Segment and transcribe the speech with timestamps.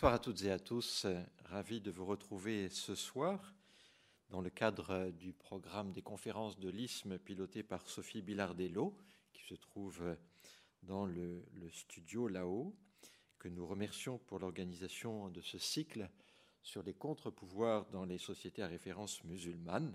[0.00, 1.06] Bonsoir à toutes et à tous.
[1.44, 3.52] Ravi de vous retrouver ce soir
[4.30, 8.96] dans le cadre du programme des conférences de l'ISM piloté par Sophie Bilardello,
[9.34, 10.16] qui se trouve
[10.82, 12.74] dans le, studio là-haut,
[13.38, 16.08] que nous remercions pour l'organisation de ce cycle
[16.62, 19.94] sur les contre-pouvoirs dans les sociétés à référence musulmane.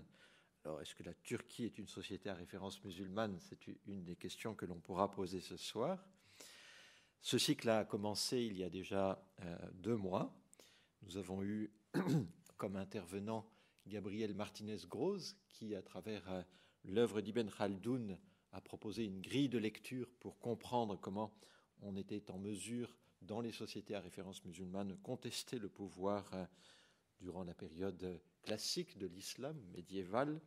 [0.64, 3.40] Alors, est-ce que la Turquie est une société à référence musulmane?
[3.40, 5.98] C'est une des questions que l'on pourra poser ce soir.
[7.20, 10.32] Ce cycle a commencé il y a déjà euh, deux mois.
[11.02, 11.72] Nous avons eu
[12.56, 13.48] comme intervenant
[13.86, 16.42] Gabriel Martinez-Groz, qui, à travers euh,
[16.84, 18.18] l'œuvre d'Ibn Khaldoun,
[18.52, 21.34] a proposé une grille de lecture pour comprendre comment
[21.82, 26.44] on était en mesure, dans les sociétés à référence musulmane, de contester le pouvoir euh,
[27.20, 30.40] durant la période classique de l'islam médiéval.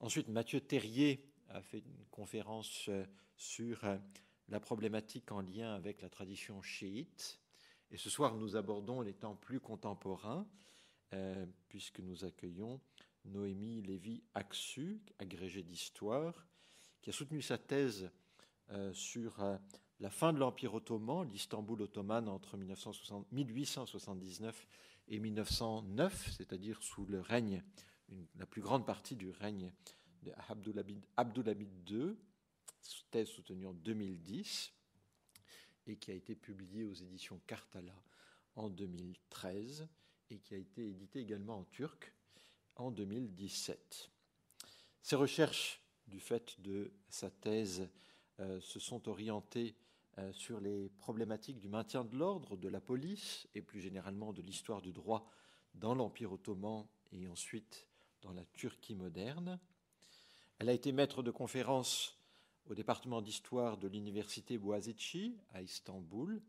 [0.00, 2.88] Ensuite, Mathieu Terrier a fait une conférence
[3.36, 3.84] sur
[4.48, 7.40] la problématique en lien avec la tradition chiite.
[7.90, 10.46] Et ce soir, nous abordons les temps plus contemporains,
[11.12, 12.80] euh, puisque nous accueillons
[13.24, 16.46] Noémie Lévy-Axu, agrégée d'histoire,
[17.00, 18.10] qui a soutenu sa thèse
[18.70, 19.56] euh, sur euh,
[20.00, 24.66] la fin de l'Empire ottoman, l'Istanbul ottomane entre 1879
[25.08, 27.62] et 1909, c'est-à-dire sous le règne,
[28.36, 29.72] la plus grande partie du règne
[30.22, 32.16] d'Abdulhamid II,
[33.10, 34.72] thèse soutenue en 2010
[35.86, 37.94] et qui a été publiée aux éditions Kartala
[38.56, 39.88] en 2013
[40.30, 42.12] et qui a été éditée également en turc
[42.76, 44.10] en 2017.
[45.02, 47.88] Ces recherches, du fait de sa thèse,
[48.40, 49.76] euh, se sont orientées
[50.18, 54.42] euh, sur les problématiques du maintien de l'ordre, de la police et plus généralement de
[54.42, 55.30] l'histoire du droit
[55.74, 57.86] dans l'Empire ottoman et ensuite
[58.20, 59.58] dans la Turquie moderne.
[60.58, 62.21] Elle a été maître de conférences
[62.72, 66.40] au département d'histoire de l'université Boğaziçi à Istanbul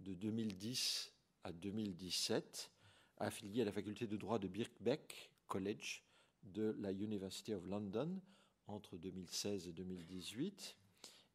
[0.00, 1.12] de 2010
[1.44, 2.72] à 2017,
[3.18, 6.02] affiliée à la faculté de droit de Birkbeck College
[6.42, 8.20] de la University of London
[8.66, 10.76] entre 2016 et 2018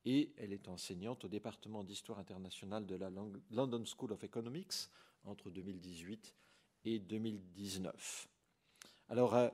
[0.03, 3.09] et elle est enseignante au département d'histoire internationale de la
[3.51, 4.89] London School of Economics
[5.23, 6.35] entre 2018
[6.83, 8.27] et 2019.
[9.07, 9.47] Alors, euh,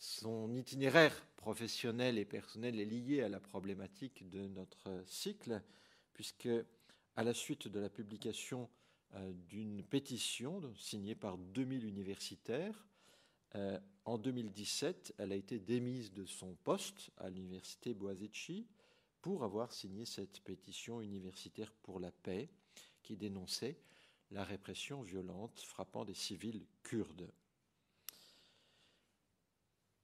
[0.00, 5.62] son itinéraire professionnel et personnel est lié à la problématique de notre cycle,
[6.14, 6.48] puisque
[7.16, 8.70] à la suite de la publication
[9.14, 12.86] euh, d'une pétition signée par 2000 universitaires,
[13.56, 18.66] euh, en 2017, elle a été démise de son poste à l'université Boğaziçi
[19.20, 22.48] pour avoir signé cette pétition universitaire pour la paix
[23.02, 23.76] qui dénonçait
[24.30, 27.30] la répression violente frappant des civils kurdes.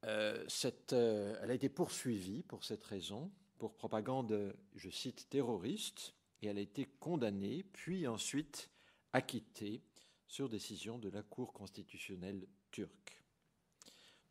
[0.07, 0.45] Euh,
[0.93, 6.57] euh, elle a été poursuivie pour cette raison, pour propagande, je cite, terroriste, et elle
[6.57, 8.69] a été condamnée, puis ensuite
[9.11, 9.81] acquittée
[10.27, 13.21] sur décision de la Cour constitutionnelle turque.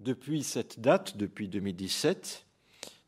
[0.01, 2.47] Depuis cette date, depuis 2017,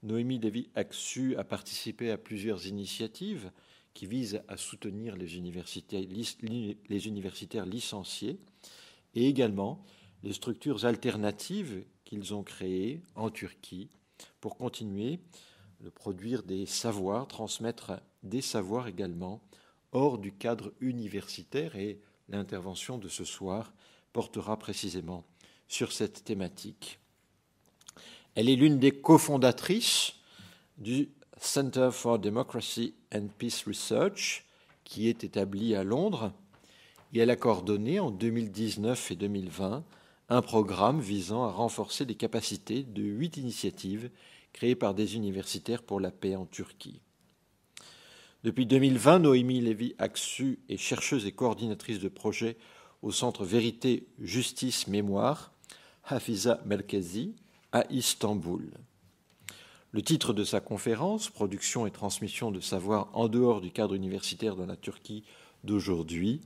[0.02, 3.50] Noémie Devi Aksu a participé à plusieurs initiatives
[3.94, 8.38] qui visent à soutenir les universitaires, les universitaires licenciés
[9.14, 9.84] et également
[10.22, 13.88] les structures alternatives qu'ils ont créées en Turquie
[14.40, 15.20] pour continuer
[15.80, 17.92] de produire des savoirs, transmettre
[18.22, 19.40] des savoirs également
[19.92, 23.72] hors du cadre universitaire et l'intervention de ce soir
[24.12, 25.24] portera précisément
[25.68, 26.98] sur cette thématique.
[28.34, 30.14] Elle est l'une des cofondatrices
[30.76, 34.44] du Center for Democracy and Peace Research
[34.84, 36.32] qui est établi à Londres
[37.12, 39.84] et elle a coordonné en 2019 et 2020
[40.28, 44.10] un programme visant à renforcer les capacités de huit initiatives
[44.52, 47.00] créées par des universitaires pour la paix en Turquie.
[48.44, 52.56] Depuis 2020, Noémie Lévy-Aksu est chercheuse et coordinatrice de projet
[53.02, 55.52] au Centre Vérité, Justice, Mémoire,
[56.04, 57.34] Hafiza Melkezi,
[57.72, 58.70] à Istanbul.
[59.92, 64.56] Le titre de sa conférence, Production et transmission de savoir en dehors du cadre universitaire
[64.56, 65.24] dans la Turquie
[65.64, 66.40] d'aujourd'hui,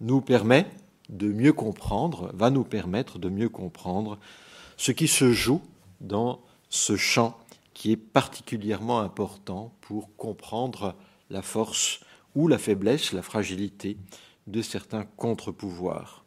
[0.00, 0.66] nous permet
[1.08, 4.18] de mieux comprendre, va nous permettre de mieux comprendre
[4.76, 5.62] ce qui se joue
[6.00, 7.38] dans ce champ
[7.74, 10.94] qui est particulièrement important pour comprendre
[11.30, 12.00] la force
[12.34, 13.96] ou la faiblesse, la fragilité
[14.46, 16.24] de certains contre-pouvoirs.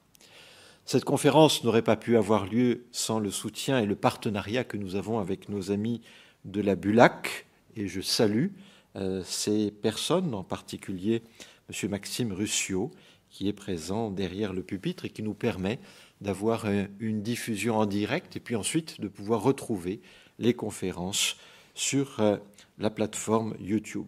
[0.86, 4.96] Cette conférence n'aurait pas pu avoir lieu sans le soutien et le partenariat que nous
[4.96, 6.02] avons avec nos amis
[6.46, 7.46] de la Bulac,
[7.76, 8.48] et je salue
[8.96, 11.24] euh, ces personnes, en particulier
[11.70, 11.90] M.
[11.90, 12.92] Maxime Russio,
[13.30, 15.80] qui est présent derrière le pupitre et qui nous permet
[16.22, 16.66] d'avoir
[17.00, 20.02] une diffusion en direct et puis ensuite de pouvoir retrouver
[20.40, 21.38] les conférences
[21.74, 22.38] sur euh,
[22.80, 24.08] la plateforme YouTube.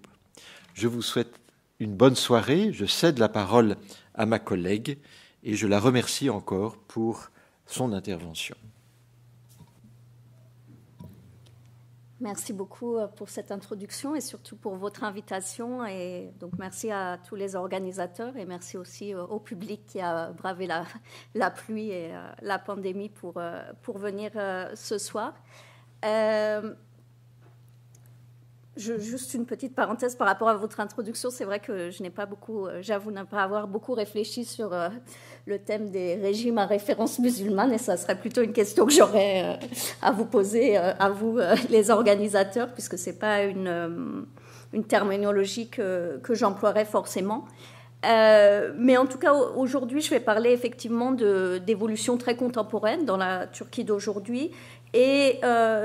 [0.74, 1.40] Je vous souhaite
[1.80, 2.72] une bonne soirée.
[2.74, 3.78] Je cède la parole
[4.16, 4.98] à ma collègue
[5.44, 7.30] et je la remercie encore pour
[7.66, 8.56] son intervention.
[12.22, 15.86] Merci beaucoup euh, pour cette introduction et surtout pour votre invitation.
[15.86, 20.32] Et donc merci à tous les organisateurs et merci aussi euh, au public qui a
[20.34, 23.42] bravé la, pluie et euh, la pandémie pour,
[23.84, 24.32] pour venir
[24.76, 25.34] ce soir.
[28.80, 31.30] Juste une petite parenthèse par rapport à votre introduction.
[31.30, 34.74] C'est vrai que je n'ai pas beaucoup, j'avoue ne pas avoir beaucoup réfléchi sur
[35.50, 39.44] le thème des régimes à référence musulmane, et ça serait plutôt une question que j'aurais
[39.44, 39.68] euh,
[40.02, 44.26] à vous poser, euh, à vous, euh, les organisateurs, puisque ce n'est pas une,
[44.74, 47.46] une, terminologie que, que j'emploierais forcément.
[48.04, 53.84] mais en tout cas, aujourd'hui, je vais parler effectivement d'évolutions très contemporaines dans la Turquie
[53.84, 54.52] d'aujourd'hui
[54.94, 55.40] et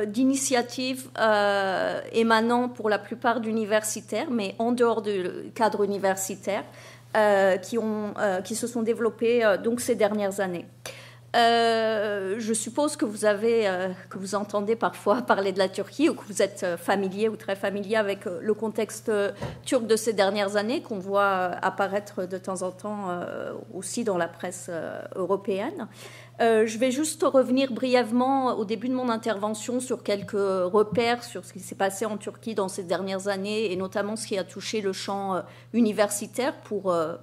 [0.07, 1.09] d'initiatives
[2.13, 5.25] émanant pour la plupart d'universitaires, mais en dehors du
[5.55, 6.65] cadre universitaire,
[7.17, 10.67] euh, qui, ont, euh, qui se sont développées euh, donc ces dernières années.
[11.33, 13.71] je suppose que vous avez,
[14.11, 17.55] que vous entendez parfois parler de la Turquie ou que vous êtes familier ou très
[17.55, 19.13] familier avec le contexte
[19.65, 23.21] turc de ces dernières années qu'on voit apparaître de temps en temps
[23.73, 24.71] aussi dans la presse
[25.15, 25.87] européenne.
[26.41, 31.45] Euh, je vais juste revenir brièvement au début de mon intervention sur quelques repères sur
[31.45, 34.43] ce qui s'est passé en Turquie dans ces dernières années et notamment ce qui a
[34.43, 35.43] touché le champ euh,
[35.73, 37.15] universitaire pour euh,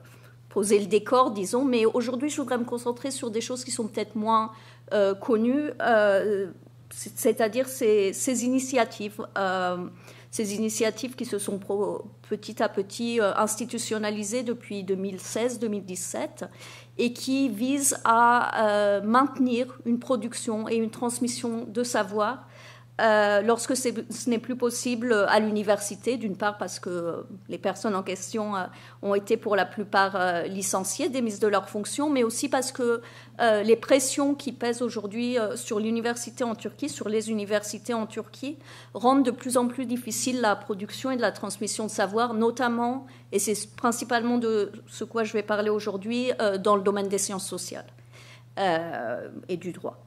[0.47, 1.65] poser le décor, disons.
[1.65, 4.51] Mais aujourd'hui, je voudrais me concentrer sur des choses qui sont peut-être moins
[5.21, 5.71] connues,
[6.89, 9.25] c'est-à-dire ces, initiatives.
[10.31, 11.61] ces initiatives qui se sont
[12.29, 16.49] petit à petit institutionnalisées depuis 2016-2017
[16.97, 22.47] et qui vise à euh, maintenir une production et une transmission de savoir
[23.01, 28.03] euh, lorsque ce n'est plus possible à l'université, d'une part parce que les personnes en
[28.03, 28.65] question euh,
[29.01, 33.01] ont été pour la plupart licenciées, démises de leurs fonctions, mais aussi parce que
[33.63, 38.57] les pressions qui pèsent aujourd'hui sur l'université en Turquie, sur les universités en Turquie,
[38.94, 43.39] rendent de plus en plus difficile la production et la transmission de savoir, notamment et
[43.39, 47.47] c'est principalement de ce quoi je vais parler aujourd'hui euh, dans le domaine des sciences
[47.47, 47.88] sociales
[48.59, 49.97] euh, et du droit.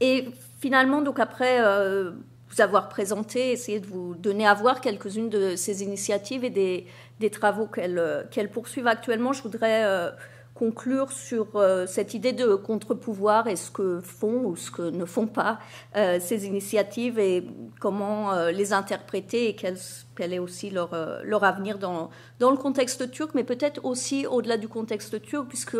[0.00, 0.28] Et
[0.62, 2.12] finalement, donc après euh,
[2.48, 6.86] vous avoir présenté, essayer de vous donner à voir quelques-unes de ces initiatives et des,
[7.20, 10.12] des travaux qu'elles poursuivent actuellement, je voudrais
[10.54, 15.04] conclure sur euh, cette idée de contre-pouvoir et ce que font ou ce que ne
[15.04, 15.58] font pas
[15.96, 17.44] euh, ces initiatives et
[17.80, 19.76] comment euh, les interpréter et quel,
[20.16, 20.90] quel est aussi leur,
[21.24, 25.76] leur avenir dans, dans, le contexte turc, mais peut-être aussi au-delà du contexte turc, puisque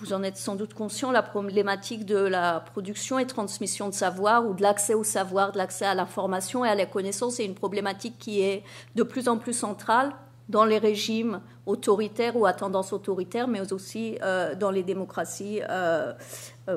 [0.00, 4.46] vous en êtes sans doute conscient, la problématique de la production et transmission de savoir
[4.46, 7.54] ou de l'accès au savoir, de l'accès à l'information et à la connaissance est une
[7.54, 8.62] problématique qui est
[8.94, 10.12] de plus en plus centrale
[10.48, 16.14] dans les régimes autoritaires ou à tendance autoritaire, mais aussi euh, dans les démocraties euh,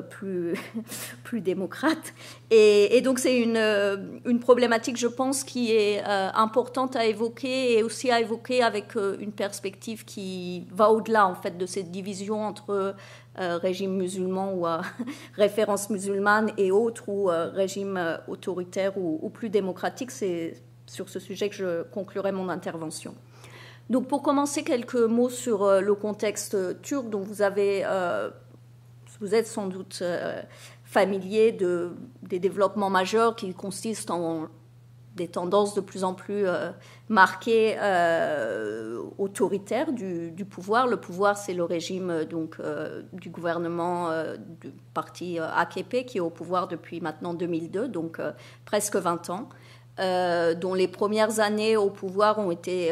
[0.00, 0.54] plus,
[1.24, 2.14] plus démocrates.
[2.50, 3.56] Et, donc c'est une,
[4.24, 9.32] une, problématique, je pense, qui est importante à évoquer et aussi à évoquer avec une
[9.32, 12.94] perspective qui va au-delà en fait de cette division entre
[13.36, 14.66] régime musulman ou
[15.36, 20.10] référence musulmane et autres ou régime autoritaire ou, ou plus démocratique.
[20.10, 20.54] C'est
[20.86, 23.14] sur ce sujet que je conclurai mon intervention.
[23.90, 28.30] Donc pour commencer, quelques mots sur euh, le contexte turc dont vous avez, euh,
[29.22, 30.42] vous êtes sans doute euh,
[30.84, 34.48] familier de, des développements majeurs qui consistent en
[35.14, 36.46] des tendances de plus en plus
[37.10, 37.76] marquées
[39.18, 40.86] autoritaires du, pouvoir.
[40.86, 42.56] Le pouvoir, c'est le régime donc
[43.12, 44.08] du gouvernement
[44.58, 48.22] du parti AKP qui est au pouvoir depuis maintenant 2002, donc
[48.64, 49.50] presque 20 ans,
[49.98, 52.90] dont les premières années au pouvoir ont été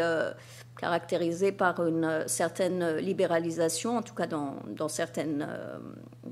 [0.80, 5.78] caractérisée par une euh, certaine libéralisation, en tout cas dans, certaines euh,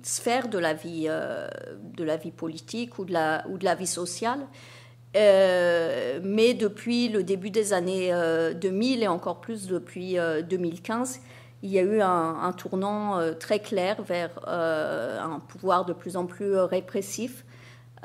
[0.02, 1.48] sphères de la, vie, euh,
[1.96, 4.40] de la vie politique ou de la, ou de la vie sociale.
[5.14, 8.12] mais depuis le début des années
[8.54, 10.16] 2000 et encore plus depuis
[10.48, 11.20] 2015,
[11.62, 16.54] il y a eu un tournant très clair vers un pouvoir de plus en plus
[16.56, 17.44] répressif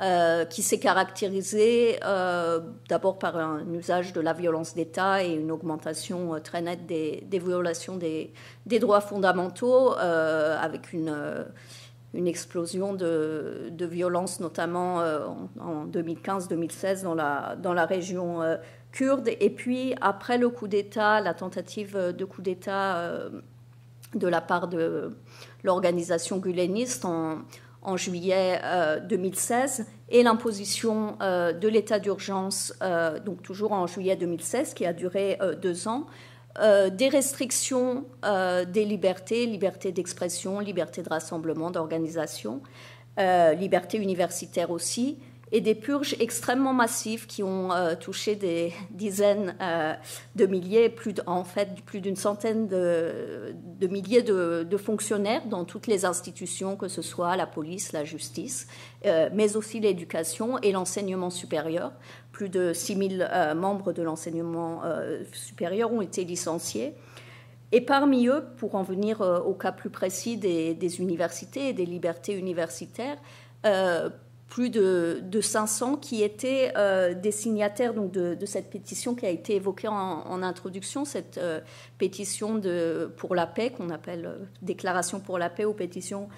[0.00, 2.58] euh, qui s'est caractérisé euh,
[2.88, 7.24] d'abord par un usage de la violence d'État et une augmentation euh, très nette des,
[7.30, 8.32] violations des,
[8.80, 11.14] droits fondamentaux, avec une,
[12.26, 14.96] explosion de, de violence, notamment
[15.60, 18.40] en, 2015-2016 dans la, dans la région
[18.90, 19.30] kurde.
[19.38, 23.10] Et puis, après le coup d'État, la tentative de coup d'État
[24.14, 25.16] de la part de
[25.62, 27.42] l'organisation guleniste en
[27.84, 28.60] en juillet
[29.08, 34.86] 2016 euh, et l'imposition euh, de l'état d'urgence, euh, donc toujours en juillet 2016, qui
[34.86, 36.06] a duré deux ans,
[36.56, 42.62] des restrictions des libertés, liberté d'expression, liberté de rassemblement, d'organisation,
[43.18, 45.18] liberté universitaire aussi,
[45.54, 49.94] et des purges extrêmement massives qui ont euh, touché des dizaines euh,
[50.34, 53.54] de milliers, plus en fait plus d'une centaine de,
[53.88, 58.66] milliers de, fonctionnaires dans toutes les institutions, que ce soit la police, la justice,
[59.06, 61.92] euh, mais aussi l'éducation et l'enseignement supérieur.
[62.32, 64.82] Plus de 6000 membres de l'enseignement
[65.30, 66.94] supérieur ont été licenciés.
[67.70, 71.86] Et parmi eux, pour en venir au cas plus précis des, des universités et des
[71.86, 73.18] libertés universitaires,
[74.54, 79.88] plus de, 500 qui étaient euh, des signataires de, cette pétition qui a été évoquée
[79.88, 81.58] en, introduction, cette euh,
[81.98, 82.62] pétition
[83.16, 86.28] pour la paix qu'on appelle euh, Déclaration pour la paix ou pétition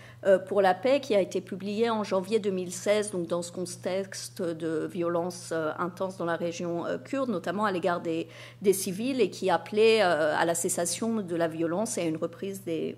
[0.49, 4.87] pour la paix qui a été publiée en janvier 2016 donc dans ce contexte de
[4.90, 8.28] violence intense dans la région kurde, notamment à l'égard des,
[8.73, 12.96] civils et qui appelait à la cessation de la violence et à une reprise des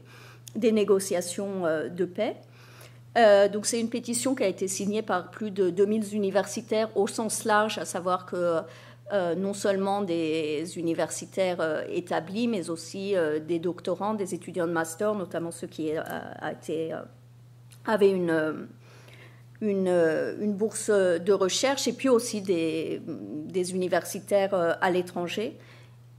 [0.73, 2.37] négociations de paix.
[3.19, 7.07] Euh, donc c'est une pétition qui a été signée par plus de 2000 universitaires au
[7.07, 8.61] sens large, à savoir que
[9.13, 13.15] euh, non seulement des universitaires euh, établis, mais aussi
[13.47, 15.91] des doctorants, des étudiants de master, notamment ceux qui
[17.87, 18.69] avaient une,
[20.53, 25.59] bourse de recherche, et puis aussi des, des universitaires à l'étranger.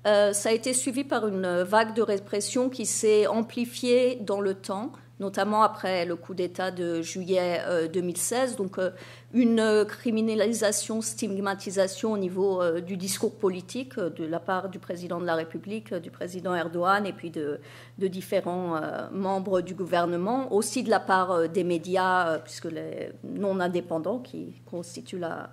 [0.04, 4.92] ça a été suivi par une vague de répression qui s'est amplifiée dans le temps
[5.20, 7.62] notamment après le coup d'État de juillet
[7.92, 8.54] 2016.
[8.54, 8.92] Euh, Donc euh,
[9.34, 15.26] une criminalisation, stigmatisation au niveau euh, du discours politique de la part du président de
[15.26, 17.60] la République, du président Erdogan et puis de,
[17.98, 18.80] différents
[19.12, 25.20] membres du gouvernement, aussi de la part des médias, puisque les non indépendants, qui constituent
[25.20, 25.50] la,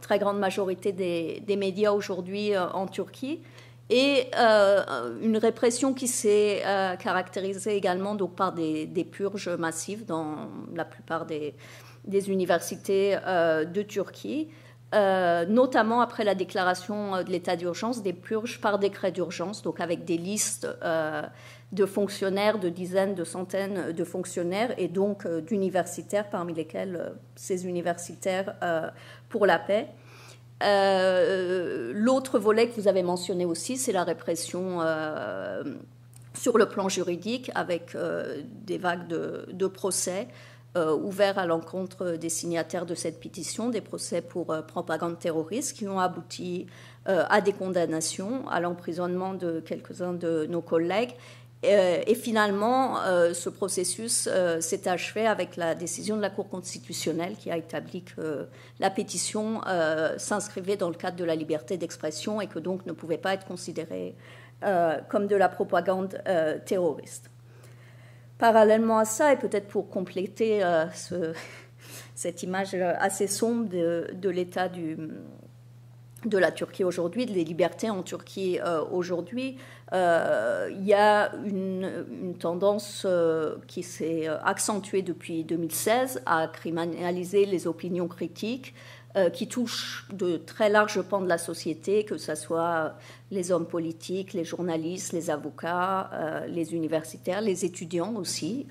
[0.00, 3.40] très grande majorité des médias aujourd'hui en Turquie
[3.90, 10.84] et euh, une répression qui s'est euh, caractérisée également par des, purges massives dans la
[10.84, 11.54] plupart des,
[12.30, 14.48] universités euh, de Turquie,
[14.92, 20.16] notamment après la déclaration de l'état d'urgence, des purges par décret d'urgence, donc avec des
[20.16, 20.68] listes
[21.72, 28.54] de fonctionnaires, de dizaines, de centaines de fonctionnaires, et donc d'universitaires, parmi lesquels ces universitaires
[29.28, 29.86] pour la paix.
[30.62, 35.62] Euh, l'autre volet que vous avez mentionné aussi, c'est la répression euh,
[36.34, 40.28] sur le plan juridique avec euh, des vagues de, procès
[40.76, 45.98] ouverts à l'encontre des signataires de cette pétition, des procès pour propagande terroriste qui ont
[45.98, 46.68] abouti
[47.06, 51.14] à des condamnations, à l'emprisonnement de quelques-uns de nos collègues
[51.62, 56.48] euh, et finalement, euh, ce processus euh, s'est achevé avec la décision de la Cour
[56.48, 58.46] constitutionnelle qui a établi que
[58.78, 59.60] la pétition
[60.16, 63.46] s'inscrivait dans le cadre de la liberté d'expression et que donc ne pouvait pas être
[63.46, 64.14] considérée
[65.08, 66.22] comme de la propagande
[66.66, 67.30] terroriste.
[68.38, 70.62] Parallèlement à ça, et peut-être pour compléter
[72.14, 78.58] cette image assez sombre de, l'état de la Turquie aujourd'hui, des libertés en Turquie
[78.90, 79.56] aujourd'hui,
[79.92, 88.08] il y a une, tendance euh, qui s'est accentuée depuis 2016 à criminaliser les opinions
[88.08, 88.74] critiques
[89.16, 92.94] euh, qui touchent de très larges pans de la société, que ce soit
[93.32, 96.10] les hommes politiques, les journalistes, les avocats,
[96.48, 98.66] les universitaires, les étudiants aussi,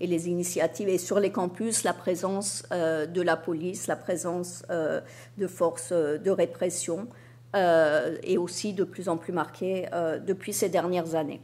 [0.00, 0.88] et les initiatives.
[0.88, 7.08] Et sur les campus, la présence de la police, la présence de forces de répression.
[7.54, 11.42] Euh, et aussi de plus en plus marquée euh, depuis ces dernières années.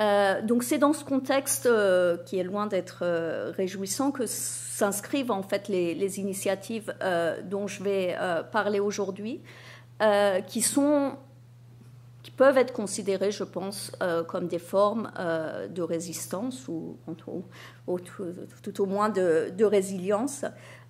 [0.00, 1.68] Euh, donc c'est dans ce contexte
[2.26, 3.04] qui est loin d'être
[3.56, 6.92] réjouissant que s'inscrivent en fait les, initiatives
[7.44, 8.16] dont je vais
[8.50, 9.40] parler aujourd'hui,
[10.48, 11.12] qui sont
[12.24, 13.92] qui peuvent être considérées, je pense,
[14.26, 15.10] comme des formes
[15.70, 20.44] de résistance ou, tout, au moins de résilience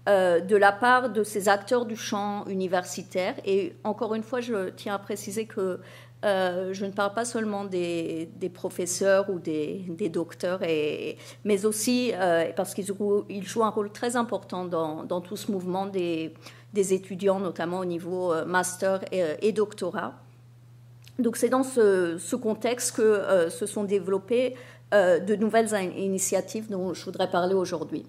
[0.09, 3.35] euh, de la part de ces acteurs du champ universitaire.
[3.45, 5.81] Et encore une fois, je tiens à préciser que
[6.25, 10.61] euh, je ne parle pas seulement des, professeurs ou des, docteurs,
[11.45, 15.85] mais aussi euh, parce qu'ils jouent, jouent, un rôle très important dans, tout ce mouvement
[15.85, 16.33] des,
[16.75, 20.15] étudiants, notamment au niveau master et, doctorat.
[21.19, 24.57] Donc c'est dans ce, contexte que se sont développées
[24.93, 28.07] de nouvelles initiatives dont je voudrais parler aujourd'hui.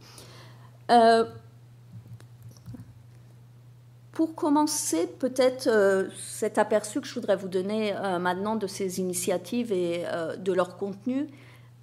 [4.19, 8.99] Pour commencer, peut-être euh, cet aperçu que je voudrais vous donner euh, maintenant de ces
[8.99, 11.27] initiatives et euh, de leur contenu,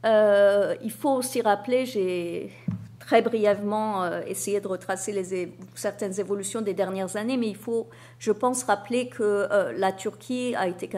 [0.04, 2.52] il faut aussi rappeler, j'ai
[2.98, 7.88] très brièvement essayer de retracer certaines évolutions des dernières années, mais il faut,
[8.18, 10.88] je pense, rappeler que la Turquie a été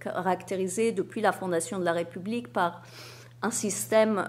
[0.00, 2.82] caractérisée depuis la fondation de la République par
[3.42, 4.28] un système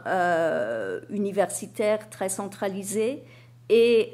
[1.09, 3.23] universitaire très centralisé
[3.69, 4.11] et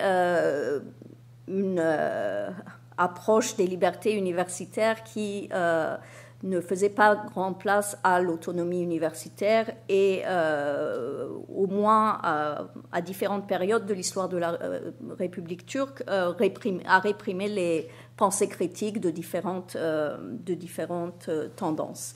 [1.48, 1.80] une
[2.98, 5.96] approche des libertés universitaires qui euh,
[6.44, 13.86] ne faisait pas grande place à l'autonomie universitaire et euh, au moins à, différentes périodes
[13.86, 16.32] de l'histoire de la euh, République turque a
[17.00, 19.78] réprimé les pensées critiques de différentes
[21.56, 22.16] tendances.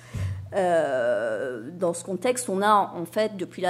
[0.52, 3.64] Dans ce contexte, on a en fait depuis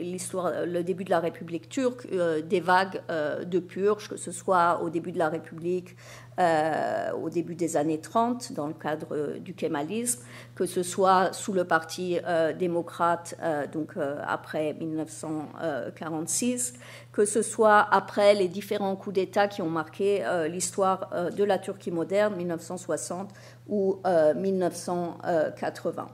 [0.00, 4.90] l'histoire, le début de la République turque, des vagues de purges, que ce soit au
[4.90, 5.96] début de la République
[6.40, 10.20] euh, au début des années 30 dans le cadre euh, du kémalisme,
[10.54, 13.36] que ce soit sous le Parti euh, démocrate,
[13.72, 13.94] donc
[14.26, 16.74] après 1946,
[17.12, 21.90] que ce soit après les différents coups d'État qui ont marqué l'histoire de la Turquie
[21.90, 23.30] moderne, 1960
[23.68, 24.00] ou
[24.36, 26.08] 1980.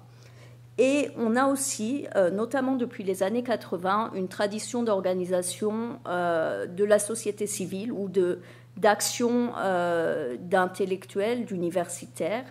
[0.79, 7.47] Et on a aussi, notamment depuis les années 80, une tradition d'organisation de la société
[7.47, 8.09] civile ou
[8.77, 12.45] d'action euh, d'intellectuels, d'universitaires,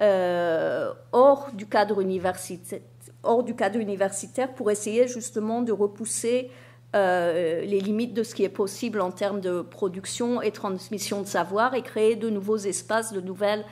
[0.00, 2.80] euh, hors, du cadre universitaire,
[4.54, 6.50] pour essayer justement de repousser
[6.94, 11.26] euh, les limites de ce qui est possible en termes de production et transmission de
[11.26, 13.64] savoir et créer de nouveaux espaces, de nouvelles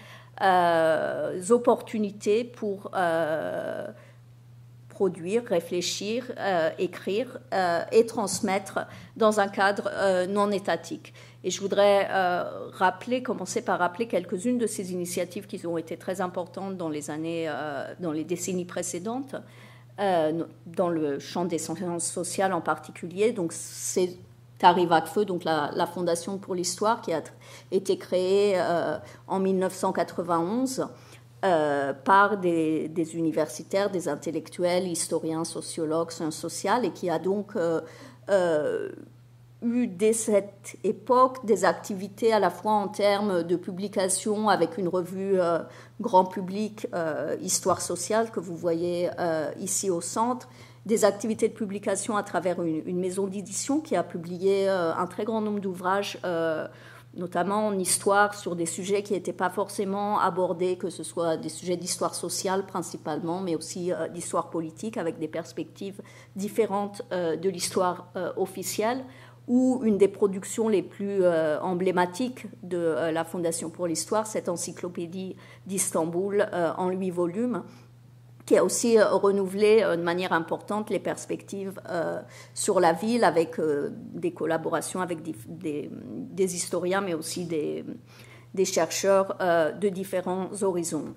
[1.49, 2.90] opportunités pour
[4.90, 6.30] produire, réfléchir,
[6.78, 7.38] écrire
[7.90, 8.80] et transmettre
[9.16, 11.14] dans un cadre non étatique.
[11.45, 12.71] Et je voudrais euh,
[13.23, 17.47] commencer par rappeler quelques-unes de ces initiatives qui ont été très importantes dans les années,
[17.49, 19.37] euh, dans les décennies précédentes,
[20.00, 23.33] euh, dans le champ des sciences sociales en particulier.
[23.33, 24.16] Donc c'est
[24.59, 27.23] Feu, donc la, la, Fondation pour l'Histoire, qui a
[27.71, 28.59] été créée
[29.28, 30.88] en 1991
[31.42, 37.55] par des, des, universitaires, des intellectuels, historiens, sociologues, sciences sociales, et qui a donc
[39.62, 44.88] eu dès cette époque des activités à la fois en termes de publication avec une
[44.88, 45.61] revue euh,
[46.01, 50.49] grand public, euh, Histoire sociale, que vous voyez euh, ici au centre,
[50.85, 55.40] des activités de publication à travers une, maison d'édition qui a publié un très grand
[55.40, 56.16] nombre d'ouvrages,
[57.16, 61.49] notamment en histoire, sur des sujets qui n'étaient pas forcément abordés, que ce soit des
[61.49, 66.01] sujets d'histoire sociale principalement, mais aussi d'histoire politique, avec des perspectives
[66.37, 69.05] différentes de l'histoire officielle
[69.48, 74.48] ou une des productions les plus euh, emblématiques de euh, la Fondation pour l'Histoire, cette
[74.48, 77.62] encyclopédie d'Istanbul euh, en huit volumes,
[78.44, 81.80] qui a aussi renouvelé de manière importante les perspectives
[82.54, 83.61] sur la ville avec
[84.14, 87.85] des collaborations avec des, historiens, mais aussi des,
[88.54, 91.12] des chercheurs de différents horizons.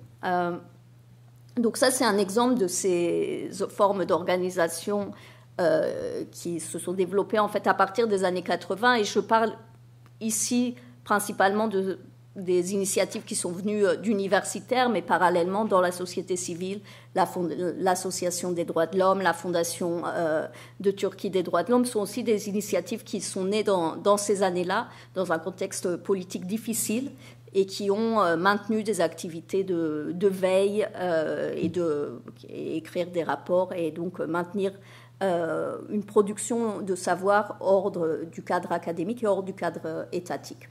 [1.56, 5.12] donc ça, c'est un exemple de ces formes d'organisation
[5.60, 9.52] euh, qui se sont développées en fait à partir des années 80 et je parle
[10.18, 11.98] ici principalement de,
[12.34, 16.80] des initiatives qui sont venues euh, d'universitaires, mais parallèlement dans la société civile,
[17.14, 20.46] l'Association des droits de l'homme, la Fondation euh,
[20.78, 24.42] de Turquie des droits de l'homme sont aussi des initiatives qui sont nées dans, ces
[24.42, 27.10] années-là, dans un contexte politique difficile,
[27.52, 30.86] et qui ont maintenu des activités de, de veille
[31.56, 34.70] et de écrire des rapports et donc maintenir
[35.20, 40.68] une production de savoir hors du cadre académique et hors du cadre étatique.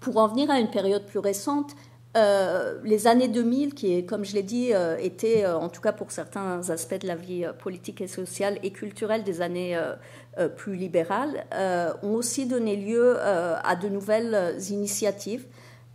[0.00, 1.74] Pour en venir à une période plus récente,
[2.16, 6.10] euh, les années 2000, qui, comme je l'ai dit, euh, étaient, en tout cas pour
[6.10, 9.78] certains aspects de la vie politique et sociale et culturelle, des années
[10.56, 11.44] plus libérales,
[12.02, 15.46] ont aussi donné lieu à de nouvelles initiatives.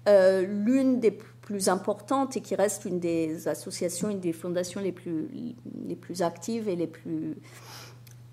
[0.08, 5.28] L'une des plus importantes et qui reste une des associations, une des fondations les plus,
[5.86, 7.36] les plus actives et les plus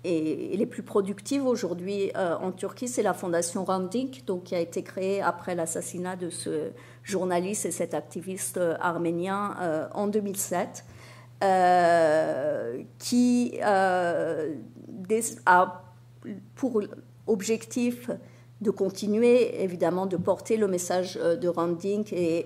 [0.03, 4.59] et, les plus productives aujourd'hui euh, en Turquie, c'est la fondation Randik, donc qui a
[4.59, 6.71] été créée après l'assassinat de ce
[7.03, 10.85] journaliste et cet activiste euh, arménien euh, en 2007,
[12.99, 14.45] qui a
[16.55, 16.81] pour
[17.27, 18.11] objectif
[18.59, 22.45] de continuer évidemment de porter le message de Randik et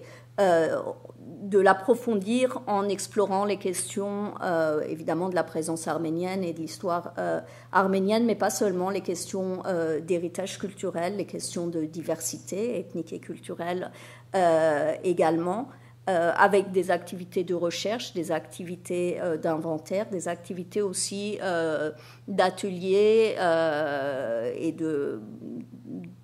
[1.44, 7.14] de l'approfondir en explorant les questions euh, évidemment de la présence arménienne et de l'histoire
[7.18, 7.42] euh,
[7.74, 13.20] arménienne, mais pas seulement les questions euh, d'héritage culturel, les questions de diversité ethnique et
[13.20, 13.92] culturelle
[15.04, 15.68] également.
[16.08, 21.40] avec des activités de recherche, des activités d'inventaire, des activités aussi
[22.28, 23.36] d'ateliers
[24.66, 25.22] et de,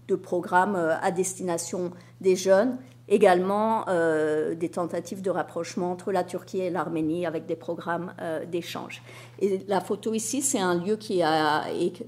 [0.07, 2.77] de, programmes à destination des jeunes
[3.09, 8.45] également euh, des tentatives de rapprochement entre la Turquie et l'Arménie avec des programmes euh,
[8.45, 9.01] d'échange.
[9.39, 12.05] Et la photo ici, c'est un lieu qui a été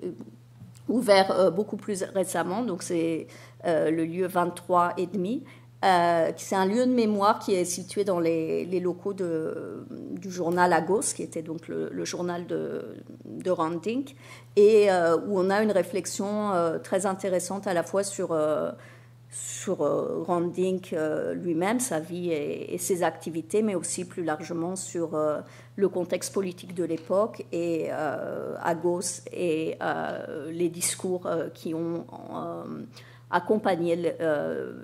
[0.87, 3.27] ouvert euh, beaucoup plus récemment, donc c'est
[3.65, 5.43] le lieu 23 et demi.
[5.83, 11.21] c'est un lieu de mémoire qui est situé dans les, locaux du journal Agos, qui
[11.21, 14.15] était donc le, journal de, de Randink,
[14.55, 14.89] et
[15.27, 18.35] où on a une réflexion très intéressante à la fois sur
[19.31, 25.15] sur euh, Randink euh, lui-même, sa vie et, ses activités, mais aussi plus largement sur
[25.15, 25.39] euh,
[25.77, 29.77] le contexte politique de l'époque et Agos et
[30.49, 32.05] les discours qui ont
[33.29, 34.13] accompagné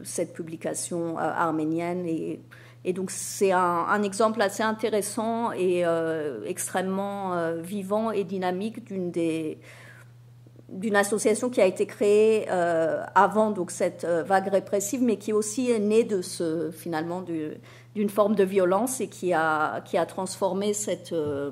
[0.03, 2.05] cette publication arménienne.
[2.05, 5.83] Et, donc c'est un, exemple assez intéressant et
[6.45, 9.59] extrêmement vivant et dynamique d'une des
[10.69, 15.71] d'une association qui a été créée euh, avant cette euh, vague répressive, mais qui aussi
[15.71, 16.07] est née
[16.73, 17.21] finalement
[17.95, 21.51] d'une forme de violence et qui a transformé cette euh,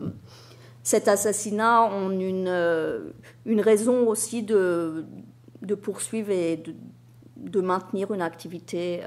[0.83, 5.03] cet assassinat en une raison aussi de
[5.81, 6.75] poursuivre et de,
[7.37, 9.01] de maintenir une activité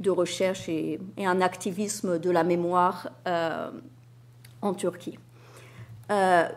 [0.00, 3.10] de recherche et, un activisme de la mémoire
[4.62, 5.18] en Turquie.
[6.10, 6.48] Euh,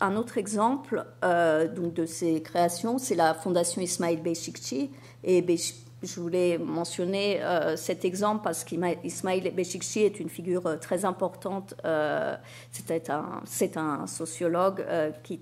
[0.00, 4.90] un autre exemple euh, de ces créations, c'est la Fondation Ismail Beşikçi.
[5.24, 5.42] Et
[6.02, 11.74] je voulais mentionner euh, cet exemple parce qu'Ismail Beşikçi est une figure très importante.
[12.70, 13.42] c'est un,
[13.76, 14.84] un, sociologue
[15.22, 15.40] qui,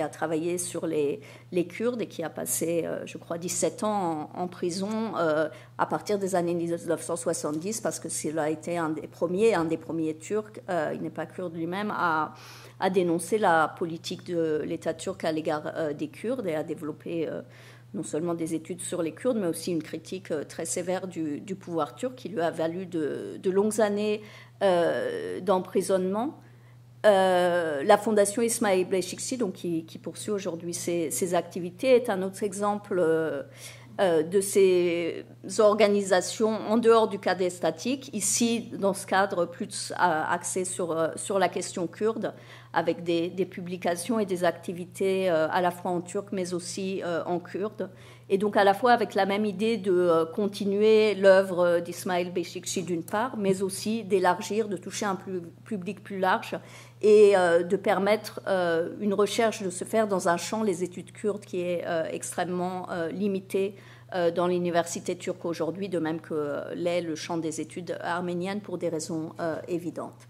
[0.00, 1.20] a travaillé sur les,
[1.68, 6.54] Kurdes et qui a passé, je crois, 17 ans en, prison à partir des années
[6.54, 10.60] 1970 parce que a été un des premiers, un des premiers Turcs,
[10.94, 12.34] il n'est pas kurde lui-même, à
[12.80, 17.28] a dénoncé la politique de l'État turc à l'égard euh, des Kurdes et a développé
[17.28, 17.42] euh,
[17.94, 21.40] non seulement des études sur les Kurdes, mais aussi une critique euh, très sévère du,
[21.58, 24.22] pouvoir turc qui lui a valu de, longues années
[25.42, 26.38] d'emprisonnement.
[27.04, 33.00] la fondation Ismail Beşikçi, donc qui, poursuit aujourd'hui ses, activités, est un autre exemple
[34.00, 35.24] euh, de ces
[35.58, 41.48] organisations en dehors du cadre statique, ici dans ce cadre plus axé euh, sur la
[41.48, 42.32] question kurde,
[42.72, 47.38] avec des, publications et des activités euh, à la fois en turc mais aussi en
[47.38, 47.90] kurde.
[48.30, 53.02] Et donc à la fois avec la même idée de continuer l'œuvre d'Ismail Beşikçi d'une
[53.02, 55.18] part, mais aussi d'élargir, de toucher un
[55.64, 56.58] public plus large
[57.00, 58.42] et de permettre
[59.00, 63.76] une recherche de se faire dans un champ, les études kurdes, qui est extrêmement limité
[64.14, 68.78] euh, dans l'université turque aujourd'hui, de même que l'est le champ des études arméniennes pour
[68.78, 70.27] des raisons euh, évidentes.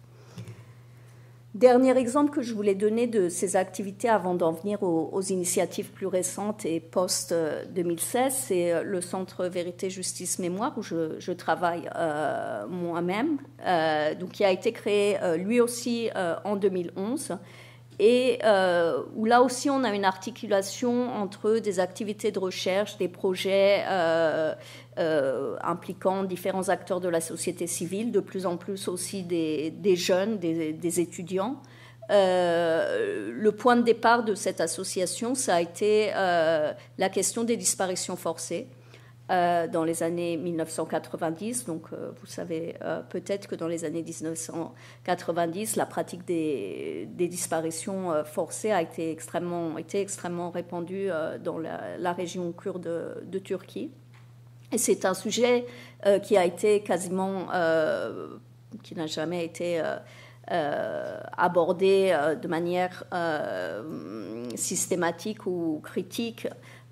[1.59, 6.07] Dernier exemple que je voulais donner de ces activités avant d'en venir aux, initiatives plus
[6.07, 13.39] récentes et post-2016, c'est le Centre Vérité, Justice, Mémoire, où je, travaille euh, moi-même,
[14.21, 16.11] donc qui a été créé lui aussi
[16.45, 17.37] en 2011
[17.99, 23.09] et euh, où là aussi on a une articulation entre des activités de recherche, des
[23.09, 23.85] projets
[24.99, 29.97] euh, euh, impliquant différents acteurs de la société civile, de plus en plus aussi des,
[29.97, 31.61] jeunes, des, étudiants.
[32.11, 38.69] le point de départ de cette association, ça a été la question des disparitions forcées.
[39.31, 41.67] Euh, dans les années 1990.
[41.67, 48.25] Donc, euh, vous savez euh, peut-être que dans les années 1990, la pratique des, disparitions
[48.25, 51.11] forcées a été extrêmement répandue
[51.45, 53.91] dans la, région kurde de, Turquie.
[54.73, 55.67] Et c'est un sujet
[56.23, 57.47] qui a été quasiment,
[58.83, 59.83] qui n'a jamais été
[60.47, 63.05] abordé de manière
[64.57, 66.49] systématique ou critique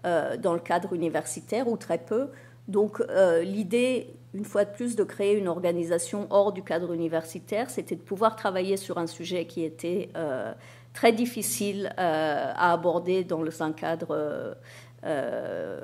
[0.07, 2.29] euh, dans le cadre universitaire ou très peu.
[2.69, 7.71] Donc euh, l'idée, une fois de plus, de créer une organisation hors du cadre universitaire,
[7.71, 10.53] c'était de pouvoir travailler sur un sujet qui était euh,
[10.93, 14.57] très difficile à aborder dans un cadre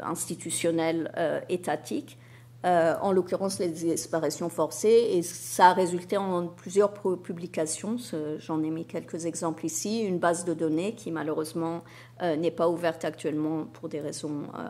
[0.02, 1.11] institutionnel
[1.48, 2.18] étatique.
[2.64, 7.96] en l'occurrence les disparitions forcées, et ça a résulté en plusieurs publications.
[8.38, 10.02] J'en ai mis quelques exemples ici.
[10.02, 11.82] Une base de données qui malheureusement
[12.22, 14.62] euh, n'est pas ouverte actuellement pour des raisons, euh,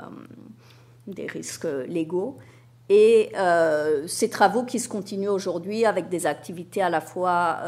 [1.06, 2.38] des risques légaux.
[2.88, 7.58] Et euh, ces travaux qui se continuent aujourd'hui avec des activités à la fois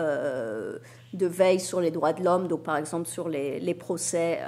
[1.13, 4.41] de veille sur les droits de l'homme, donc par exemple sur les, procès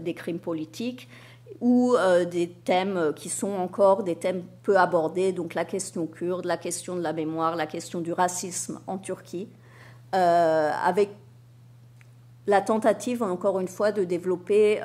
[0.00, 1.08] des crimes politiques,
[1.60, 1.94] ou
[2.30, 6.96] des thèmes qui sont encore des thèmes peu abordés, donc la question kurde, la question
[6.96, 9.48] de la mémoire, la question du racisme en Turquie,
[10.12, 11.10] avec
[12.46, 14.80] la tentative, encore une fois, de développer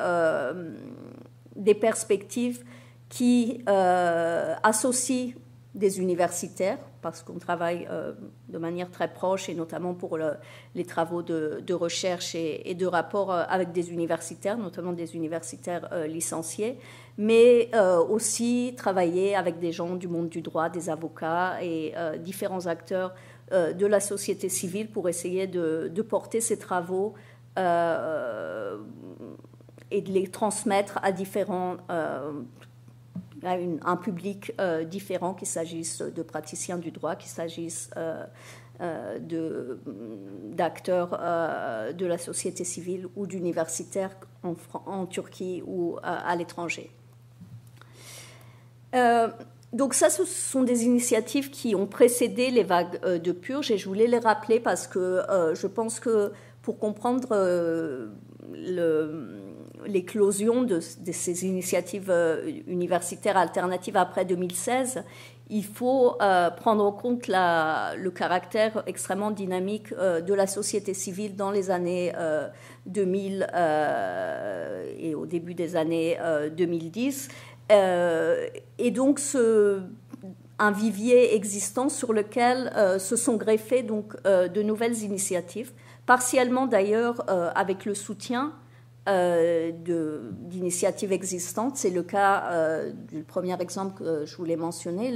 [1.55, 2.63] des perspectives
[3.09, 5.33] qui associent
[5.75, 6.79] des universitaires,
[7.11, 8.13] parce qu'on travaille euh,
[8.49, 10.17] de manière très proche, et notamment pour
[10.75, 16.05] les travaux de, recherche et, de rapport euh, avec des universitaires, notamment des universitaires euh,
[16.07, 16.77] licenciés,
[17.17, 17.71] mais
[18.09, 23.15] aussi travailler avec des gens du monde du droit, des avocats et différents acteurs
[23.51, 27.15] de la société civile pour essayer de, de porter ces travaux
[27.57, 27.61] et
[30.01, 31.77] de les transmettre à différents
[33.43, 38.23] un public euh, différent, qu'il s'agisse de praticiens du droit, qu'il s'agisse euh,
[38.81, 39.75] euh,
[40.53, 41.11] d'acteurs
[41.93, 46.91] de la société civile ou d'universitaires en, Turquie ou à l'étranger.
[49.73, 53.87] donc ça, ce sont des initiatives qui ont précédé les vagues de purge et je
[53.87, 55.21] voulais les rappeler parce que
[55.53, 57.29] je pense que pour comprendre
[59.85, 65.03] l'éclosion de, ces initiatives euh, universitaires alternatives après 2016,
[65.49, 71.35] il faut euh, prendre en compte le caractère extrêmement dynamique euh, de la société civile
[71.35, 72.13] dans les années
[72.85, 73.47] 2000
[74.99, 76.17] et au début des années
[76.55, 77.29] 2010.
[77.69, 79.21] et donc,
[80.59, 85.71] un vivier existant sur lequel se sont greffées de nouvelles initiatives,
[86.07, 87.23] partiellement d'ailleurs
[87.55, 88.53] avec le soutien
[89.07, 91.77] euh, d'initiatives existantes.
[91.77, 95.15] C'est le cas euh, du premier exemple que je voulais mentionner,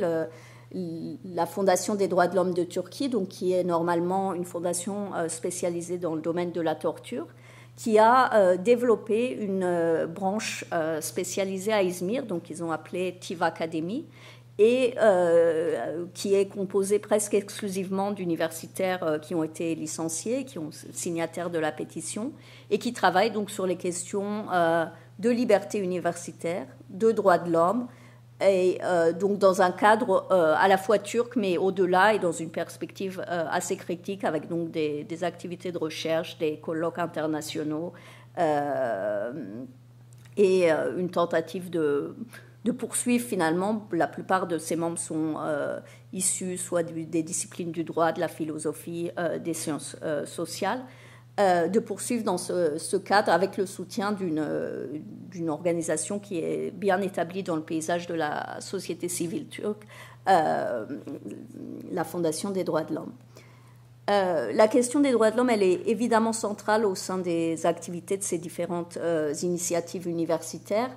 [0.74, 5.28] la Fondation des droits de l'homme de Turquie, donc qui est normalement une fondation euh,
[5.28, 7.28] spécialisée dans le domaine de la torture,
[7.76, 10.66] qui a développé une branche
[11.00, 14.06] spécialisée à Izmir, donc ils ont appelé TIV Academy,
[14.60, 14.96] et
[16.14, 21.72] qui est composée presque exclusivement d'universitaires qui ont été licenciés, qui ont signataires de la
[21.72, 22.32] pétition,
[22.72, 24.86] et qui travaille donc sur les questions euh,
[25.20, 27.88] de liberté universitaire, de droits de l'homme,
[28.42, 32.32] et euh, donc dans un cadre euh, à la fois turc mais au-delà et dans
[32.32, 37.94] une perspective assez critique avec donc des, activités de recherche, des colloques internationaux
[40.38, 42.16] et une tentative de,
[42.66, 43.88] de, poursuivre finalement.
[43.92, 45.36] La plupart de ces membres sont
[46.14, 49.12] issus soit des disciplines du droit, de la philosophie,
[49.44, 49.96] des sciences
[50.26, 50.82] sociales.
[51.40, 57.42] Euh, de poursuivre dans ce, cadre avec le soutien d'une organisation qui est bien établie
[57.42, 59.84] dans le paysage de la société civile turque,
[60.28, 60.86] euh,
[61.90, 63.14] la Fondation des droits de l'homme.
[64.10, 68.18] Euh, la question des droits de l'homme, elle est évidemment centrale au sein des activités
[68.18, 69.00] de ces différentes
[69.42, 70.92] initiatives universitaires.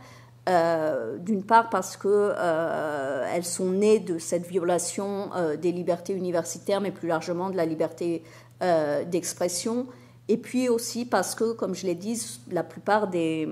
[0.47, 5.31] D'une part parce qu'elles sont nées de cette violation
[5.61, 8.23] des libertés universitaires, mais plus largement de la liberté
[8.61, 9.87] d'expression,
[10.29, 13.49] et puis aussi parce que, comme je l'ai dit, la plupart des,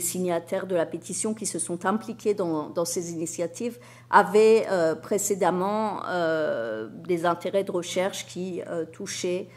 [0.00, 3.78] signataires de la pétition qui se sont impliqués dans, ces initiatives
[4.10, 9.48] avaient euh, précédemment euh, des intérêts de recherche qui euh, touchaient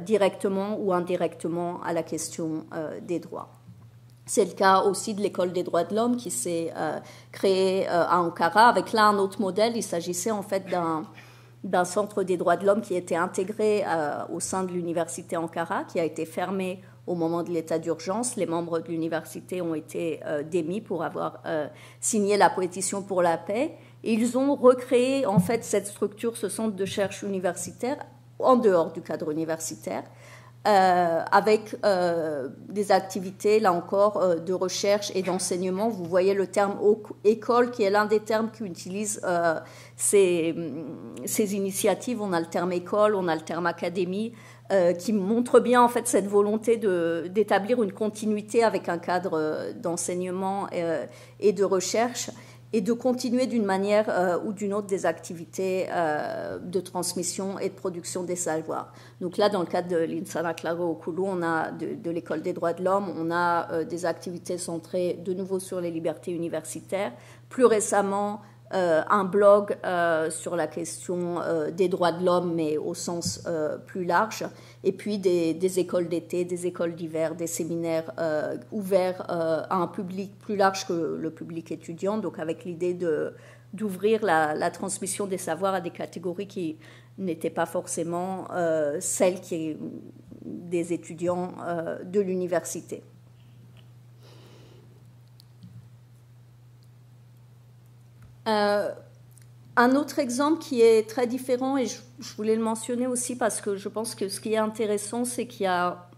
[0.00, 2.66] directement ou indirectement à la question
[3.02, 3.53] des droits.
[4.26, 6.72] C'est le cas aussi de l'école des droits de l'homme qui s'est
[7.30, 9.76] créée à Ankara avec là un autre modèle.
[9.76, 10.64] Il s'agissait en fait
[11.64, 15.84] d'un centre des droits de l'homme qui était intégré euh, au sein de l'université Ankara,
[15.84, 18.36] qui a été fermé au moment de l'état d'urgence.
[18.36, 21.66] Les membres de l'université ont été euh, démis pour avoir euh,
[22.00, 23.72] signé la pétition pour la paix.
[24.02, 27.96] Ils ont recréé en fait cette structure, ce centre de recherche universitaire,
[28.38, 30.04] en dehors du cadre universitaire,
[30.66, 35.90] euh, avec euh, des activités, là encore, euh, de recherche et d'enseignement.
[35.90, 36.78] Vous voyez le terme
[37.22, 39.20] école, qui est l'un des termes qu'utilisent
[39.96, 40.54] ces,
[41.26, 42.22] ces, initiatives.
[42.22, 44.32] On a le terme école, on a le terme académie,
[44.98, 50.68] qui montre bien en fait cette volonté d'établir une continuité avec un cadre d'enseignement
[51.38, 52.30] et de recherche
[52.74, 57.68] et de continuer d'une manière euh, ou d'une autre des activités euh, de transmission et
[57.68, 58.92] de production des savoirs.
[59.20, 62.72] Donc là, dans le cadre de l'Insana Claro Okulu, on a de, l'école des droits
[62.72, 67.12] de l'homme, on a euh, des activités centrées de nouveau sur les libertés universitaires.
[67.48, 68.40] Plus récemment,
[68.74, 69.76] un blog
[70.30, 71.40] sur la question
[71.72, 73.42] des droits de l'homme, mais au sens
[73.86, 74.44] plus large
[74.84, 79.86] et puis des, écoles d'été, des écoles d'hiver, des séminaires euh, ouverts euh, à un
[79.86, 82.96] public plus large que le public étudiant, donc avec l'idée
[83.72, 86.76] d'ouvrir la, transmission des savoirs à des catégories qui
[87.16, 89.76] n'étaient pas forcément euh, celles qui,
[90.42, 91.54] des étudiants
[92.04, 93.02] de l'université.
[98.46, 101.98] Un autre exemple qui est très différent, et je,
[102.36, 105.64] voulais le mentionner aussi parce que je pense que ce qui est intéressant, c'est qu'il
[105.64, 106.08] y a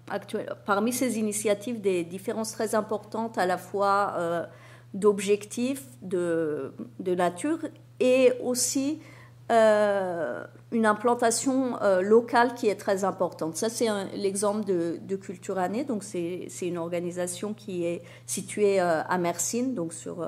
[0.64, 4.48] parmi ces initiatives des différences très importantes à la fois
[4.96, 7.58] d'objectifs, de, nature,
[8.00, 9.00] et aussi
[9.52, 13.56] euh, une implantation euh, locale qui est très importante.
[13.56, 15.84] Ça, c'est l'exemple de, Culture Année.
[15.84, 20.26] Donc, c'est une organisation qui est située euh, à Mersin, donc sur,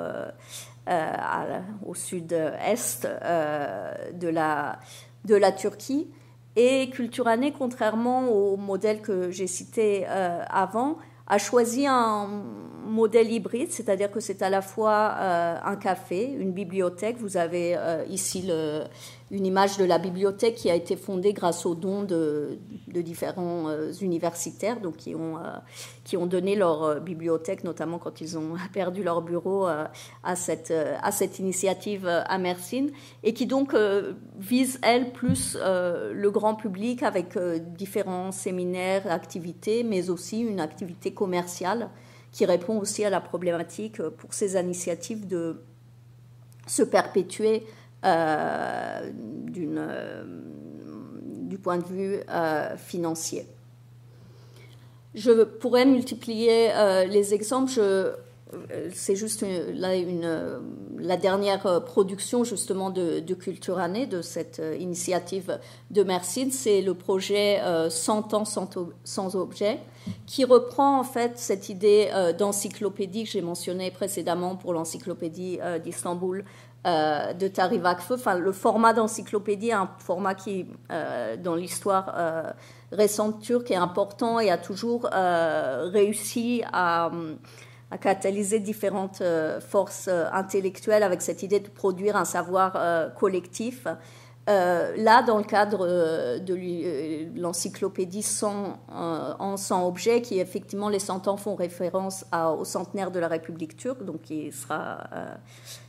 [1.84, 4.78] au sud-est de, la,
[5.24, 6.10] de la Turquie.
[6.56, 12.42] Et Culture Année, contrairement au modèle que j'ai cité avant, a choisi un
[12.88, 15.14] modèle hybride, c'est-à-dire que c'est à la fois
[15.64, 17.16] un café, une bibliothèque.
[17.18, 17.76] Vous avez
[18.08, 18.84] ici le,
[19.30, 23.92] une image de la bibliothèque qui a été fondée grâce aux dons de, différents euh,
[24.00, 25.56] universitaires donc qui, ont, euh,
[26.04, 30.72] qui ont donné leur euh, bibliothèque, notamment quand ils ont perdu leur bureau à, cette,
[30.72, 32.86] à cette initiative à Mersin,
[33.22, 33.74] et qui donc
[34.38, 37.38] vise, elle, plus le grand public avec
[37.76, 41.90] différents séminaires, activités, mais aussi une activité commerciale
[42.38, 45.60] qui répond aussi à la problématique pour ces initiatives de
[46.68, 47.66] se perpétuer
[48.04, 49.10] euh,
[49.56, 50.24] euh,
[51.48, 53.44] du point de vue euh, financier.
[55.16, 56.70] Je pourrais multiplier
[57.08, 57.80] les exemples.
[58.94, 60.60] C'est juste là une,
[60.98, 65.58] la dernière production justement de, Culture Année, de cette initiative
[65.90, 69.78] de Mersin, c'est le projet 100 ans sans, objet,
[70.26, 76.44] qui reprend en fait cette idée d'encyclopédie que j'ai mentionnée précédemment pour l'encyclopédie d'Istanbul
[76.86, 82.42] euh, de Tari Enfin, le format d'encyclopédie est un format qui, euh, dans l'histoire euh,
[82.92, 87.10] récente turque, est important et a toujours réussi à,
[87.90, 89.22] à, catalyser différentes
[89.60, 93.86] forces intellectuelles avec cette idée de produire un savoir collectif.
[94.48, 100.88] Euh, là, dans le cadre euh, de euh, l'encyclopédie 100 en 100 objets, qui effectivement
[100.88, 102.24] les 100 ans font référence
[102.58, 105.04] au centenaire de la République turque, donc qui sera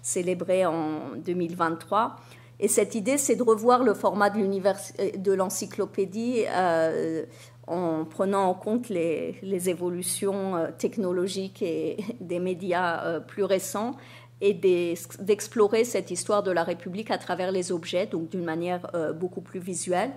[0.01, 2.17] célébré en 2023.
[2.61, 6.43] Et cette idée, c'est de revoir le format de l'encyclopédie
[7.69, 13.95] en prenant en compte les, évolutions technologiques et des médias plus récents
[14.41, 19.11] et d'explorer cette histoire de la République à travers les objets, donc d'une manière euh,
[19.11, 20.11] beaucoup plus visuelle,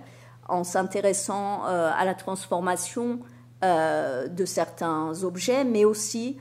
[0.47, 3.19] en s'intéressant euh, à la transformation
[3.63, 6.37] euh, de certains objets, mais aussi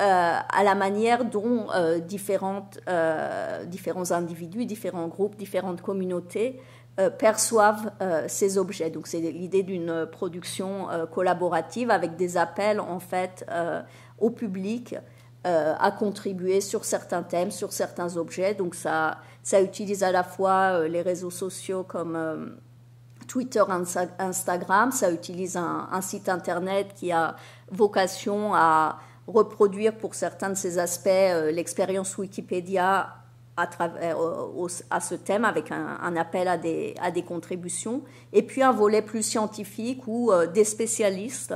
[0.00, 1.68] à la manière dont
[2.08, 2.80] différentes,
[3.66, 6.60] différents individus, différents groupes, différentes communautés
[7.18, 7.90] perçoivent
[8.28, 8.90] ces objets.
[8.90, 13.44] Donc c'est l'idée d'une production collaborative avec des appels en fait
[14.18, 14.94] au public
[15.46, 18.54] euh, à contribuer sur certains thèmes, sur certains objets.
[18.54, 22.46] Donc ça, ça utilise à la fois euh, les réseaux sociaux comme euh,
[23.28, 23.62] Twitter,
[24.18, 27.36] Instagram, ça utilise un, site internet qui a
[27.70, 31.10] vocation à reproduire pour certains de ces aspects
[31.52, 33.23] l'expérience Wikipédia
[33.56, 34.16] à, travers,
[34.90, 39.02] à ce thème avec un, appel à des, à des, contributions, et puis un volet
[39.02, 41.54] plus scientifique où des spécialistes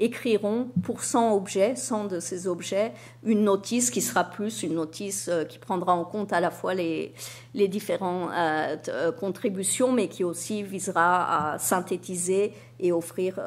[0.00, 5.28] écriront pour 100 objets, 100 de ces objets, une notice qui sera plus une notice
[5.28, 7.12] euh, qui prendra en compte à la fois les,
[7.54, 13.38] les différentes euh, euh, contributions, mais qui aussi visera à synthétiser et offrir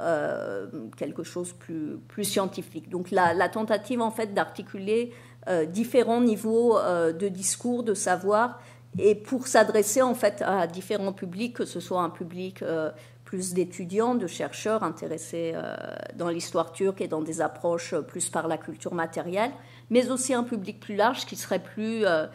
[0.96, 2.88] quelque chose plus, plus scientifique.
[2.88, 5.12] Donc la, la tentative en fait d'articuler
[5.68, 8.62] différents niveaux de discours, de savoir,
[8.98, 12.64] et pour s'adresser en fait à différents publics, que ce soit un public
[13.34, 15.76] plus d'étudiants, de chercheurs intéressés euh,
[16.16, 19.50] dans l'histoire turque et dans des approches plus par la culture matérielle,
[19.90, 22.28] mais aussi un public plus large qui serait plus euh,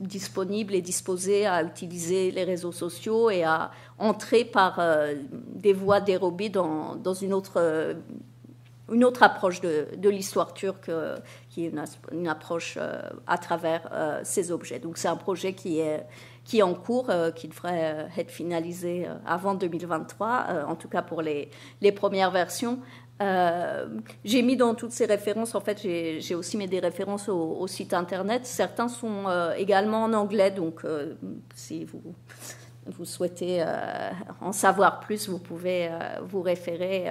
[0.00, 6.00] disponible et disposé à utiliser les réseaux sociaux et à entrer par euh, des voies
[6.00, 7.94] dérobées dans, dans une autre
[8.92, 10.90] une autre approche de, l'histoire turque
[11.48, 11.72] qui est
[12.12, 12.78] une, approche
[13.26, 14.78] à travers ces objets.
[14.78, 16.04] Donc c'est un projet qui est
[16.44, 20.88] qui est en cours, euh, qui devrait euh, être finalisé euh, avant 2023, en tout
[20.88, 22.78] cas pour les, les premières versions.
[23.20, 27.94] j'ai mis dans toutes ces références, en fait, j'ai aussi mis des références au, site
[27.94, 28.44] internet.
[28.44, 29.26] Certains sont
[29.56, 30.82] également en anglais, donc
[31.54, 32.02] si vous,
[32.86, 33.64] vous souhaitez
[34.40, 35.90] en savoir plus, vous pouvez
[36.28, 37.08] vous référer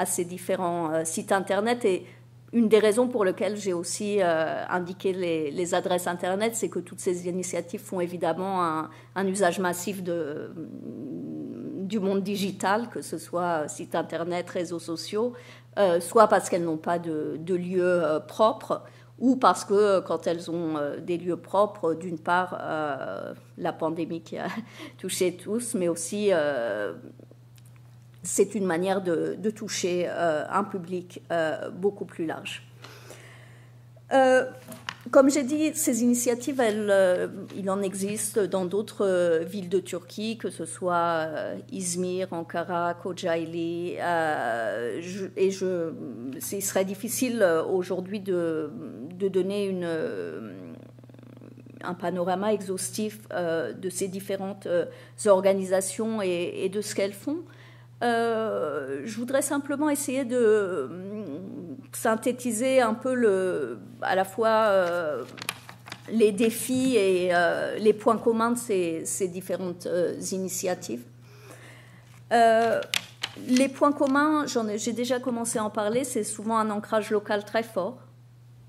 [0.00, 1.84] à ces différents sites internet.
[1.84, 2.06] Et
[2.52, 6.98] une des raisons pour lesquelles j'ai aussi euh, indiqué les, adresses Internet, c'est que toutes
[6.98, 10.50] ces initiatives font évidemment un, usage massif de,
[11.82, 15.34] du monde digital, que ce soit site Internet, réseaux sociaux,
[15.78, 18.82] euh, soit parce qu'elles n'ont pas de, de lieu euh, propre,
[19.20, 22.58] ou parce que quand elles ont des lieux propres, d'une part,
[23.58, 24.46] la pandémie qui a
[24.98, 26.30] touché tous, mais aussi
[28.22, 31.22] c'est une manière de, toucher un public
[31.72, 32.62] beaucoup plus large.
[35.10, 40.36] Comme j'ai dit, ces initiatives, euh, il en existe dans d'autres euh, villes de Turquie,
[40.36, 43.94] que ce soit euh, Izmir, Ankara, Kocaeli.
[43.94, 48.70] et il serait difficile aujourd'hui de,
[49.18, 49.74] donner
[51.82, 54.68] un panorama exhaustif de ces différentes
[55.26, 57.38] organisations et, de ce qu'elles font.
[58.02, 60.88] Je voudrais simplement essayer de
[61.92, 65.24] synthétiser un peu à la fois euh,
[66.10, 71.04] les défis et euh, les points communs de ces, différentes euh, initiatives.
[72.30, 74.46] les points communs,
[74.76, 77.98] j'ai déjà commencé à en parler, c'est souvent un ancrage local très fort.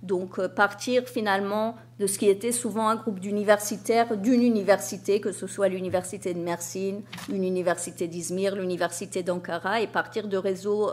[0.04, 5.46] Donc partir finalement de ce qui était souvent un groupe d'universitaires d'une université, que ce
[5.46, 10.92] soit l'université de Mersin, une université d'Izmir, l'université d'Ankara, et partir de réseaux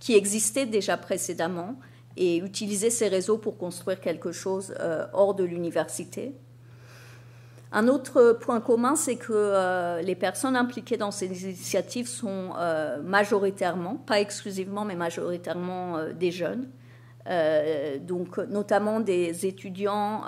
[0.00, 1.76] qui existaient déjà précédemment
[2.16, 6.34] et utiliser ces réseaux pour construire quelque chose euh, hors de l'université.
[7.74, 13.00] Un autre point commun, c'est que euh, les personnes impliquées dans ces initiatives sont euh,
[13.02, 16.68] majoritairement, pas exclusivement, mais majoritairement des jeunes.
[18.00, 20.22] Donc notamment des étudiants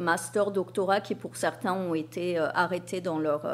[0.00, 3.46] master, doctorat qui pour certains ont été arrêtés dans, leur,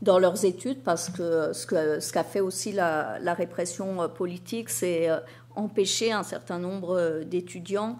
[0.00, 5.10] dans leurs études parce que ce qu'a ce fait aussi la, répression politique, c'est
[5.58, 7.98] empêcher un certain nombre euh, d'étudiants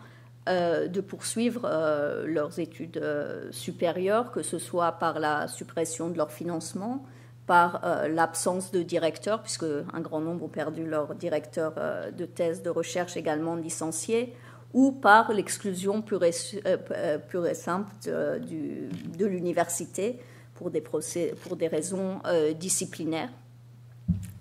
[0.48, 3.02] euh, de poursuivre euh, leurs études
[3.50, 7.04] supérieures, que ce soit par la suppression de leur financement,
[7.48, 11.74] par l'absence de directeur, puisque un grand nombre ont perdu leur directeur
[12.16, 14.34] de thèse de recherche également licencié,
[14.74, 20.20] ou par l'exclusion pure, et, simple de, l'université
[20.54, 22.20] pour des, pour des raisons
[22.60, 23.30] disciplinaires.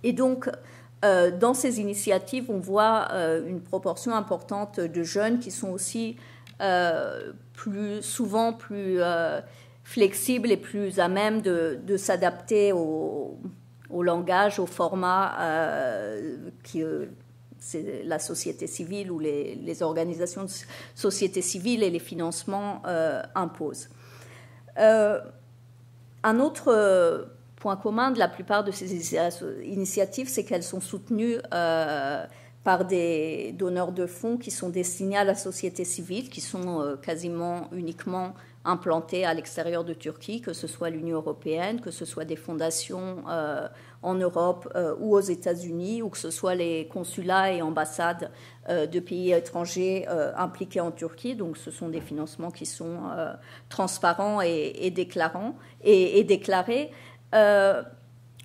[0.04, 0.50] Et donc,
[1.06, 6.18] euh, dans ces initiatives, on voit euh, une proportion importante de jeunes qui sont aussi
[6.62, 9.00] euh, plus, souvent plus
[9.88, 13.40] flexibles et plus à même de, s'adapter au,
[13.90, 15.38] langage, au format
[16.74, 17.08] que
[18.04, 20.50] la société civile ou les, les, organisations de
[20.94, 22.82] société civile et les financements
[23.34, 23.88] imposent.
[24.76, 29.14] un autre point commun de la plupart de ces
[29.66, 32.26] initiatives, c'est qu'elles sont soutenues euh,
[32.64, 36.96] par des donneurs de fonds qui sont destinés à la société civile, qui sont euh,
[36.96, 38.34] quasiment uniquement
[38.68, 43.24] implantés à l'extérieur de Turquie, que ce soit l'Union européenne, que ce soit des fondations
[43.30, 43.68] euh,
[44.04, 48.30] en Europe ou aux États-Unis, ou que ce soit les consulats et ambassades
[48.70, 50.08] de pays étrangers
[50.38, 51.36] impliqués en Turquie.
[51.36, 53.00] Donc ce sont des financements qui sont
[53.70, 56.92] transparents et, déclarants, et déclarés.
[57.34, 57.84] Euh,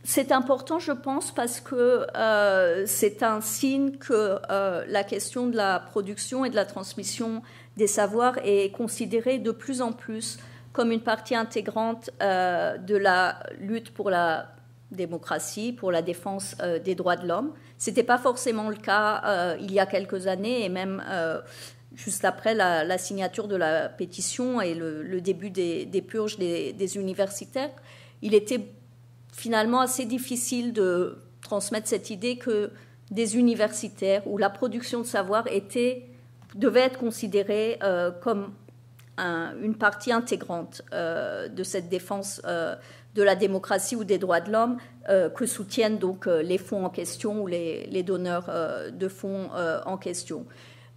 [0.04, 5.56] c'est important, je pense, parce que euh, c'est un signe que euh, la question de
[5.56, 7.42] la production et de la transmission
[7.76, 10.38] des savoirs est considérée de plus en plus
[10.72, 14.54] comme une partie intégrante de la lutte pour la
[14.90, 17.52] démocratie, pour la défense des droits de l'homme.
[17.76, 21.02] Ce n'était pas forcément le cas il y a quelques années et même
[21.94, 27.70] juste après la, signature de la pétition et le, début des, purges des, universitaires.
[28.22, 28.68] Il était
[29.32, 32.70] finalement assez difficile de transmettre cette idée que
[33.10, 36.06] des universitaires où la production de savoir était,
[36.54, 38.52] devait être considérée euh, comme
[39.18, 42.74] une partie intégrante euh, de cette défense euh,
[43.14, 44.78] de la démocratie ou des droits de l'homme
[45.34, 48.48] que soutiennent donc les fonds en question ou les, les donneurs
[48.90, 49.50] de fonds
[49.84, 50.46] en question.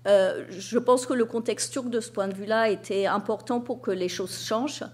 [0.05, 3.91] je pense que le contexte turc de ce point de vue-là était important pour que
[3.91, 4.85] les choses changent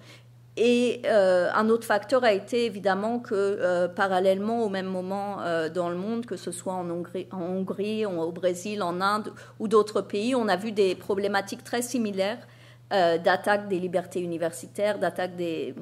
[0.63, 5.69] et euh, un autre facteur a été évidemment que euh, parallèlement au même moment euh,
[5.69, 10.35] dans le monde, que ce soit en Hongrie, au Brésil, en Inde ou d'autres pays,
[10.35, 12.37] on a vu des problématiques très similaires
[12.91, 15.73] d'attaque des libertés universitaires, d'attaque des,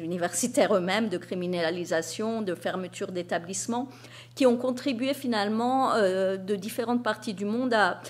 [0.00, 3.90] universitaires eux-mêmes, de criminalisation, de fermeture d'établissements,
[4.34, 8.00] qui ont contribué finalement de différentes parties du monde à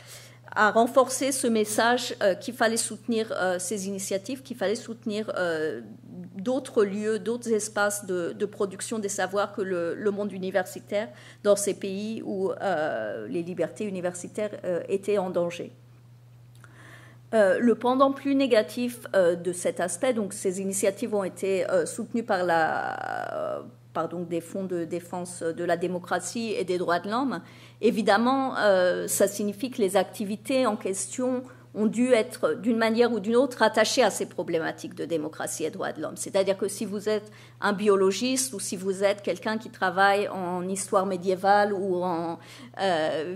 [0.57, 5.81] à renforcer ce message euh, qu'il fallait soutenir euh, ces initiatives, qu'il fallait soutenir euh,
[6.37, 11.09] d'autres lieux, d'autres espaces de, production des savoirs que le, monde universitaire
[11.43, 12.53] dans ces pays où
[13.29, 14.51] les libertés universitaires
[14.89, 15.73] étaient en danger.
[17.33, 22.45] le pendant plus négatif de cet aspect, donc ces initiatives ont été soutenues par
[24.29, 27.41] des fonds de défense de la démocratie et des droits de l'homme,
[27.85, 33.21] évidemment, euh, ça signifie que les activités en question ont dû être d'une manière ou
[33.21, 36.17] d'une autre attachés à ces problématiques de démocratie et droits de l'homme.
[36.17, 37.31] C'est-à-dire que si vous êtes
[37.61, 42.39] un biologiste ou si vous êtes quelqu'un qui travaille en histoire médiévale ou en,
[42.81, 43.35] euh,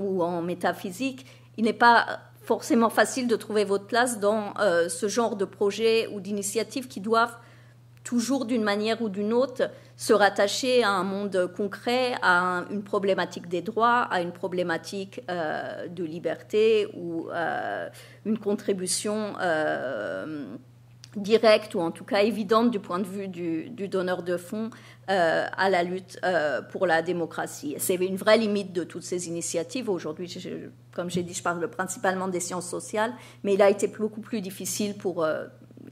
[0.00, 1.26] ou en métaphysique,
[1.56, 6.08] il n'est pas forcément facile de trouver votre place dans euh, ce genre de projet
[6.08, 7.36] ou d'initiatives qui doivent
[8.04, 13.48] toujours d'une manière ou d'une autre se rattacher à un monde concret, à une problématique
[13.48, 17.88] des droits, à une problématique euh, de liberté ou euh,
[18.26, 20.54] une contribution euh,
[21.16, 24.68] directe ou en tout cas évidente du point de vue du, donneur de fonds
[25.08, 26.20] à la lutte
[26.72, 27.74] pour la démocratie.
[27.78, 29.88] C'est une vraie limite de toutes ces initiatives.
[29.88, 30.36] Aujourd'hui,
[30.92, 34.42] comme j'ai dit, je parle principalement des sciences sociales, mais il a été beaucoup plus
[34.42, 35.24] difficile pour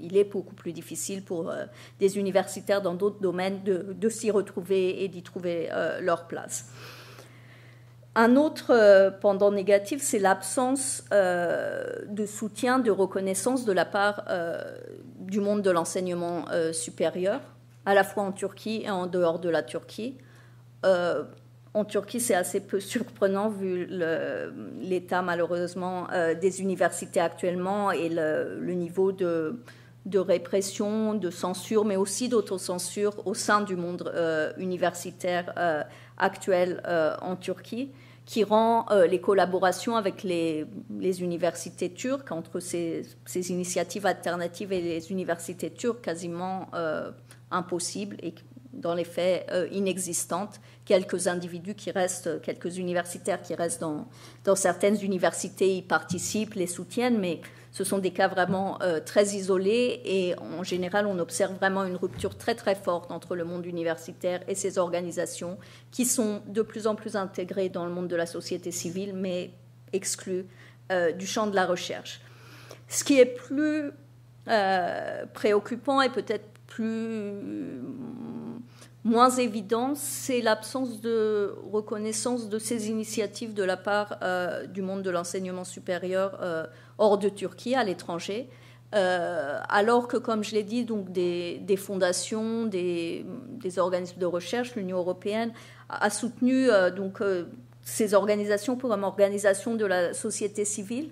[0.01, 1.65] il est beaucoup plus difficile pour euh,
[1.99, 6.67] des universitaires dans d'autres domaines de, s'y retrouver et d'y trouver euh, leur place.
[8.15, 14.25] Un autre euh, pendant négatif, c'est l'absence de soutien, de reconnaissance de la part
[15.19, 17.41] du monde de l'enseignement supérieur,
[17.87, 20.17] à la fois en Turquie et en dehors de la Turquie.
[20.85, 23.89] en Turquie, c'est assez peu surprenant vu
[24.81, 26.07] l'état malheureusement
[26.41, 29.61] des universités actuellement et le niveau de,
[30.07, 35.83] de répression, de censure, mais aussi d'autocensure au sein du monde euh, universitaire euh,
[36.19, 37.91] actuel euh, en Turquie,
[38.27, 40.67] qui rend les collaborations avec les,
[41.21, 43.05] universités turques, entre ces,
[43.51, 46.71] initiatives alternatives et les universités turques, quasiment
[47.51, 48.35] impossibles et
[48.73, 50.59] dans les faits inexistantes.
[50.87, 53.85] Quelques individus qui restent, quelques universitaires qui restent
[54.45, 57.43] dans certaines universités y participent, les soutiennent, mais
[57.75, 61.97] ce sont des cas vraiment euh, très isolés et en général, on observe vraiment une
[61.97, 65.59] rupture très très forte entre le monde universitaire et ces organisations
[65.91, 69.51] qui sont de plus en plus intégrées dans le monde de la société civile, mais
[69.93, 70.47] exclues
[70.93, 72.21] euh, du champ de la recherche.
[72.87, 73.91] Ce qui est plus
[74.47, 77.81] euh, préoccupant et peut-être plus
[79.05, 84.19] moins évident, c'est l'absence de reconnaissance de ces initiatives de la part
[84.69, 86.41] du monde de l'enseignement supérieur
[86.99, 88.49] hors de Turquie, à l'étranger.
[88.95, 93.25] Euh, alors que, comme je l'ai dit, des, fondations, des,
[93.77, 95.53] organismes de recherche, l'Union européenne
[95.89, 97.47] a, soutenu euh, donc euh,
[97.83, 101.11] ces organisations comme organisation de la société civile.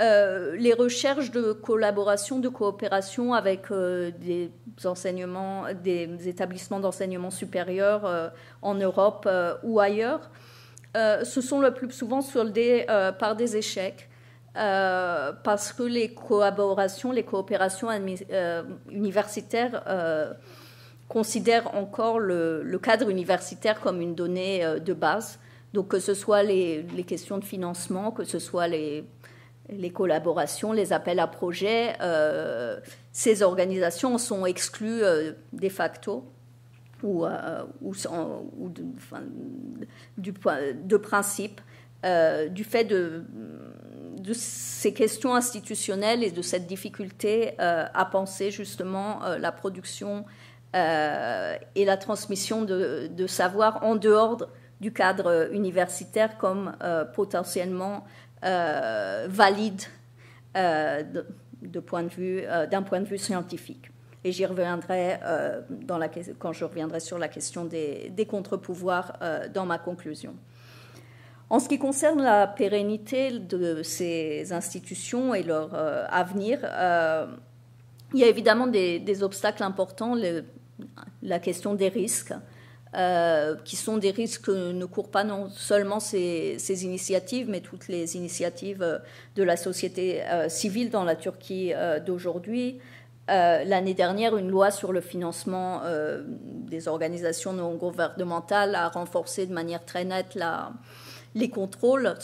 [0.00, 4.50] Les recherches de collaboration, de coopération avec des
[4.84, 8.32] enseignements, des établissements d'enseignement supérieur
[8.62, 9.28] en Europe
[9.62, 10.30] ou ailleurs,
[10.94, 12.86] ce sont le plus souvent soldés
[13.18, 14.10] par des échecs.
[14.56, 20.32] Euh, parce que les collaborations, les coopérations euh, universitaires euh,
[21.06, 25.38] considèrent encore le, cadre universitaire comme une donnée de base.
[25.72, 29.04] Donc que ce soit les, questions de financement, que ce soit les,
[29.72, 31.96] les collaborations, les appels à projets,
[33.12, 35.02] ces organisations sont exclues
[35.52, 36.24] de facto
[37.02, 37.24] ou,
[37.80, 38.84] ou, de,
[40.18, 41.60] du, de principe
[42.50, 43.24] du fait de
[44.20, 50.24] de ces questions institutionnelles et de cette difficulté euh, à penser justement euh, la production
[50.76, 54.46] euh, et la transmission de, savoir en dehors
[54.80, 56.74] du cadre universitaire comme
[57.14, 58.04] potentiellement
[58.42, 59.82] valide
[60.54, 63.90] d'un point de vue scientifique.
[64.22, 65.18] Et j'y reviendrai
[65.70, 69.18] dans la, quand je reviendrai sur la question des, des contre-pouvoirs
[69.54, 70.34] dans ma conclusion.
[71.50, 77.26] En ce qui concerne la pérennité de ces institutions et leur euh, avenir, euh,
[78.14, 80.16] il y a évidemment des, obstacles importants.
[81.22, 82.32] la question des risques,
[82.94, 87.88] euh, qui sont des risques que ne courent pas non seulement ces, initiatives, mais toutes
[87.88, 89.00] les initiatives
[89.36, 91.72] de la société civile dans la Turquie
[92.06, 92.80] d'aujourd'hui.
[93.28, 95.82] L'année dernière, une loi sur le financement
[96.68, 100.72] des organisations non gouvernementales a renforcé de manière très nette la,
[101.34, 102.14] les contrôles,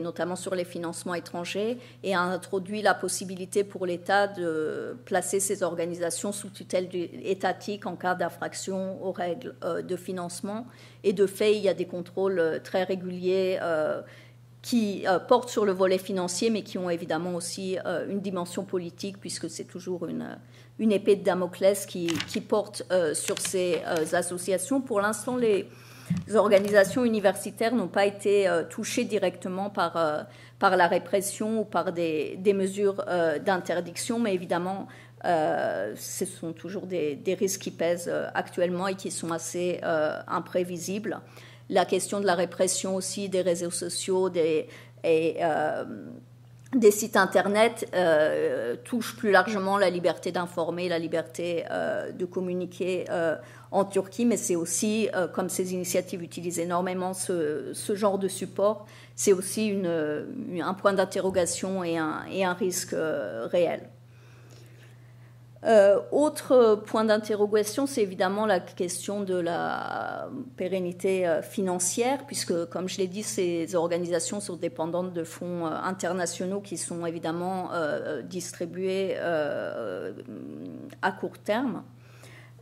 [0.00, 5.62] notamment sur les financements étrangers, et a introduit la possibilité pour l'État de placer ces
[5.62, 10.66] organisations sous tutelle étatique en cas d'infraction aux règles euh, de financement.
[11.04, 14.02] Et de fait, il y a des contrôles euh, très réguliers euh,
[14.60, 17.78] qui portent sur le volet financier, mais qui ont évidemment aussi
[18.08, 22.08] une dimension politique, puisque c'est toujours une, épée de Damoclès qui,
[22.46, 22.82] porte
[23.14, 23.80] sur ces
[24.12, 24.80] associations.
[24.80, 25.68] Pour l'instant, les
[26.34, 30.22] organisations universitaires n'ont pas été euh, touchées directement par, euh,
[30.58, 34.86] par la répression ou par des, des mesures euh, d'interdiction, mais évidemment,
[35.24, 39.80] ce sont toujours des, des, risques qui pèsent actuellement et qui sont assez
[40.28, 41.20] imprévisibles.
[41.68, 44.68] La question de la répression aussi des réseaux sociaux des,
[45.02, 45.38] et
[46.74, 53.06] des sites Internet euh, touche plus largement la liberté d'informer, la liberté euh, de communiquer
[53.10, 53.36] euh,
[53.70, 59.34] en Turquie, mais c'est aussi, comme ces initiatives utilisent énormément ce, genre de support, c'est
[59.34, 62.94] aussi un point d'interrogation et un risque
[63.50, 63.82] réel.
[65.64, 72.88] Euh, autre point d'interrogation, c'est évidemment la question de la pérennité euh, financière, puisque, comme
[72.88, 77.70] je l'ai dit, ces organisations sont dépendantes de fonds euh, internationaux qui sont évidemment
[78.24, 80.12] distribués à
[81.12, 81.82] court terme.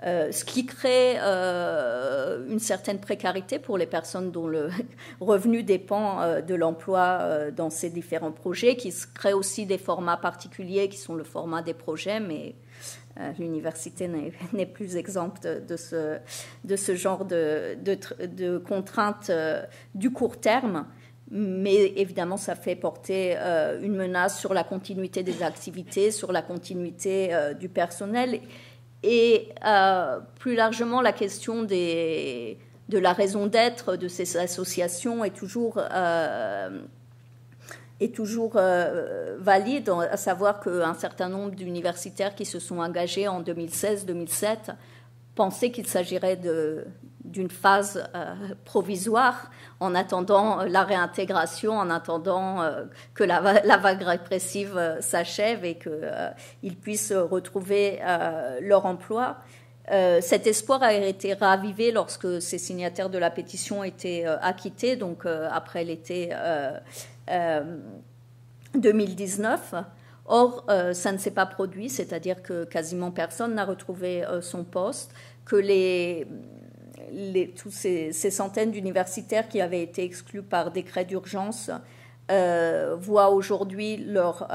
[0.03, 4.71] ce qui crée une certaine précarité pour les personnes dont le
[5.21, 10.99] revenu dépend de l'emploi dans ces différents projets, qui crée aussi des formats particuliers qui
[10.99, 12.66] sont le format des projets, mais euh,
[13.39, 14.09] l'université
[14.53, 19.63] n'est plus exempte de ce, genre de, contraintes euh,
[19.95, 20.87] du court terme.
[21.31, 26.41] Mais évidemment, ça fait porter euh, une menace sur la continuité des activités, sur la
[26.41, 28.41] continuité du personnel
[29.03, 29.51] et
[30.39, 32.57] plus largement la question de
[32.91, 35.81] la raison d'être de ces associations est toujours
[38.01, 43.43] est toujours euh, valide, à savoir qu'un certain nombre d'universitaires qui se sont engagés en
[43.43, 44.75] 2016-2007
[45.35, 46.39] pensaient qu'il s'agirait
[47.25, 48.35] d'une phase euh,
[48.65, 52.85] provisoire en attendant la réintégration, en attendant euh,
[53.15, 58.01] que la, vague répressive s'achève et qu'ils puissent retrouver
[58.61, 59.37] leur emploi.
[59.89, 65.85] cet espoir a été ravivé lorsque ces signataires de la pétition étaient acquittés, donc après
[65.85, 66.33] l'été
[67.29, 69.75] 2019.
[69.75, 69.81] Euh,
[70.29, 74.65] Or, euh, ça ne s'est pas produit, c'est-à-dire que quasiment personne n'a retrouvé euh, son
[74.65, 75.15] poste,
[75.45, 76.27] que les,
[77.57, 81.71] tous ces, centaines d'universitaires qui avaient été exclus par décret d'urgence
[82.29, 84.49] voient aujourd'hui leur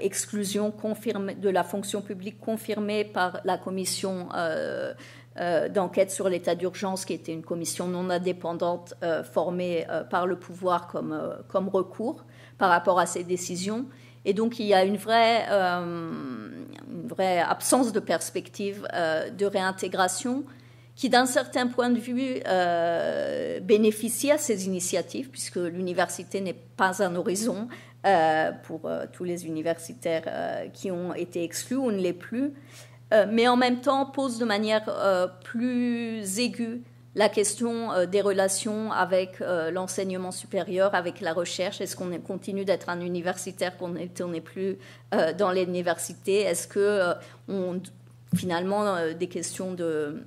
[0.00, 4.30] exclusion confirmée de la fonction publique confirmée par la commission
[5.72, 8.94] d'enquête sur l'état d'urgence, qui était une commission non indépendante
[9.32, 12.24] formée par le pouvoir comme, comme recours
[12.58, 13.86] par rapport à ces décisions.
[14.24, 15.80] Et donc il y a une vraie, euh,
[16.92, 20.44] une vraie absence de perspective euh, de réintégration
[20.96, 27.02] qui, d'un certain point de vue, euh, bénéficie à ces initiatives, puisque l'université n'est pas
[27.02, 27.68] un horizon
[28.62, 32.54] pour tous les universitaires qui ont été exclus ou ne l'est plus,
[33.10, 34.84] mais en même temps pose de manière
[35.42, 36.82] plus aiguë
[37.18, 41.80] la question euh, des relations avec euh, l'enseignement supérieur, avec la recherche.
[41.80, 44.78] Est-ce qu'on continue d'être un universitaire qu'on n'est plus
[45.14, 46.42] euh, dans l'université?
[46.42, 47.14] Est-ce que
[47.48, 47.82] on,
[48.36, 50.22] finalement des questions de,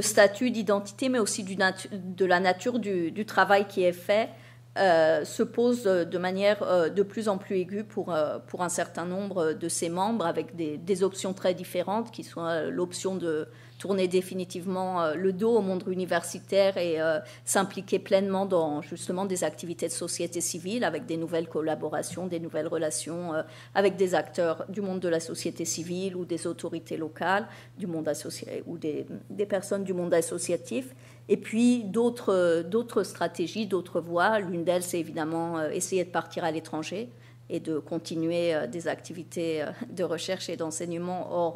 [0.00, 4.28] statut, d'identité, mais aussi de la nature du, travail qui est fait
[4.76, 8.14] se posent de manière de plus en plus aiguë pour,
[8.46, 12.46] pour un certain nombre de ses membres, avec des, des options très différentes, qui sont
[12.70, 13.48] l'option de
[13.80, 19.42] tourner définitivement euh, le dos au monde universitaire et euh, s'impliquer pleinement dans justement des
[19.42, 23.42] activités de société civile avec des nouvelles collaborations, des nouvelles relations euh,
[23.74, 27.48] avec des acteurs du monde de la société civile ou des autorités locales
[27.78, 30.94] du monde associé ou des, des personnes du monde associatif.
[31.32, 34.40] Et puis d'autres, stratégies, d'autres voies.
[34.40, 37.08] L'une d'elles, c'est évidemment essayer de partir à l'étranger
[37.48, 41.54] et de continuer des activités de recherche et d'enseignement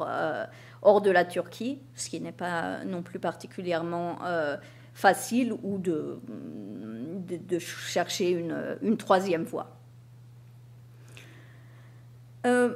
[0.81, 4.55] hors, de la Turquie, ce qui n'est pas non plus particulièrement euh,
[4.93, 6.19] facile, ou de,
[7.59, 9.75] chercher une, troisième voie.
[12.45, 12.75] Euh,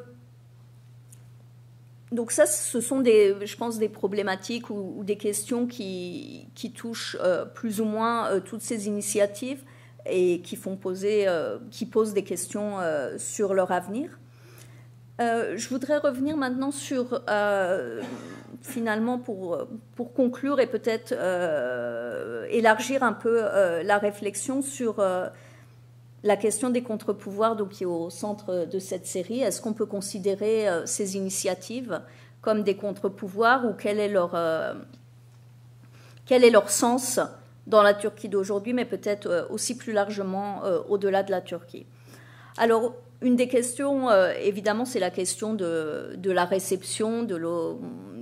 [2.11, 7.45] donc ça, ce sont des, je pense, des problématiques ou, des questions qui, touchent euh,
[7.45, 9.63] plus ou moins toutes ces initiatives
[10.05, 11.27] et qui font poser,
[11.69, 12.77] qui posent des questions
[13.17, 14.19] sur leur avenir.
[15.19, 18.01] Euh, je voudrais revenir maintenant sur, euh,
[18.61, 23.41] finalement, pour, pour conclure et peut-être euh, élargir un peu
[23.83, 25.03] la réflexion sur
[26.23, 29.41] la question des contre-pouvoirs donc, qui est au centre de cette série.
[29.41, 32.01] Est-ce qu'on peut considérer ces initiatives
[32.41, 34.35] comme des contre-pouvoirs ou quel est leur,
[36.25, 37.19] quel est leur sens
[37.67, 41.85] dans la Turquie d'aujourd'hui, mais peut-être aussi plus largement au-delà de la Turquie?
[42.57, 47.39] Alors, une des questions, euh, évidemment, c'est la question de, la réception de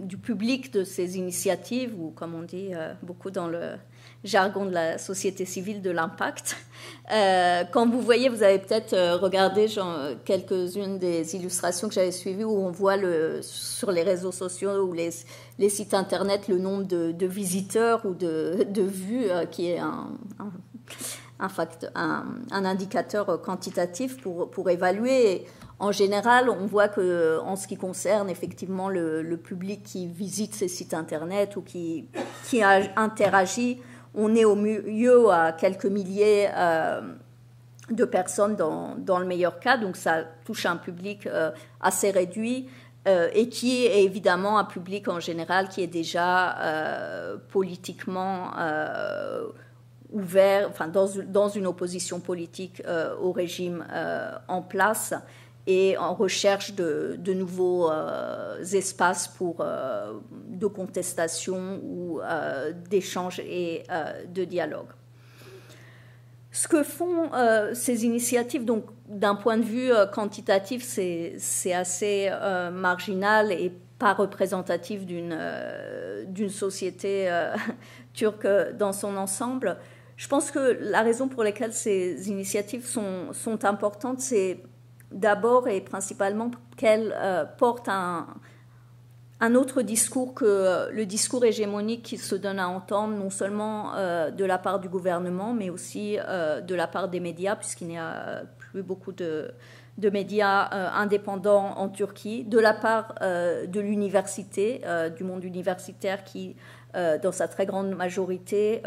[0.02, 3.74] du public de ces initiatives, ou comme on dit euh, beaucoup dans le
[4.24, 6.57] jargon de la société civile, de l'impact.
[7.11, 9.68] Euh, quand vous voyez, vous avez peut-être regardé
[10.26, 14.91] quelques-unes des illustrations que j'avais suivies, où on voit le, sur les réseaux sociaux ou
[14.91, 15.11] les,
[15.57, 20.09] les sites internet le nombre de, visiteurs ou de, vues, qui est un
[21.39, 25.45] un, un, indicateur quantitatif pour, pour évaluer.
[25.80, 30.68] en général, on voit que en ce qui concerne effectivement le, public qui visite ces
[30.68, 32.09] sites internet ou qui,
[32.49, 33.80] qui interagit,
[34.18, 37.01] on est au mieux à quelques milliers euh,
[37.91, 42.68] de personnes dans, le meilleur cas, donc ça touche un public euh, assez réduit.
[43.07, 46.57] Euh, et qui est évidemment un public en général qui est déjà
[47.47, 48.51] politiquement
[50.11, 52.84] ouvert, dans, une opposition politique
[53.22, 53.86] au régime
[54.49, 55.13] en place
[55.68, 59.63] et en recherche de, de nouveaux euh, espaces pour,
[60.47, 62.22] de contestation ou
[62.89, 63.84] d'échange et
[64.34, 64.88] de dialogue.
[66.51, 67.30] Ce que font
[67.74, 72.32] ces initiatives, donc d'un point de vue quantitatif, c'est assez
[72.72, 77.30] marginal et pas représentatif d'une société
[78.13, 78.47] turque
[78.78, 79.78] dans son ensemble.
[80.18, 84.63] Je pense que la raison pour laquelle ces initiatives sont, sont importantes, c'est
[85.12, 88.28] d'abord et principalement qu'elles euh, portent un,
[89.55, 94.45] autre discours que le discours hégémonique qui se donne à entendre non seulement euh, de
[94.45, 98.43] la part du gouvernement, mais aussi euh, de la part des médias, puisqu'il n'y a
[98.58, 99.53] plus beaucoup de
[99.97, 104.82] médias indépendants en Turquie, de la part de l'université,
[105.16, 106.55] du monde universitaire qui,
[106.93, 108.82] dans sa très grande majorité,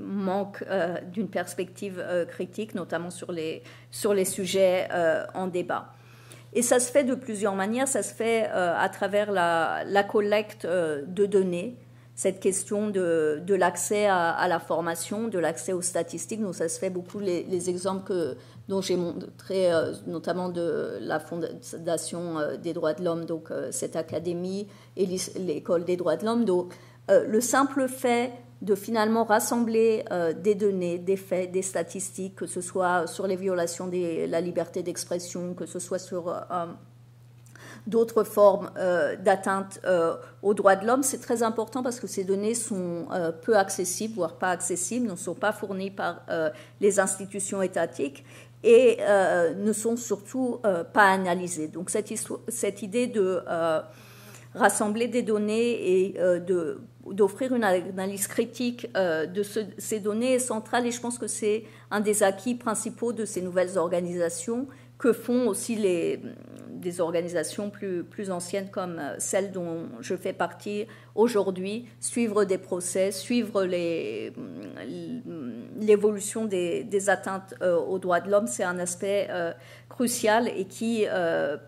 [0.00, 5.92] manque euh, d'une perspective euh, critique, notamment sur les, sur les sujets euh, en débat.
[6.52, 7.86] Et ça se fait de plusieurs manières.
[7.86, 11.76] Ça se fait à travers la, la collecte de données,
[12.16, 16.42] cette question de, de l'accès à, la formation, de l'accès aux statistiques.
[16.42, 18.36] Donc ça se fait beaucoup les, exemples que,
[18.66, 19.70] dont j'ai montré,
[20.08, 25.06] notamment de la Fondation des droits de l'homme, donc cette académie et
[25.38, 26.44] l'école des droits de l'homme.
[26.44, 26.74] Donc
[27.08, 28.32] le simple fait
[28.62, 33.36] de finalement rassembler euh, des données, des faits, des statistiques, que ce soit sur les
[33.36, 36.66] violations de la liberté d'expression, que ce soit sur euh,
[37.86, 39.80] d'autres formes euh, d'atteinte
[40.42, 41.02] aux droits de l'homme.
[41.02, 43.06] C'est très important parce que ces données sont
[43.42, 46.22] peu accessibles, voire pas accessibles, ne sont pas fournies par
[46.80, 48.24] les institutions étatiques
[48.62, 48.98] et
[49.56, 50.60] ne sont surtout
[50.92, 51.68] pas analysées.
[51.68, 52.12] Donc cette,
[52.48, 53.42] cette idée de
[54.54, 59.42] rassembler des données et de d'offrir une analyse critique euh, de
[59.78, 63.42] ces données est centrale et je pense que c'est un des acquis principaux de ces
[63.42, 64.68] nouvelles organisations
[65.00, 66.20] que font aussi les,
[66.68, 70.86] des organisations plus, plus anciennes comme euh, celle dont je fais partie
[71.16, 73.64] aujourd'hui, suivre des procès, suivre
[75.80, 79.28] l'évolution des, des, atteintes euh, aux droits de l'homme, c'est un aspect
[79.88, 81.06] crucial et qui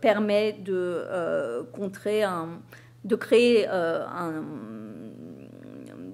[0.00, 2.60] permet de contrer un,
[3.04, 4.44] de créer un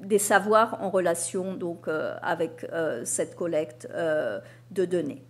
[0.09, 4.41] des savoirs en relation donc, euh, avec euh, cette collecte euh,
[4.71, 5.23] de données.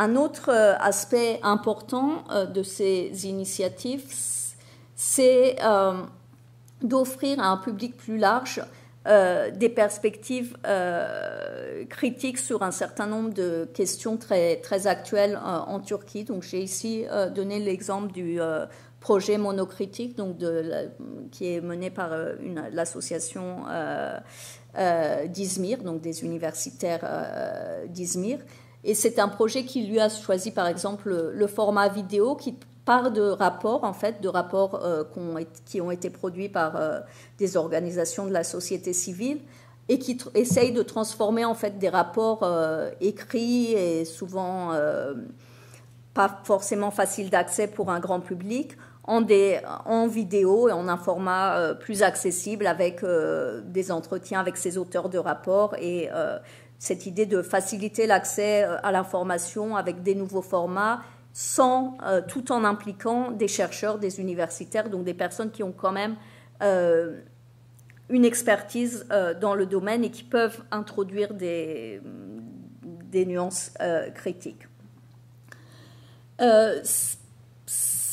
[0.00, 2.22] Un autre aspect important
[2.54, 4.04] de ces initiatives,
[4.94, 5.56] c'est
[6.82, 8.62] d'offrir à un public plus large
[9.04, 10.56] des perspectives
[11.90, 16.22] critiques sur un certain nombre de questions très, très actuelles en Turquie.
[16.22, 18.38] Donc j'ai ici donné l'exemple du
[19.00, 20.36] projet monocritique donc
[21.30, 22.34] qui est mené par euh,
[22.72, 24.18] l'association euh,
[24.76, 27.04] euh, d'Izmir, donc des universitaires
[27.88, 28.38] d'Izmir.
[28.88, 33.10] Et c'est un projet qui lui a choisi par exemple le, format vidéo qui part
[33.10, 34.82] de rapports, en fait, de rapports
[35.66, 36.80] qui ont été produits par
[37.36, 39.40] des organisations de la société civile
[39.90, 42.48] et qui essayent de transformer en fait des rapports
[43.02, 44.72] écrits et souvent
[46.14, 48.74] pas forcément faciles d'accès pour un grand public
[49.08, 54.76] en, vidéo et en un format euh, plus accessible avec euh, des entretiens avec ces
[54.76, 56.38] auteurs de rapports et euh,
[56.78, 61.02] cette idée de faciliter l'accès à l'information avec des nouveaux formats
[61.32, 61.98] sans
[62.28, 66.16] tout en impliquant des chercheurs, des universitaires, donc des personnes qui ont quand même
[66.60, 69.06] une expertise
[69.40, 72.00] dans le domaine et qui peuvent introduire des
[73.26, 73.72] nuances
[74.14, 74.66] critiques.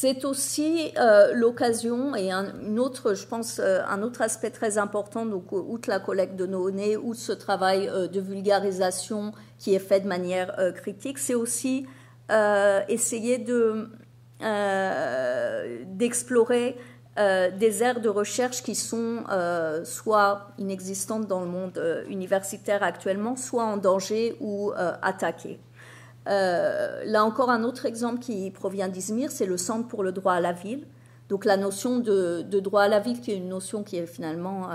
[0.07, 5.25] C'est aussi euh, l'occasion et un, autre, je pense, euh, un autre aspect très important,
[5.25, 10.01] donc outre la collecte de données, outre ce travail euh, de vulgarisation qui est fait
[10.01, 11.87] de manière critique, c'est aussi
[12.87, 13.89] essayer de
[15.97, 16.77] d'explorer
[17.17, 19.23] des aires de recherche qui sont
[19.83, 25.59] soit inexistantes dans le monde universitaire actuellement, soit en danger ou attaquées.
[26.27, 30.33] Euh, là encore, un autre exemple qui provient d'Izmir, c'est le Centre pour le droit
[30.33, 30.85] à la ville.
[31.29, 34.69] donc la notion de, droit à la vie, qui est une notion qui est finalement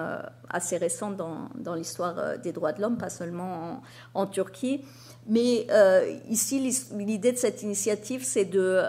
[0.49, 3.83] assez récente dans, l'histoire des droits de l'homme, pas seulement
[4.15, 4.85] en, Turquie.
[5.27, 5.67] Mais
[6.29, 8.81] ici, l'idée de cette initiative, c'est de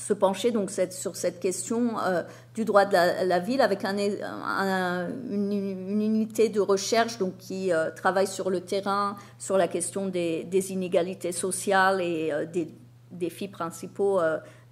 [0.00, 2.22] se pencher donc sur cette question euh,
[2.54, 5.52] du droit de la, ville avec un, une,
[6.00, 11.32] unité de recherche donc, qui euh, travaille sur le terrain, sur la question des, inégalités
[11.32, 12.68] sociales et euh, des
[13.10, 14.20] défis principaux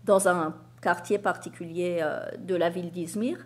[0.05, 2.05] dans un quartier particulier
[2.39, 3.37] de la ville d'Izmir.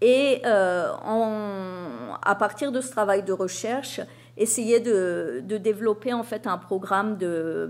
[0.00, 4.00] Et à partir de ce travail de recherche,
[4.36, 7.68] essayer de, de développer en fait un programme de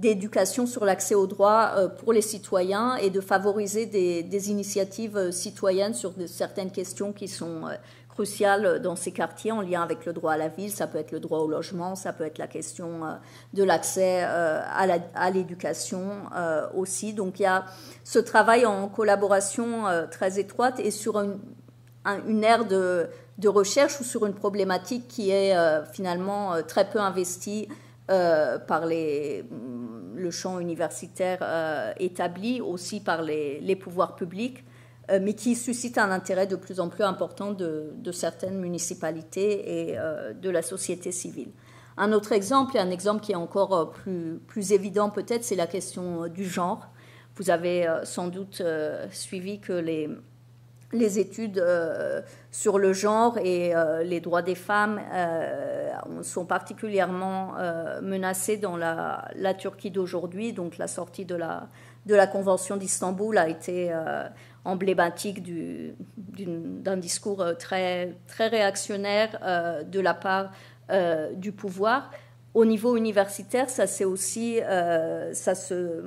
[0.00, 5.30] d'éducation sur l'accès aux droits euh, pour les citoyens et de favoriser des, initiatives euh,
[5.30, 7.74] citoyennes sur certaines questions qui sont euh,
[8.08, 10.70] cruciales dans ces quartiers en lien avec le droit à la ville.
[10.70, 13.02] Ça peut être le droit au logement, ça peut être la question
[13.54, 16.24] de l'accès à l'éducation
[16.74, 17.14] aussi.
[17.14, 17.64] Donc il y a
[18.04, 21.38] ce travail en collaboration très étroite et sur une,
[22.26, 25.54] une ère de, de, recherche ou sur une problématique qui est
[25.92, 27.68] finalement très peu investie
[28.66, 29.44] par les
[30.20, 34.64] le champ universitaire euh, établi aussi par les, pouvoirs publics,
[35.10, 39.98] euh, mais qui suscite un intérêt de plus en plus important de, certaines municipalités et
[39.98, 41.50] euh, de la société civile.
[41.96, 45.66] Un autre exemple, et un exemple qui est encore plus, plus évident peut-être, c'est la
[45.66, 46.88] question du genre.
[47.36, 48.62] Vous avez sans doute
[49.10, 50.08] suivi que les,
[50.92, 52.20] les études euh,
[52.50, 55.90] sur le genre et euh, les droits des femmes euh,
[56.22, 57.54] sont particulièrement
[58.02, 60.52] menacés dans la, Turquie d'aujourd'hui.
[60.52, 61.68] Donc la sortie de la,
[62.06, 63.92] de la Convention d'Istanbul a été
[64.64, 70.50] emblématique d'un discours très, très réactionnaire de la part
[71.34, 72.10] du pouvoir.
[72.54, 74.60] Au niveau universitaire, ça, aussi,
[75.32, 76.02] ça se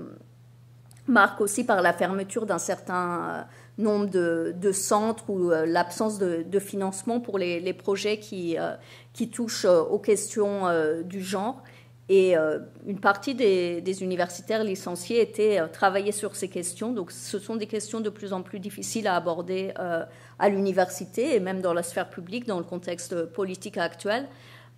[1.07, 3.45] marque aussi par la fermeture d'un certain
[3.78, 8.76] nombre de, centres ou euh, l'absence de, financement pour les, projets qui, euh,
[9.32, 10.63] touchent euh, aux questions
[11.03, 11.61] du genre.
[12.09, 12.36] Et
[12.86, 16.91] une partie des, universitaires licenciés étaient travaillés sur ces questions.
[16.91, 19.74] Donc ce sont des questions de plus en plus difficiles à aborder
[20.38, 24.28] à l'université et même dans la sphère publique, dans le contexte politique actuel.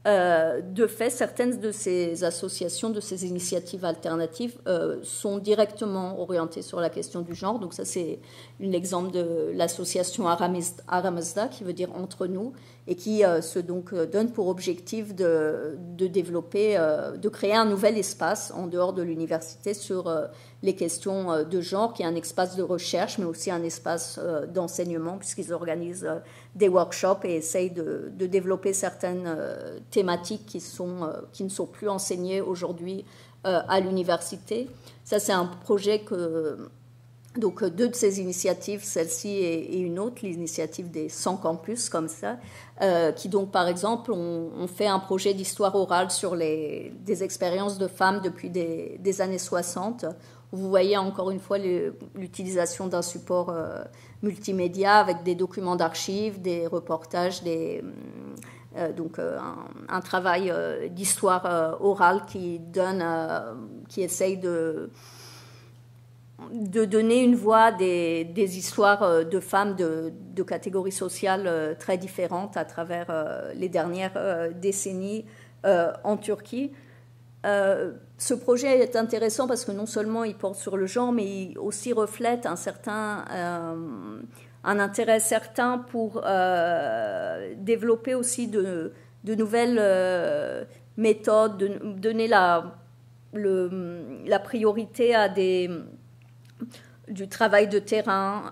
[0.06, 6.62] Euh, de fait, certaines de ces associations, de ces initiatives alternatives euh, sont directement orientées
[6.62, 7.58] sur la question du genre.
[7.58, 8.20] Donc ça, c'est
[8.64, 12.54] un exemple de l'association Aramazda, qui veut dire entre nous,
[12.88, 16.78] et qui euh, se donc donne pour objectif de, de développer,
[17.18, 20.14] de créer un nouvel espace en dehors de l'université sur
[20.62, 24.20] les questions de genre, qui est un espace de recherche, mais aussi un espace
[24.54, 26.08] d'enseignement, puisqu'ils organisent
[26.56, 31.68] des workshops et essayent de, développer certaines euh, thématiques qui, sont, euh, qui ne sont
[31.68, 33.06] plus enseignées aujourd'hui
[33.46, 34.70] euh, à l'université.
[35.04, 36.70] Ça, c'est un projet que,
[37.38, 42.38] donc deux de ces initiatives, celle-ci et, une autre, l'initiative des 100 campus comme ça,
[43.16, 47.88] qui donc par exemple ont, fait un projet d'histoire orale sur les, des expériences de
[47.88, 50.06] femmes depuis des, des, années 60.
[50.52, 53.54] Vous voyez encore une fois l'utilisation d'un support
[54.22, 57.82] multimédia avec des documents d'archives, des reportages, des,
[58.78, 59.38] euh, donc euh,
[59.88, 63.04] un, travail euh, d'histoire orale qui donne,
[63.88, 64.90] qui essaye de
[66.52, 72.66] de donner une voix des, des histoires de femmes de, catégories sociales très différentes à
[72.66, 73.08] travers
[73.56, 75.26] les dernières décennies
[75.64, 76.72] en Turquie.
[78.18, 81.60] Ce projet est intéressant parce que non seulement il porte sur le genre, mais il
[81.60, 84.22] aussi reflète un certain euh,
[84.64, 88.94] un intérêt certain pour euh, développer aussi de,
[89.26, 90.64] nouvelles euh,
[90.98, 91.68] méthodes, de
[92.00, 92.78] donner la,
[93.34, 95.70] le, la priorité à des
[97.08, 98.52] du travail de terrain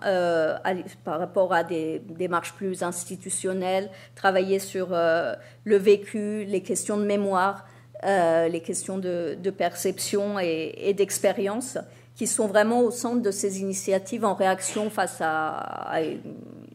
[1.04, 7.66] par rapport à des démarches plus institutionnelles, travailler sur le vécu, les questions de mémoire.
[8.06, 11.78] Euh, les questions de, perception et, d'expérience,
[12.16, 16.00] qui sont vraiment au centre de ces initiatives en réaction face à,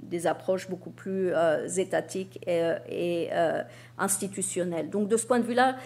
[0.08, 3.62] des approches beaucoup plus euh, étatiques et, euh,
[3.98, 4.90] institutionnelles.
[4.90, 5.76] Donc de ce point de vue-là,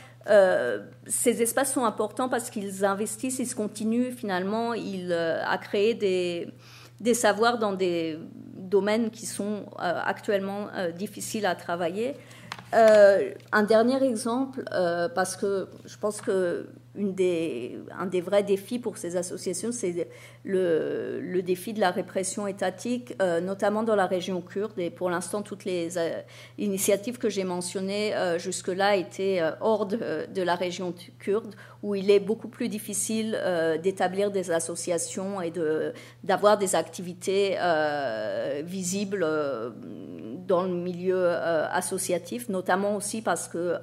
[1.06, 6.48] ces espaces sont importants parce qu'ils investissent, ils continuent finalement à créer des,
[7.00, 8.18] des savoirs dans des
[8.54, 12.14] domaines qui sont actuellement difficiles à travailler.
[12.74, 18.78] Euh, un dernier exemple, euh, parce que je pense que des, un des vrais défis
[18.78, 20.08] pour ces associations, c'est
[20.44, 24.78] le, le, défi de la répression étatique, euh, notamment dans la région kurde.
[24.78, 26.20] Et pour l'instant, toutes les euh,
[26.58, 32.20] initiatives que j'ai mentionnées euh, jusque-là étaient hors de, la région kurde, où il est
[32.20, 33.38] beaucoup plus difficile
[33.82, 35.52] d'établir des associations et
[36.22, 37.56] d'avoir des activités
[38.64, 39.26] visibles
[40.46, 43.76] dans le milieu associatif, notamment aussi parce que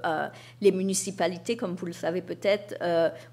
[0.61, 2.75] les municipalités, comme vous le savez peut-être,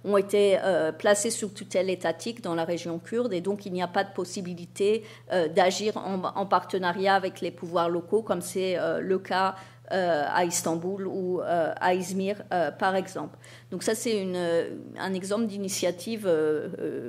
[0.05, 0.59] ont été
[0.99, 4.13] placées sous tutelle étatique dans la région kurde et donc il n'y a pas de
[4.13, 9.55] possibilité euh, d'agir en, partenariat avec les pouvoirs locaux comme c'est euh, le cas
[9.93, 12.43] euh, à Istanbul ou à Izmir
[12.79, 13.37] par exemple.
[13.71, 14.27] Donc ça c'est
[14.99, 16.29] un exemple d'initiative,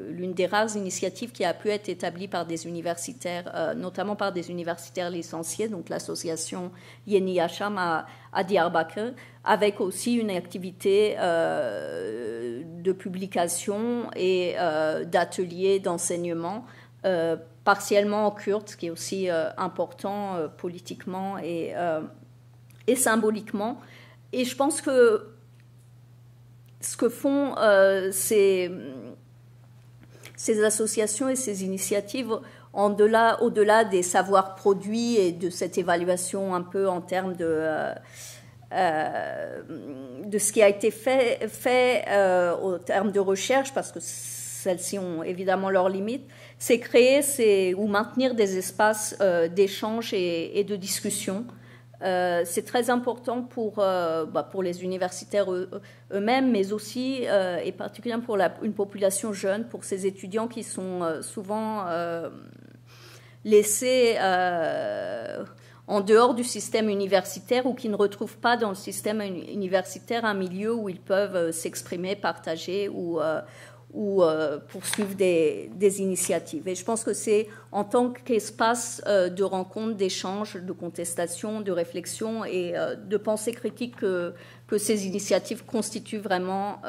[0.09, 4.49] l'une des rares initiatives qui a pu être établie par des universitaires, notamment par des
[4.49, 6.71] universitaires licenciés, donc l'association
[7.05, 9.13] Yeni Hacham à, à Diyarbakir,
[9.43, 11.15] avec aussi une activité
[12.87, 16.65] de publication et euh, d'ateliers d'enseignement,
[17.05, 21.73] euh, partiellement en kurde, ce qui est aussi euh, important politiquement et,
[22.87, 23.79] et, symboliquement.
[24.33, 25.27] Et je pense que
[26.81, 27.55] ce que font
[28.11, 28.71] ces,
[30.35, 32.39] ces associations et ces initiatives,
[32.73, 37.93] au-delà au -delà des savoirs produits et de cette évaluation un peu en termes de
[38.73, 39.61] euh,
[40.25, 44.99] de ce qui a été fait, fait euh, au terme de recherche, parce que celles-ci
[44.99, 46.27] ont évidemment leurs limites,
[46.59, 51.45] c'est créer ou maintenir des espaces euh, d'échange et, de discussion.
[52.01, 57.23] C'est très important pour, bah, pour les universitaires eux-mêmes, mais aussi
[57.63, 61.85] et particulièrement pour une population jeune, pour ces étudiants qui sont souvent
[63.43, 64.17] laissés
[65.87, 70.33] en dehors du système universitaire ou qui ne retrouvent pas dans le système universitaire un
[70.33, 73.41] milieu où ils peuvent euh, s'exprimer, partager ou, euh,
[73.97, 75.69] ou euh, poursuivre des,
[75.99, 76.67] initiatives.
[76.67, 82.45] Et je pense que c'est en tant qu'espace de rencontre, d'échange, de contestation, de réflexion
[82.45, 84.33] et de pensée critique que,
[84.77, 86.81] ces initiatives constituent vraiment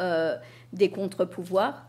[0.75, 1.87] des contre-pouvoirs.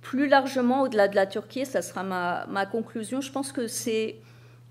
[0.00, 4.16] plus largement, au-delà de la Turquie, ça sera ma, conclusion, je pense que c'est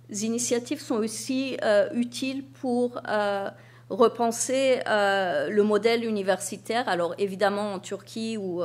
[0.09, 3.49] initiatives sont aussi euh, utiles pour euh,
[3.89, 6.87] repenser euh, le modèle universitaire.
[6.89, 8.61] Alors évidemment en Turquie où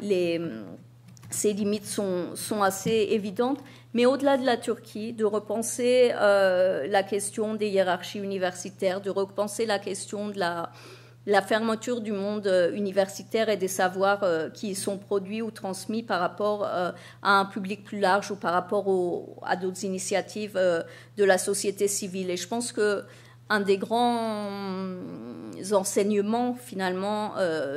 [0.00, 0.40] les,
[1.30, 3.60] ces limites sont, sont, assez évidentes,
[3.94, 9.78] mais au-delà de la Turquie, de repenser la question des hiérarchies universitaires, de repenser la
[9.78, 10.70] question de la
[11.28, 16.02] la fermeture du monde euh, universitaire et des savoirs euh, qui sont produits ou transmis
[16.02, 16.90] par rapport euh,
[17.22, 18.86] à un public plus large ou par rapport
[19.42, 22.30] à d'autres initiatives de la société civile.
[22.30, 23.04] Et je pense que
[23.48, 24.48] un des grands
[25.72, 27.32] enseignements finalement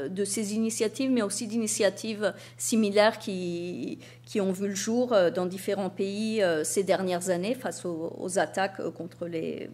[0.09, 5.89] de ces initiatives, mais aussi d'initiatives similaires qui, qui ont vu le jour dans différents
[5.89, 9.69] pays ces dernières années face aux attaques contre les,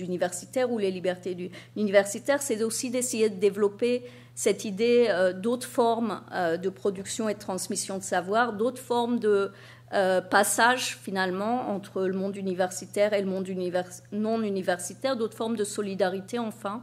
[0.00, 4.04] universitaires ou les libertés universitaires, c'est aussi d'essayer de développer
[4.34, 9.18] cette idée euh, d'autres formes euh, de production et de transmission de savoir, d'autres formes
[9.18, 9.50] de
[9.92, 13.48] euh, passage finalement entre le monde universitaire et le monde
[14.12, 16.82] non universitaire, d'autres formes de solidarité enfin.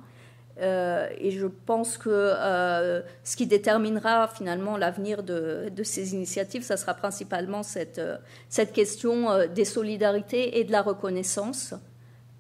[0.59, 2.33] et je pense que
[3.23, 8.01] ce qui déterminera finalement l'avenir de, ces initiatives, ça sera principalement cette,
[8.73, 11.75] question des solidarités et de la reconnaissance.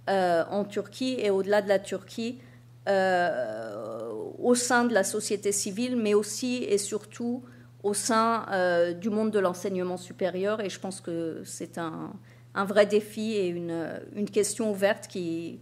[0.09, 2.39] Euh, en Turquie et au-delà de la Turquie,
[2.87, 7.43] euh, au sein de la société civile, mais aussi et surtout
[7.83, 10.61] au sein euh, du monde de l'enseignement supérieur.
[10.61, 12.13] Et je pense que c'est un,
[12.55, 15.59] vrai défi et une, question ouverte qui,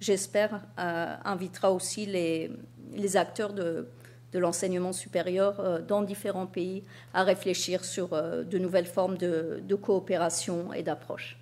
[0.00, 3.88] j'espère, invitera aussi les, acteurs de,
[4.32, 6.82] l'enseignement supérieur dans différents pays
[7.12, 11.36] à réfléchir sur de nouvelles formes de, de coopération et d'approche.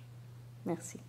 [0.65, 0.99] Merci.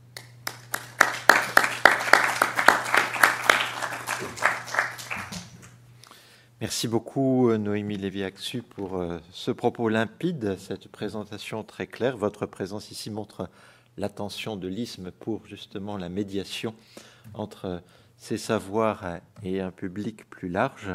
[6.60, 12.18] Merci beaucoup euh, Noémie Lévy-Axu pour euh, ce propos limpide, cette présentation très claire.
[12.18, 13.48] Votre présence ici montre
[13.96, 16.74] l'attention de l'ISM pour justement la médiation
[17.32, 17.82] entre
[18.18, 20.90] ces savoirs et un public plus large.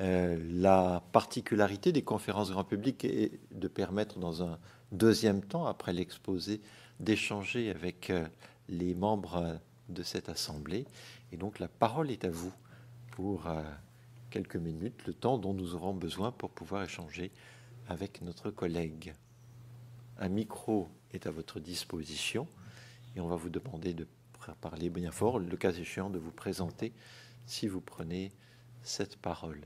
[0.00, 4.60] Euh, la particularité des conférences grand public est de permettre dans un
[4.92, 6.60] deuxième temps, après l'exposé,
[7.00, 8.12] d'échanger avec
[8.68, 10.86] les membres de cette assemblée.
[11.32, 12.52] Et donc la parole est à vous
[13.10, 13.48] pour
[14.34, 17.30] quelques minutes, le temps dont nous aurons besoin pour pouvoir échanger
[17.86, 19.14] avec notre collègue.
[20.18, 22.48] Un micro est à votre disposition
[23.14, 24.08] et on va vous demander de
[24.60, 26.92] parler bien fort, le cas échéant de vous présenter
[27.46, 28.32] si vous prenez
[28.82, 29.60] cette parole.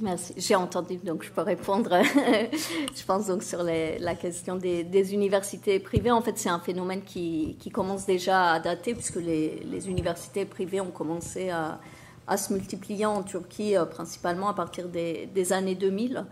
[0.00, 0.34] Merci.
[0.36, 1.90] J'ai entendu, donc je peux répondre.
[2.02, 6.12] je pense donc sur la question des, universités privées.
[6.12, 10.90] En fait, c'est un phénomène qui, commence déjà à dater, puisque les, universités privées ont
[10.90, 16.26] commencé à, se multiplier en Turquie, euh, principalement à partir des, années 2000.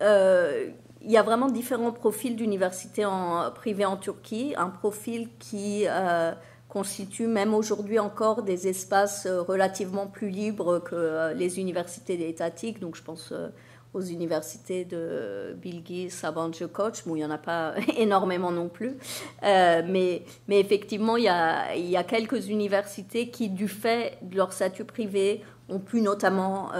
[0.00, 0.70] Euh,
[1.02, 3.06] il y a vraiment différents profils d'universités
[3.54, 4.54] privées en Turquie.
[4.56, 6.32] Un profil qui euh,
[6.72, 12.80] constituent même aujourd'hui encore des espaces euh, relativement plus libres que euh, les universités étatiques.
[12.80, 13.48] Donc je pense euh,
[13.92, 18.96] aux universités de Bilgi, Sabancı, Koç, où il n'y en a pas énormément non plus.
[19.42, 24.38] mais, mais effectivement, il y, a, il y, a, quelques universités qui, du fait de
[24.38, 26.70] leur statut privé, ont pu notamment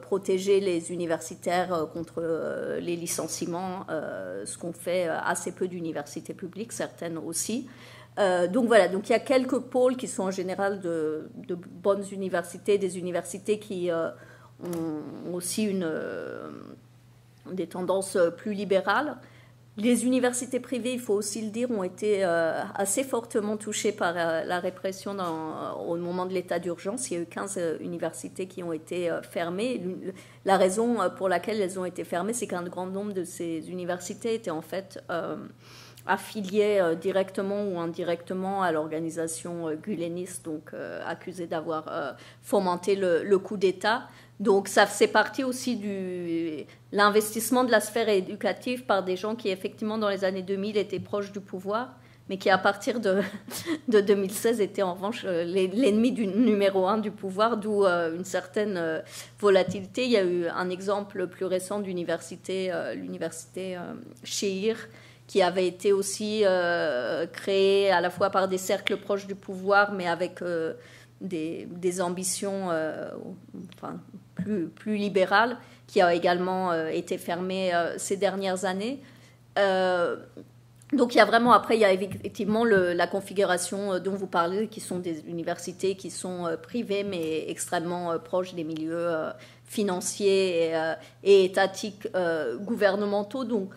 [0.00, 2.22] protéger les universitaires contre
[2.80, 7.68] les licenciements, ce qu'ont fait assez peu d'universités publiques, certaines aussi.
[8.18, 11.28] Euh, donc voilà, donc il y a quelques pôles qui sont en général de,
[11.82, 14.10] bonnes universités, des universités qui euh,
[14.62, 16.50] ont aussi une, euh,
[17.50, 19.16] des tendances plus libérales.
[19.76, 24.60] Les universités privées, il faut aussi le dire, ont été assez fortement touchées par la
[24.60, 25.16] répression
[25.86, 27.10] au moment de l'état d'urgence.
[27.10, 29.80] Il y a eu 15 universités qui ont été fermées.
[30.44, 34.34] La raison pour laquelle elles ont été fermées, c'est qu'un grand nombre de ces universités
[34.34, 35.02] étaient en fait
[36.06, 43.38] affilié euh, directement ou indirectement à l'organisation euh, guleniste, donc euh, accusée d'avoir fomenté le,
[43.38, 44.08] coup d'État.
[44.38, 49.48] Donc ça c'est partie aussi de l'investissement de la sphère éducative par des gens qui
[49.48, 51.94] effectivement dans les années 2000 étaient proches du pouvoir,
[52.28, 53.20] mais qui à partir de,
[53.88, 59.02] de 2016 étaient en revanche l'ennemi numéro un du pouvoir, d'où une certaine
[59.38, 60.04] volatilité.
[60.04, 63.76] Il y a eu un exemple plus récent d'université, l'université
[64.24, 64.76] Sheir,
[65.30, 69.92] qui avait été aussi euh, créé à la fois par des cercles proches du pouvoir,
[69.92, 70.74] mais avec euh,
[71.20, 73.10] des, ambitions euh,
[74.34, 75.56] plus, libérales,
[75.86, 78.98] qui a également été fermé ces dernières années.
[80.92, 84.66] donc il y a vraiment, après, il y a effectivement la configuration dont vous parlez,
[84.66, 89.10] qui sont des universités qui sont privées, mais extrêmement proches des milieux
[89.64, 92.08] financiers et, et étatiques
[92.64, 93.44] gouvernementaux.
[93.44, 93.70] Donc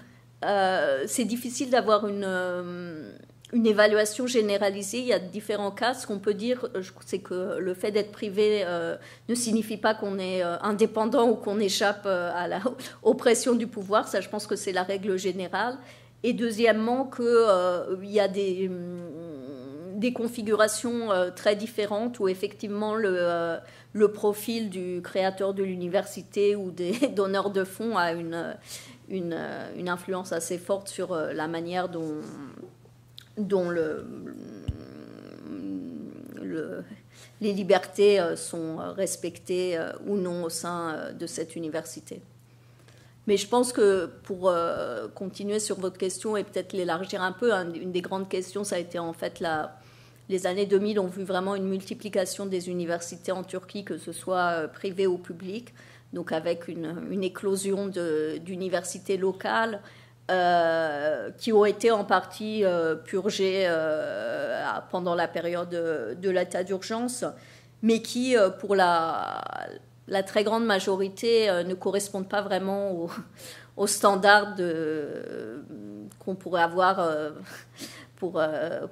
[0.43, 3.11] euh, c'est difficile d'avoir une, euh,
[3.51, 4.99] une évaluation généralisée.
[4.99, 5.93] Il y a différents cas.
[5.93, 6.67] Ce qu'on peut dire,
[7.05, 8.95] c'est que le fait d'être privé euh,
[9.29, 12.61] ne signifie pas qu'on est indépendant ou qu'on échappe à la
[13.57, 14.07] du pouvoir.
[14.07, 15.77] Ça, je pense que c'est la règle générale.
[16.23, 18.71] Et deuxièmement, qu'il y a des,
[19.95, 27.49] des configurations très différentes où effectivement le profil du créateur de l'université ou des donneurs
[27.49, 28.55] de fonds a une
[29.13, 32.21] euh, une, influence assez forte sur euh, la manière dont,
[33.37, 34.05] dont le,
[37.41, 42.21] les libertés euh, sont respectées ou non au sein de cette université.
[43.27, 44.53] Mais je pense que pour
[45.15, 48.79] continuer sur votre question et peut-être l'élargir un peu, une des grandes questions, ça a
[48.79, 49.79] été en fait la,
[50.27, 54.67] les années 2000 ont vu vraiment une multiplication des universités en Turquie, que ce soit
[54.73, 55.73] privées ou publiques
[56.13, 59.81] donc avec une, éclosion d'universités locales
[60.31, 67.25] euh, qui ont été en partie euh, purgées euh, pendant la période de, l'état d'urgence,
[67.81, 69.41] mais qui, pour la,
[70.25, 73.09] très grande majorité, ne correspondent pas vraiment
[73.77, 74.55] aux, standards
[76.19, 77.05] qu'on pourrait avoir
[78.15, 78.41] pour,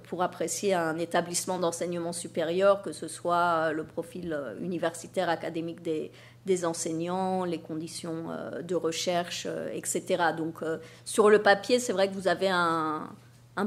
[0.10, 6.12] pour, apprécier un établissement d'enseignement supérieur, que ce soit le profil universitaire académique des,
[6.46, 10.24] des enseignants, les conditions euh, de recherche, euh, etc.
[10.36, 13.10] Donc euh, sur le papier, c'est vrai que vous avez un,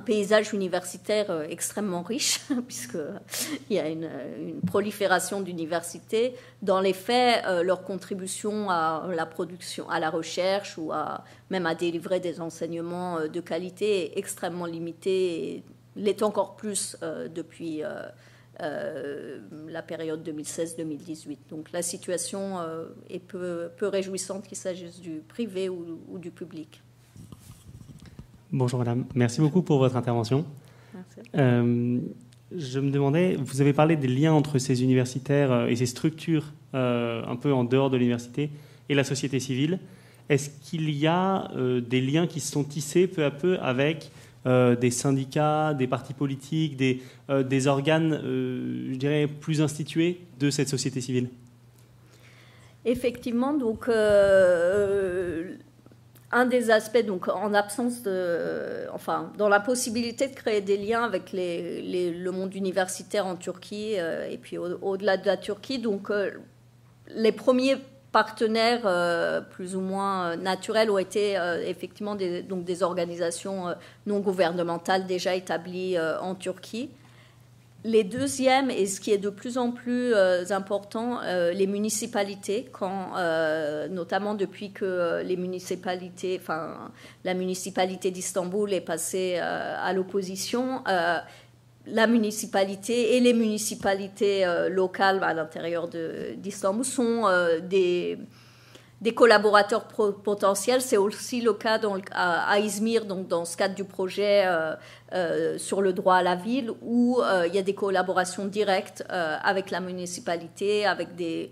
[0.04, 4.10] paysage universitaire extrêmement riche, puisqu'il y a une,
[4.66, 6.34] prolifération d'universités.
[6.62, 10.90] Dans les faits, leur contribution à la production, à la recherche ou
[11.48, 16.96] même à délivrer des enseignements de qualité est extrêmement limitée et l'est encore plus
[17.32, 17.84] depuis
[18.60, 21.38] euh, la période 2016-2018.
[21.50, 26.80] Donc la situation euh, est peu, peu réjouissante qu'il s'agisse du privé ou, du public.
[28.52, 30.44] Bonjour Madame, merci beaucoup pour votre intervention.
[31.34, 31.98] Euh,
[32.56, 37.36] je me demandais, vous avez parlé des liens entre ces universitaires et ces structures un
[37.40, 38.50] peu en dehors de l'université
[38.88, 39.80] et la société civile.
[40.28, 41.50] Est-ce qu'il y a
[41.80, 44.12] des liens qui se sont tissés peu à peu avec
[44.46, 47.00] euh, des syndicats, des partis politiques, des,
[47.30, 51.30] euh, des organes, euh, je dirais, plus institués de cette société civile.
[52.84, 53.94] Effectivement, donc un
[56.44, 61.32] des aspects, donc en absence de, enfin, dans la possibilité de créer des liens avec
[61.32, 66.10] les, le monde universitaire en Turquie et puis au-delà de la Turquie, donc
[67.08, 67.76] les premiers
[68.14, 71.36] partenaires euh, plus ou moins naturels ont été
[71.66, 73.74] effectivement des, donc des organisations
[74.06, 76.88] non gouvernementales déjà établies en Turquie.
[77.86, 82.66] Les deuxièmes, et ce qui est de plus en plus euh, important, euh, les municipalités,
[82.72, 86.90] quand, euh, notamment depuis que les municipalités, enfin,
[87.24, 90.82] la municipalité d'Istanbul est passée à l'opposition,
[91.86, 97.24] la municipalité et les municipalités locales à l'intérieur d'Istanbul sont
[97.62, 98.18] des
[99.04, 100.80] des collaborateurs potentiels.
[100.80, 101.78] C'est aussi le cas
[102.12, 104.74] à, Izmir, donc dans ce cadre du projet euh,
[105.12, 109.04] euh, sur le droit à la ville, où euh, il y a des collaborations directes
[109.10, 111.50] avec la municipalité, avec des,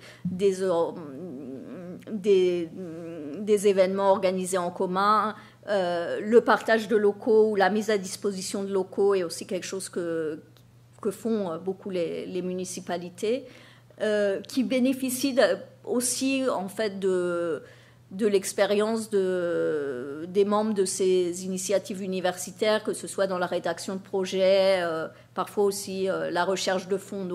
[3.47, 5.35] événements organisés en commun.
[5.67, 9.89] Le partage de locaux ou la mise à disposition de locaux est aussi quelque chose
[9.89, 10.41] que,
[11.01, 13.45] que font beaucoup les, municipalités,
[14.49, 15.37] qui bénéficient
[15.85, 17.63] aussi en fait de,
[18.21, 24.01] l'expérience de, des membres de ces initiatives universitaires, que ce soit dans la rédaction de
[24.01, 27.27] projets, euh, parfois aussi euh, la recherche de fonds.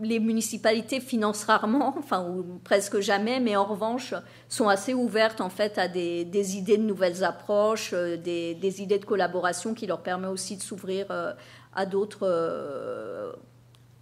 [0.00, 4.14] Les municipalités financent rarement, enfin ou presque jamais, mais en revanche
[4.48, 8.98] sont assez ouvertes en fait à des, idées de nouvelles approches, euh, des, des, idées
[8.98, 11.06] de collaboration qui leur permettent aussi de s'ouvrir
[11.74, 12.26] à d'autres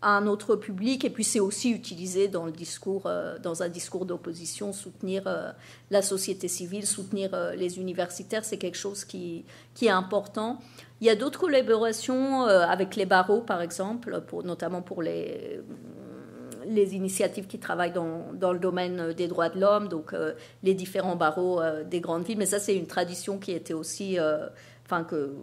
[0.02, 1.04] un autre public.
[1.04, 5.50] Et puis c'est aussi utilisé dans, le discours, euh, dans un discours d'opposition, soutenir euh,
[5.90, 10.58] la société civile, soutenir euh, les universitaires, c'est quelque chose qui, qui, est important.
[11.00, 15.60] Il y a d'autres collaborations avec les barreaux, par exemple, pour, notamment pour les,
[16.64, 20.14] les initiatives qui travaillent dans, dans, le domaine des droits de l'homme, donc
[20.62, 21.60] les différents barreaux
[21.90, 22.38] des grandes villes.
[22.38, 24.16] Mais ça, c'est une tradition qui était aussi,
[24.84, 25.34] enfin que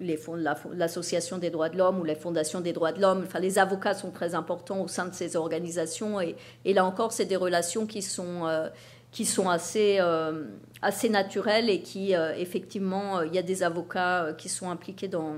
[0.00, 3.24] l'association des droits de l'homme ou les fondations des droits de l'homme.
[3.26, 6.20] Enfin, les avocats sont très importants au sein de ces organisations.
[6.20, 8.68] Et, là encore, c'est des relations qui sont, euh,
[9.10, 10.44] qui sont assez, euh,
[10.82, 15.36] assez naturelles et qui, euh, effectivement, il y a des avocats qui sont impliqués dans,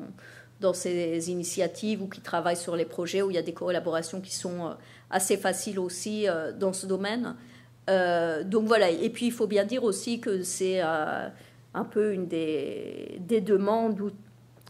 [0.61, 4.21] dans ces initiatives ou qui travaillent sur les projets où il y a des collaborations
[4.21, 4.75] qui sont
[5.09, 6.27] assez faciles aussi
[6.59, 7.35] dans ce domaine.
[8.45, 8.91] donc voilà.
[8.91, 14.13] Et puis, il faut bien dire aussi que c'est un peu une des, des demandes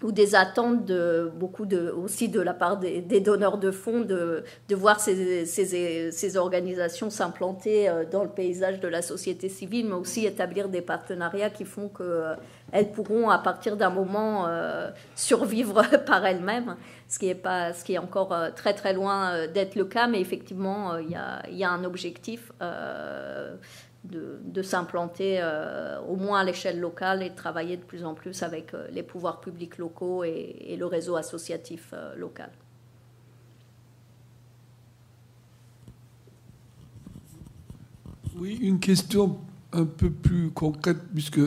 [0.02, 4.44] ou des attentes de beaucoup de, aussi de la part des, donneurs de fonds de,
[4.68, 9.94] de voir ces, ces, organisations s'implanter euh, dans le paysage de la société civile, mais
[9.94, 12.06] aussi établir des partenariats qui font qu'elles
[12.74, 16.77] euh, pourront, à partir d'un moment, euh, survivre par elles-mêmes,
[17.09, 20.20] ce qui est, pas, ce qui est encore très très loin d'être le cas, mais
[20.20, 22.52] effectivement, il y a, y, a, un objectif
[24.05, 28.43] de, s'implanter euh, au moins à l'échelle locale et de travailler de plus en plus
[28.43, 32.51] avec euh, les pouvoirs publics locaux et, le réseau associatif euh, local.
[38.39, 39.39] Oui, une question
[39.72, 41.40] un peu plus concrète, puisque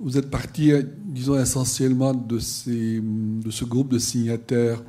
[0.00, 0.72] vous êtes parti,
[1.04, 4.82] disons, essentiellement de, ces, de ce groupe de signataires.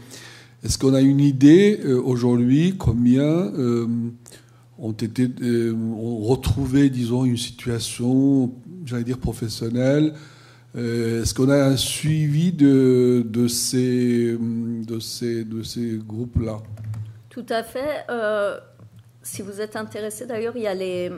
[0.63, 3.51] Est-ce qu'on a une idée aujourd'hui combien
[4.77, 8.51] ont été euh, ont retrouvé, disons, une situation,
[8.85, 10.13] j'allais dire professionnelle.
[10.75, 16.57] Euh, est-ce qu'on a un suivi de, de ces, de ces, de ces groupes-là?
[17.29, 18.05] Tout à fait.
[18.09, 18.59] Euh,
[19.21, 21.11] si vous êtes intéressé, d'ailleurs, il y a les,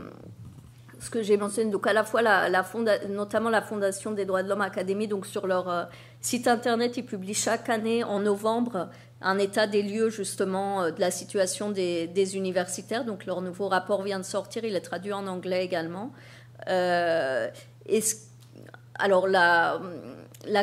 [1.00, 2.66] ce que j'ai mentionné, donc à la fois la, la
[3.10, 7.34] notamment la Fondation des droits de l'homme Académie, donc sur leur site internet, ils publient
[7.34, 8.90] chaque année en novembre
[9.22, 13.06] un état des lieux justement euh, de la situation des, universitaires.
[13.06, 16.12] Donc leur nouveau rapport vient de sortir, il est traduit en anglais également.
[16.70, 17.50] Euh,
[18.98, 19.80] alors la,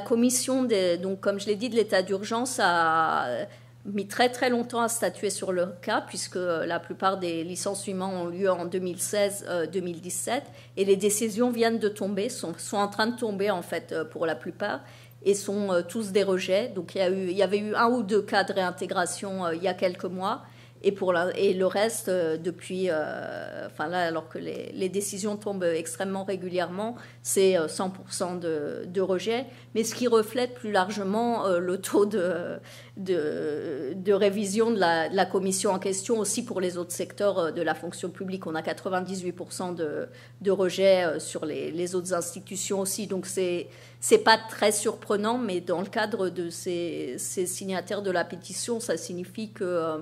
[0.06, 0.66] commission,
[1.02, 3.46] donc comme je l'ai dit, de l'état d'urgence a
[3.84, 8.26] mis très très longtemps à statuer sur le cas, puisque la plupart des licenciements ont
[8.26, 10.40] lieu en 2016-2017, euh,
[10.76, 14.36] et les décisions viennent de tomber, sont, en train de tomber en fait pour la
[14.36, 14.80] plupart
[15.24, 16.68] et sont euh, tous des rejets.
[16.68, 19.46] Donc il y, a eu, il y avait eu un ou deux cas de réintégration
[19.46, 20.42] euh, il y a quelques mois.
[20.82, 25.64] Et, pour la, et le reste, euh, depuis, enfin là, alors que les, décisions tombent
[25.64, 32.04] extrêmement régulièrement, c'est 100% de, de, rejet, mais ce qui reflète plus largement le taux
[32.04, 32.58] de,
[32.98, 38.10] de, révision de la, commission en question aussi pour les autres secteurs de la fonction
[38.10, 38.46] publique.
[38.46, 43.06] On a 98% de, rejet sur les, les autres institutions aussi.
[43.06, 43.68] Donc c'est
[44.02, 48.96] c'est pas très surprenant, mais dans le cadre de ces, signataires de la pétition, ça
[48.96, 50.00] signifie que,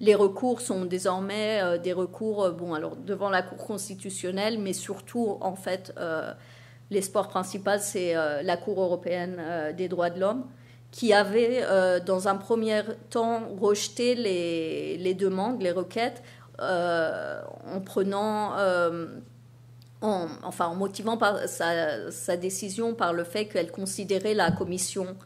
[0.00, 5.56] les recours sont désormais des recours, bon, alors devant la Cour constitutionnelle, mais surtout, en
[5.56, 5.94] fait,
[6.90, 9.40] l'espoir principal, c'est la Cour européenne
[9.76, 10.44] des droits de l'homme,
[10.90, 11.64] qui avait,
[12.04, 16.22] dans un premier temps, rejeté les, les demandes, les requêtes,
[16.58, 18.52] en prenant
[20.02, 25.16] en, enfin, en motivant sa, décision par le fait qu'elle considérait la commission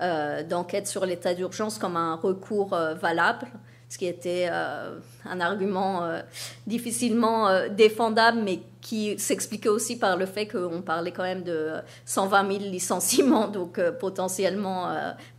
[0.00, 3.46] euh, d'enquête sur l'état d'urgence comme un recours euh, valable
[3.88, 6.20] ce qui était euh, un argument euh,
[6.66, 11.70] difficilement euh, défendable, mais qui s'expliquait aussi par le fait qu'on parlait quand même de
[12.04, 14.86] 120 000 licenciements, donc potentiellement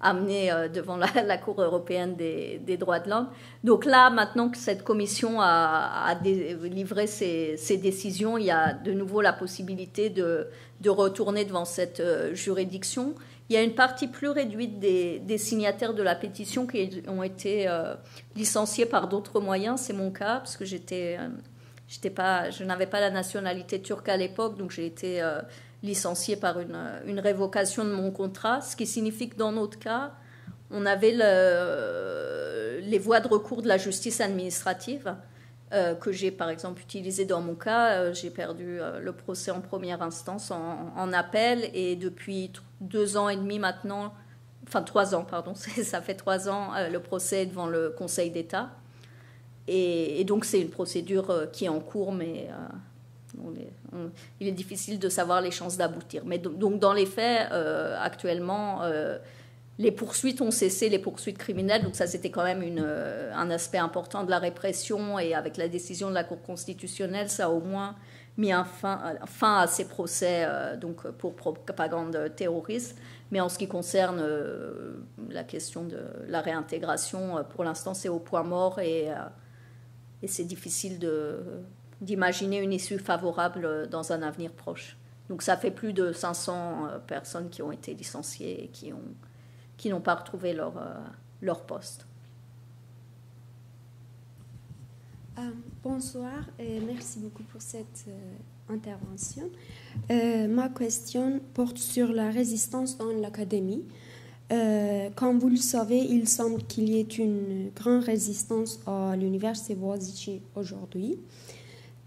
[0.01, 3.29] amenés devant la, Cour européenne des, droits de l'homme.
[3.63, 9.21] Donc là, maintenant que cette commission a, livré ses, décisions, il y a de nouveau
[9.21, 10.47] la possibilité de,
[10.81, 12.03] de retourner devant cette
[12.33, 13.15] juridiction.
[13.49, 17.67] Il y a une partie plus réduite des, signataires de la pétition qui ont été
[17.67, 17.95] euh,
[18.35, 19.81] licenciés par d'autres moyens.
[19.81, 21.27] C'est mon cas, parce que euh,
[21.89, 25.41] je n'avais pas la nationalité turque à l'époque, donc j'ai été euh,
[25.81, 30.11] licenciée par une, révocation de mon contrat, ce qui signifie que dans notre cas,
[30.69, 35.15] on avait le, les voies de recours de la justice administrative.
[35.71, 38.11] Que j'ai par exemple utilisé dans mon cas.
[38.13, 42.51] j'ai perdu le procès en première instance en, appel et depuis
[42.81, 44.13] deux ans et demi maintenant,
[44.69, 48.69] enfin trois ans, pardon, ça fait trois ans, euh, le procès devant le Conseil d'État.
[49.67, 52.49] Et, donc c'est une procédure euh, qui est en cours, mais
[53.93, 54.07] euh,
[54.39, 56.23] il est difficile de savoir les chances d'aboutir.
[56.25, 58.81] Mais donc dans les faits, actuellement,
[59.79, 63.77] les poursuites ont cessé, les poursuites criminelles, donc ça c'était quand même une, un aspect
[63.77, 67.61] important de la répression, et avec la décision de la Cour constitutionnelle, ça a au
[67.61, 67.95] moins
[68.39, 72.97] mis un fin, à ces procès euh, donc pour propagande terroriste.
[73.31, 78.09] Mais en ce qui concerne euh, la question de la réintégration, euh, pour l'instant, c'est
[78.09, 79.09] au point mort et,
[80.23, 80.99] et c'est difficile
[82.01, 84.97] d'imaginer une issue favorable dans un avenir proche.
[85.27, 88.97] Donc ça fait plus de 500 personnes qui ont été licenciées et qui n'ont
[89.79, 90.73] qui pas retrouvé leur,
[91.41, 92.05] leur poste.
[95.39, 95.51] Euh,
[95.83, 99.49] bonsoir et merci beaucoup pour cette euh, intervention.
[100.11, 103.85] Euh, ma question porte sur la résistance dans l'académie.
[105.15, 110.41] comme vous le savez, il semble qu'il y ait une grande résistance à l'université Boğaziçi
[110.55, 111.19] aujourd'hui.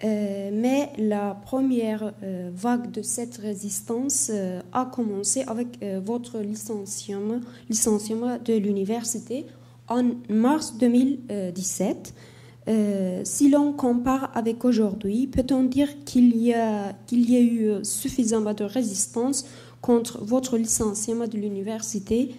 [0.03, 2.13] Mais la première
[2.55, 4.31] vague de cette résistance
[4.73, 9.47] a commencé avec votre licenciement, de l'université
[9.89, 12.15] en mars 2017.
[12.69, 17.85] Euh, si l'on compare avec aujourd'hui, peut-on dire qu'il y, a, qu'il y a eu
[17.85, 19.47] suffisamment de résistance
[19.81, 22.35] contre votre licenciement de l'université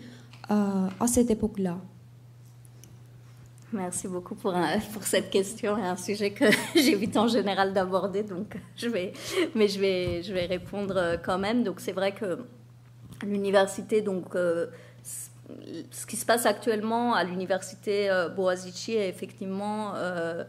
[0.49, 1.77] euh, à cette époque-là?
[3.73, 4.53] Merci beaucoup pour,
[4.93, 6.45] pour cette question et un sujet que
[6.75, 9.13] j'évite en général d'aborder, donc je vais,
[9.55, 11.63] mais je vais, je vais répondre quand même.
[11.63, 12.39] Donc c'est vrai que
[13.23, 14.67] l'université, donc euh,
[15.91, 20.43] ce qui se passe actuellement à l'université euh, Boazici est effectivement euh,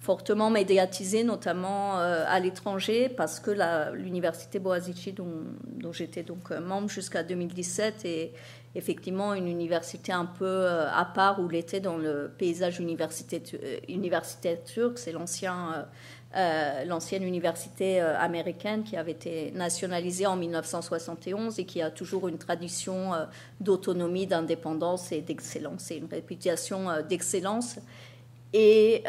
[0.00, 3.52] fortement médiatisé, notamment euh, à l'étranger, parce que
[3.94, 8.32] l'université Boazici, dont, dont j'étais donc membre jusqu'à 2017, est
[8.74, 14.98] effectivement une université un peu à part où l'était dans le paysage universitaire turc.
[14.98, 15.86] C'est l'ancien
[16.36, 22.26] euh, l'ancienne université euh, américaine qui avait été nationalisée en 1971 et qui a toujours
[22.26, 23.24] une tradition euh,
[23.60, 27.76] d'autonomie, d'indépendance et d'excellence et une réputation d'excellence.
[28.52, 29.04] Et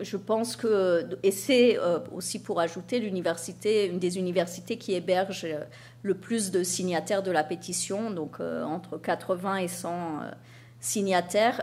[0.00, 1.78] je pense que, et c'est
[2.12, 5.46] aussi pour ajouter l'université, une des universités qui héberge
[6.06, 10.20] le plus de signataires de la pétition, donc entre 80 et 100
[10.80, 11.62] signataires.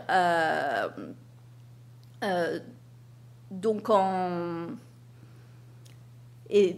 [3.50, 4.68] Donc en
[6.50, 6.76] et,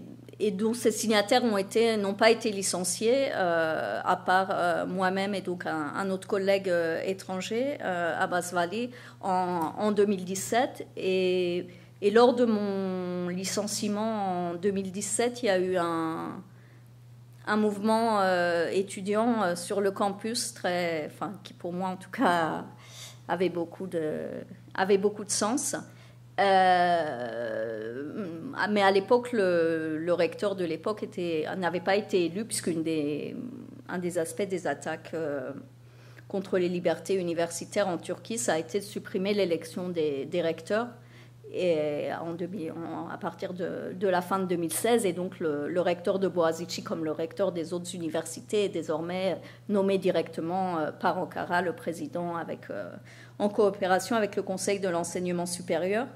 [0.53, 5.41] dont ces signataires ont été n'ont pas été licenciés euh, à part euh, moi-même et
[5.41, 8.91] donc un, autre collègue euh, étranger Abbas Vali
[9.23, 11.67] en, en 2017 et,
[12.03, 16.43] et, lors de mon licenciement en 2017 il y a eu un
[17.47, 18.23] un mouvement
[18.73, 22.65] étudiant sur le campus très enfin qui pour moi en tout cas
[23.29, 24.29] avait beaucoup de
[24.75, 25.77] avait beaucoup de sens
[26.39, 28.13] euh,
[28.71, 31.07] mais à l'époque, le, recteur de l'époque
[31.57, 33.37] n'avait pas été élu, puisqu'un des,
[33.89, 35.53] un des aspects des attaques euh,
[36.29, 40.89] contre les libertés universitaires en Turquie, ça a été de supprimer l'élection des, recteurs.
[41.53, 45.07] Et à partir de, la fin de 2016.
[45.07, 49.99] Et donc le, recteur de Boazici, comme le recteur des autres universités, est désormais nommé
[49.99, 52.91] directement euh, par Ankara, le président, avec, euh,
[53.39, 56.07] en coopération avec le Conseil de l'enseignement supérieur.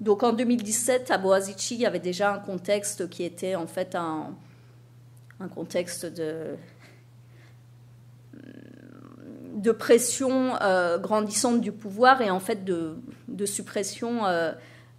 [0.00, 3.94] Donc en 2017, à Boazici, il y avait déjà un contexte qui était en fait
[3.94, 4.34] un
[5.54, 6.56] contexte de,
[9.52, 12.96] de pression euh, grandissante du pouvoir et en fait de,
[13.44, 14.52] suppression euh,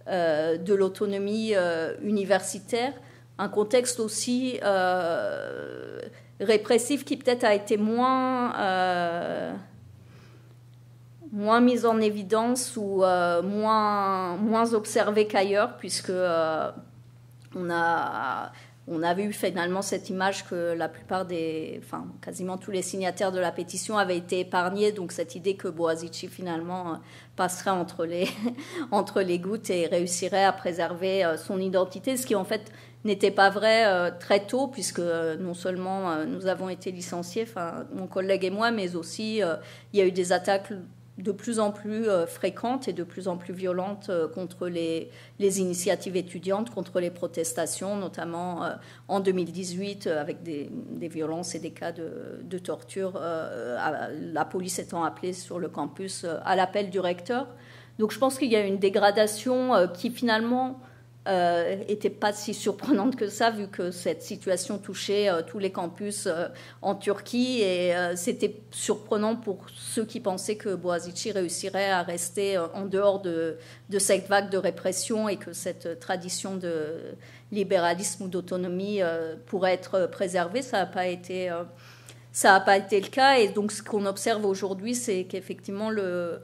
[0.08, 1.54] euh, de l'autonomie
[2.02, 2.92] universitaire.
[3.38, 4.60] Un contexte aussi
[6.40, 8.52] répressif qui peut-être a été moins,
[11.32, 16.12] moins mis en évidence ou moins, moins observé qu'ailleurs, puisque
[17.56, 18.52] on a
[18.86, 23.32] on avait eu finalement cette image que la plupart des, enfin quasiment tous les signataires
[23.32, 26.96] de la pétition avaient été épargnés, donc cette idée que Boazici finalement euh,
[27.34, 28.28] passerait entre les,
[28.90, 32.70] entre les gouttes et réussirait à préserver euh, son identité, ce qui en fait
[33.04, 38.06] n'était pas vrai euh, très tôt, puisque non seulement nous avons été licenciés, enfin mon
[38.06, 40.72] collègue et moi, mais aussi il y a eu des attaques
[41.18, 45.10] de plus en plus euh, fréquentes et de plus en plus violentes euh, contre les,
[45.38, 48.70] les initiatives étudiantes, contre les protestations, notamment euh,
[49.06, 55.04] en 2018 avec des, des, violences et des cas de, de torture, la police étant
[55.04, 57.46] appelée sur le campus à l'appel du recteur.
[57.98, 60.80] Donc je pense qu'il y a une dégradation qui finalement
[61.26, 65.72] euh, était pas si surprenante que ça, vu que cette situation touchait euh, tous les
[65.72, 66.48] campus euh,
[66.82, 67.62] en Turquie.
[67.62, 73.22] Et euh, c'était surprenant pour ceux qui pensaient que Boazici réussirait à rester en dehors
[73.22, 73.56] de,
[73.88, 76.98] de, cette vague de répression et que cette tradition de
[77.52, 79.00] libéralisme ou d'autonomie
[79.46, 80.60] pourrait être préservée.
[80.60, 81.50] Ça n'a pas été.
[82.32, 83.38] ça n'a pas été le cas.
[83.38, 86.40] Et donc, ce qu'on observe aujourd'hui, c'est qu'effectivement, le,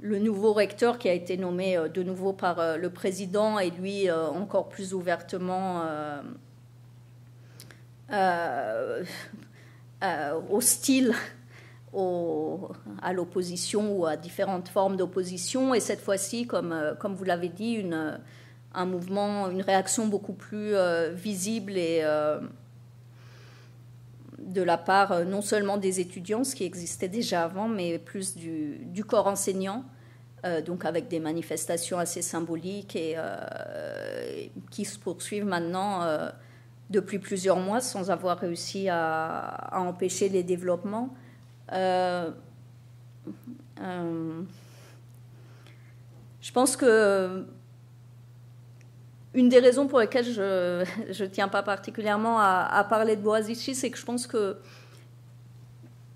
[0.00, 3.70] le nouveau recteur qui a été nommé euh, de nouveau par euh, le président et
[3.70, 5.82] lui euh, encore plus ouvertement
[10.50, 11.14] hostile
[11.92, 15.74] à l'opposition ou à différentes formes d'opposition.
[15.74, 18.20] Et cette fois-ci, comme, comme vous l'avez dit, une,
[18.72, 20.74] un mouvement, une réaction beaucoup plus
[21.12, 22.02] visible et
[24.48, 28.36] de la part euh, non seulement des étudiants, ce qui existait déjà avant, mais plus
[28.36, 29.84] du, corps enseignant,
[30.44, 36.00] euh, donc avec des manifestations assez symboliques et euh, qui se poursuivent maintenant
[36.90, 41.14] depuis plusieurs mois sans avoir réussi à, empêcher les développements.
[41.70, 42.32] je
[46.52, 47.46] pense que
[49.38, 50.82] une des raisons pour lesquelles je
[51.22, 54.56] ne tiens pas particulièrement à, parler de Boazici, c'est que je pense que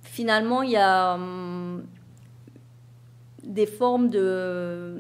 [0.03, 1.87] finalement, il y a hum,
[3.45, 4.99] des formes de,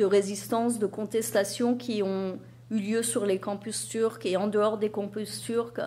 [0.00, 2.38] résistance, de contestation qui ont
[2.72, 5.80] eu lieu sur les campus turcs et en dehors des campus turcs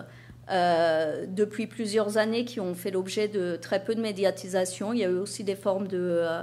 [0.50, 4.94] euh, depuis plusieurs années qui ont fait l'objet de très peu de médiatisation.
[4.94, 5.98] Il y a eu aussi des formes de...
[6.00, 6.42] Euh,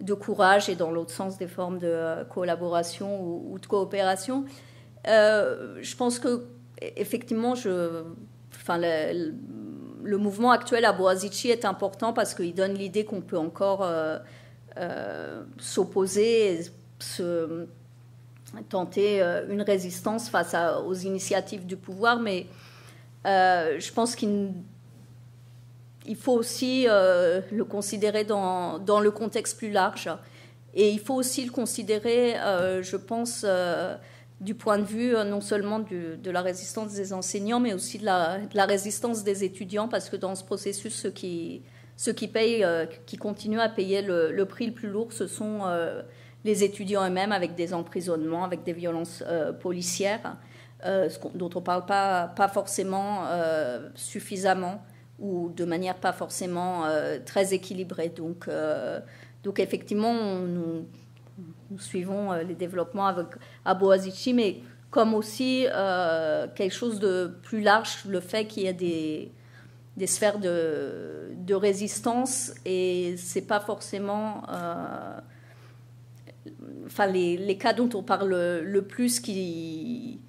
[0.00, 4.44] de courage et dans l'autre sens des formes de euh, collaboration ou, de coopération.
[5.08, 6.46] Euh, je pense que
[6.96, 8.04] effectivement, le,
[10.16, 14.18] mouvement actuel à Boazici est important parce qu'il donne l'idée qu'on peut encore euh,
[15.58, 16.60] s'opposer,
[16.98, 17.66] se,
[18.68, 22.46] tenter une résistance face aux initiatives du pouvoir, mais
[23.24, 24.52] je pense qu'il
[26.06, 30.08] il faut aussi euh, le considérer dans, le contexte plus large.
[30.74, 33.96] Et il faut aussi le considérer, euh, je pense, euh,
[34.40, 38.66] du point de vue non seulement de la résistance des enseignants, mais aussi de la,
[38.66, 41.62] résistance des étudiants, parce que dans ce processus, ceux qui,
[43.18, 45.60] continuent à payer le, prix le plus lourd, ce sont
[46.44, 49.22] les étudiants eux-mêmes, avec des emprisonnements, avec des violences
[49.60, 50.36] policières,
[51.34, 53.24] dont on ne parle pas forcément
[53.94, 54.82] suffisamment
[55.20, 58.08] ou de manière pas forcément euh, très équilibrée.
[58.08, 59.00] Donc, euh,
[59.44, 60.86] donc effectivement, nous,
[61.78, 63.26] suivons euh, les développements avec,
[63.64, 64.60] à Boazici, mais
[64.90, 65.66] comme aussi
[66.56, 68.72] quelque chose de plus large, le fait qu'il y ait
[69.96, 74.42] des, sphères de, résistance et c'est pas forcément
[76.86, 78.34] enfin les, cas dont on parle
[78.64, 80.20] le plus qui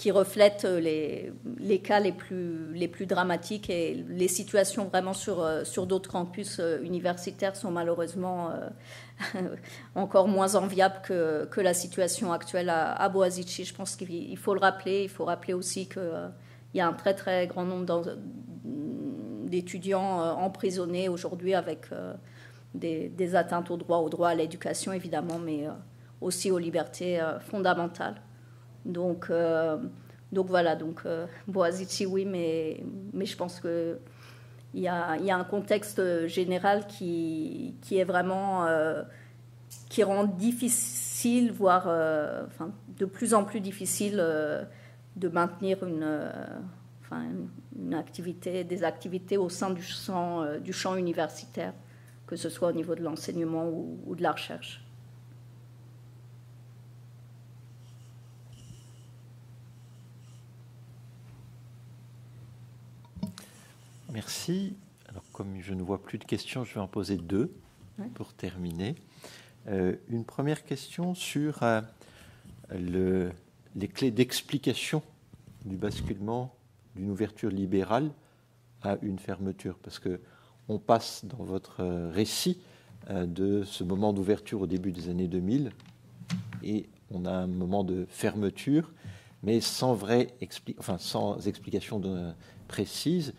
[0.00, 0.80] qui reflètent euh,
[1.60, 7.54] les, cas les plus, dramatiques et les situations vraiment sur, euh, d'autres campus euh, universitaires
[7.54, 8.50] sont malheureusement
[9.94, 13.66] encore moins enviables que, la situation actuelle à, Boazici.
[13.66, 15.02] Je pense qu'il faut le rappeler.
[15.02, 16.32] Il faut rappeler aussi qu'il
[16.72, 18.16] y a un très très grand nombre
[18.64, 21.88] d'étudiants emprisonnés aujourd'hui avec
[22.74, 25.66] des, atteintes au droit, au droit à l'éducation évidemment, mais
[26.22, 28.16] aussi aux libertés fondamentales.
[28.84, 29.30] Donc,
[30.32, 31.02] donc voilà, donc
[31.46, 32.82] Boazici, oui, mais,
[33.12, 33.98] mais je pense que
[34.72, 38.66] il y, a, y un contexte général qui, est vraiment
[39.88, 41.88] qui rend difficile, voire
[42.98, 44.16] de plus en plus difficile
[45.16, 51.72] de maintenir une, activité, des activités au sein euh, du champ universitaire,
[52.26, 54.84] que ce soit au niveau de l'enseignement ou, de la recherche.
[64.12, 64.74] Merci.
[65.08, 67.52] Alors, comme je ne vois plus de questions, je vais en poser deux
[68.14, 68.96] pour terminer.
[69.68, 71.80] Euh, une première question sur euh,
[72.70, 73.30] le,
[73.76, 75.02] les clés d'explication
[75.64, 76.54] du basculement
[76.96, 78.10] d'une ouverture libérale
[78.82, 80.20] à une fermeture, parce que
[80.68, 82.60] on passe dans votre récit
[83.10, 85.70] euh, de ce moment d'ouverture au début des années 2000
[86.62, 88.90] et on a un moment de fermeture,
[89.42, 90.34] mais sans vraie
[90.78, 92.32] enfin sans explication de,
[92.70, 93.34] précise.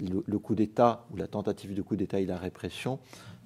[0.00, 2.98] Le, coup d'État ou la tentative de coup d'État et la répression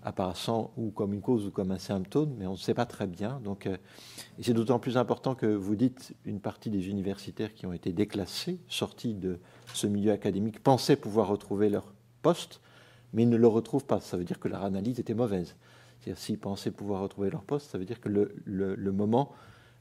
[0.02, 3.06] apparaissant ou comme une cause ou comme un symptôme, mais on ne sait pas très
[3.06, 3.40] bien.
[3.42, 3.76] Donc, euh,
[4.40, 8.60] c'est d'autant plus important que vous dites une partie des universitaires qui ont été déclassés,
[8.68, 9.40] sortis de
[9.74, 11.92] ce milieu académique, pensaient pouvoir retrouver leur
[12.22, 12.60] poste,
[13.12, 14.00] mais ils ne le retrouvent pas.
[14.00, 15.56] Ça veut dire que leur analyse était mauvaise.
[15.98, 19.32] C'est-à-dire s'ils pensaient pouvoir retrouver leur poste, ça veut dire que le, moment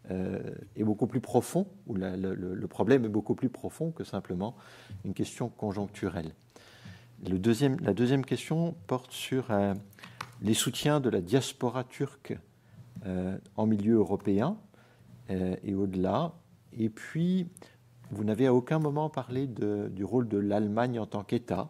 [0.09, 4.55] est beaucoup plus profond, ou le, problème est beaucoup plus profond que simplement
[5.03, 6.31] une question conjoncturelle.
[7.23, 9.73] La deuxième question porte sur euh,
[10.41, 12.37] les soutiens de la diaspora turque
[13.05, 14.57] euh, en milieu européen
[15.29, 16.33] euh, et au-delà.
[16.73, 17.47] Et puis,
[18.11, 21.69] vous n'avez à aucun moment parlé du rôle de l'Allemagne en tant qu'État.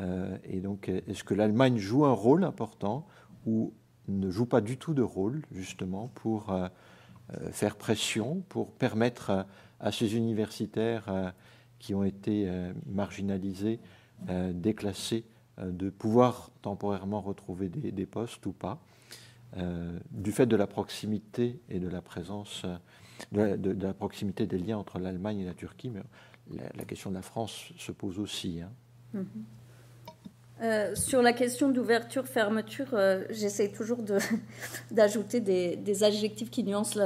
[0.00, 3.06] Euh, et donc, est-ce que l'Allemagne joue un rôle important
[3.46, 3.72] ou
[4.08, 6.52] ne joue pas du tout de rôle, justement, pour
[7.50, 9.46] faire pression, pour permettre
[9.80, 11.32] à ces universitaires
[11.78, 12.50] qui ont été
[12.86, 13.80] marginalisés,
[14.52, 15.24] déclassés,
[15.60, 18.80] euh, de pouvoir temporairement retrouver des, postes ou pas,
[19.56, 22.64] euh, du fait de la proximité et de la présence,
[23.34, 25.90] euh, de la, proximité des liens entre l'Allemagne et la Turquie.
[25.90, 26.02] Mais
[26.74, 28.62] la, question de la France se pose aussi.
[28.62, 29.24] Hein.
[30.62, 30.94] Mm-hmm.
[30.94, 32.96] sur la question d'ouverture, fermeture,
[33.30, 33.98] j'essaie toujours
[34.90, 36.98] d'ajouter des, des, adjectifs qui nuancent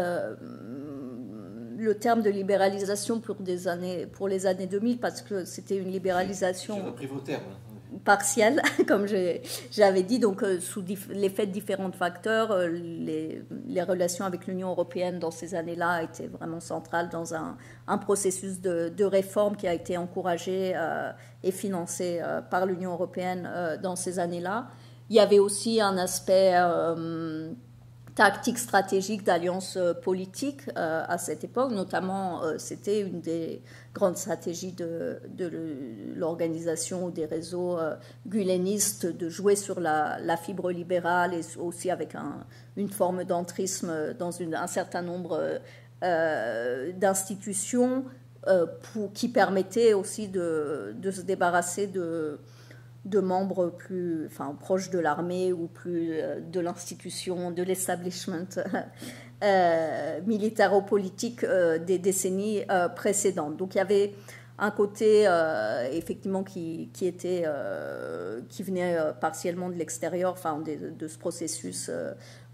[1.79, 5.91] le terme de libéralisation pour, des années, pour les années 2000 parce que c'était une
[5.91, 6.77] libéralisation.
[6.77, 7.43] J'ai repris vos termes.
[8.05, 13.43] Partielle, comme j'avais dit, donc euh, sous l'effet de différents facteurs, euh, les,
[13.83, 17.57] relations avec l'Union européenne dans ces années-là étaient vraiment centrales dans un,
[17.99, 21.11] processus de, réforme qui a été encouragé euh,
[21.43, 22.21] et financé
[22.51, 24.67] par l'Union européenne dans ces années-là.
[25.09, 26.55] Il y avait aussi un aspect
[28.19, 31.71] tactique stratégique d'alliance euh, politique euh, à cette époque.
[31.71, 33.63] Notamment, euh, c'était une des
[33.95, 35.21] grandes stratégies de,
[36.17, 37.79] l'organisation des réseaux
[38.27, 42.17] gulenistes de jouer sur la, fibre libérale et aussi avec
[42.77, 45.61] une forme d'entrisme dans un certain nombre
[46.01, 48.05] d'institutions
[49.15, 52.39] qui permettaient aussi de se débarrasser de
[53.05, 58.49] de membres plus enfin, proches de l'armée ou plus euh, de l'institution, de l'establishment
[59.45, 62.63] euh, militaro-politique euh, des décennies
[62.97, 63.57] précédentes.
[63.57, 64.15] Donc il y avait
[64.61, 65.29] un côté
[65.93, 67.45] effectivement qui, qui était
[68.49, 71.89] qui venait partiellement de l'extérieur, enfin de, de, ce processus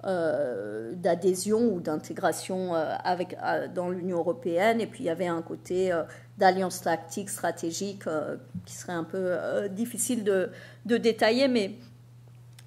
[0.03, 3.39] d'adhésion ou d'intégration avec
[3.75, 5.95] dans l'Union européenne, et puis il y avait un côté
[6.39, 10.51] d'alliance tactique, stratégique, euh, qui serait un peu euh, difficile de,
[10.85, 11.73] détailler, mais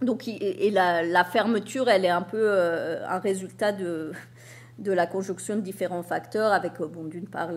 [0.01, 4.11] donc et, la, fermeture, elle est un peu euh, un résultat de
[4.79, 6.73] de la conjonction de différents facteurs, avec
[7.09, 7.49] d'une part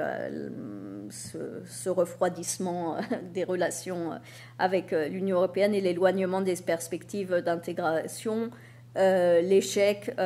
[1.10, 2.96] ce, refroidissement
[3.34, 4.18] des relations
[4.58, 8.50] avec l'Union européenne et l'éloignement des perspectives d'intégration,
[8.96, 10.16] l'échec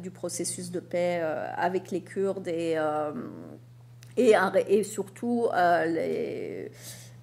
[0.00, 1.20] du processus de paix
[1.56, 2.76] avec les Kurdes et
[4.18, 5.48] et, surtout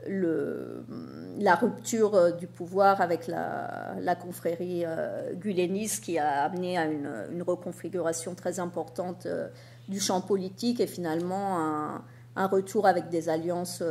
[0.07, 1.03] euh,
[1.39, 7.41] la rupture euh, du pouvoir avec la, confrérie euh, guléniste qui a amené à une,
[7.41, 9.27] reconfiguration très importante
[9.87, 11.59] du champ politique et finalement
[12.35, 13.83] un, retour avec des alliances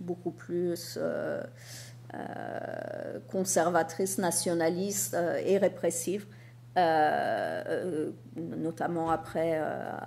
[0.00, 0.98] beaucoup plus
[3.28, 6.26] conservatrices, nationalistes et répressives.
[8.36, 9.60] notamment après,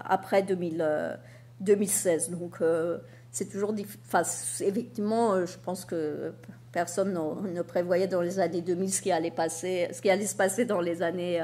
[0.03, 1.18] après 2000,
[1.61, 2.32] 2016.
[2.32, 2.98] Donc, euh,
[3.32, 3.73] c'est toujours.
[4.06, 4.23] Enfin,
[4.61, 6.34] effectivement, euh, je pense que
[6.72, 7.18] personne
[7.53, 10.65] ne, prévoyait dans les années 2000 ce qui allait passer, ce qui allait se passer
[10.65, 11.41] dans les années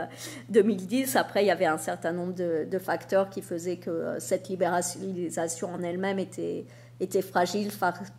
[0.50, 1.16] 2010.
[1.16, 5.82] Après, il y avait un certain nombre de, facteurs qui faisaient que cette libéralisation en
[5.84, 6.66] elle-même était,
[7.00, 7.72] était fragile,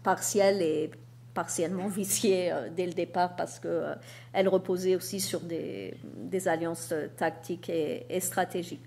[0.03, 0.91] partielle et
[1.35, 5.95] partiellement viciée dès le départ parce qu'elle reposait aussi sur des,
[6.47, 8.85] alliances tactiques et stratégiques.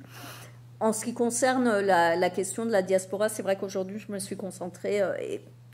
[0.79, 4.35] En ce qui concerne la, question de la diaspora, c'est vrai qu'aujourd'hui, je me suis
[4.35, 5.13] concentrée euh,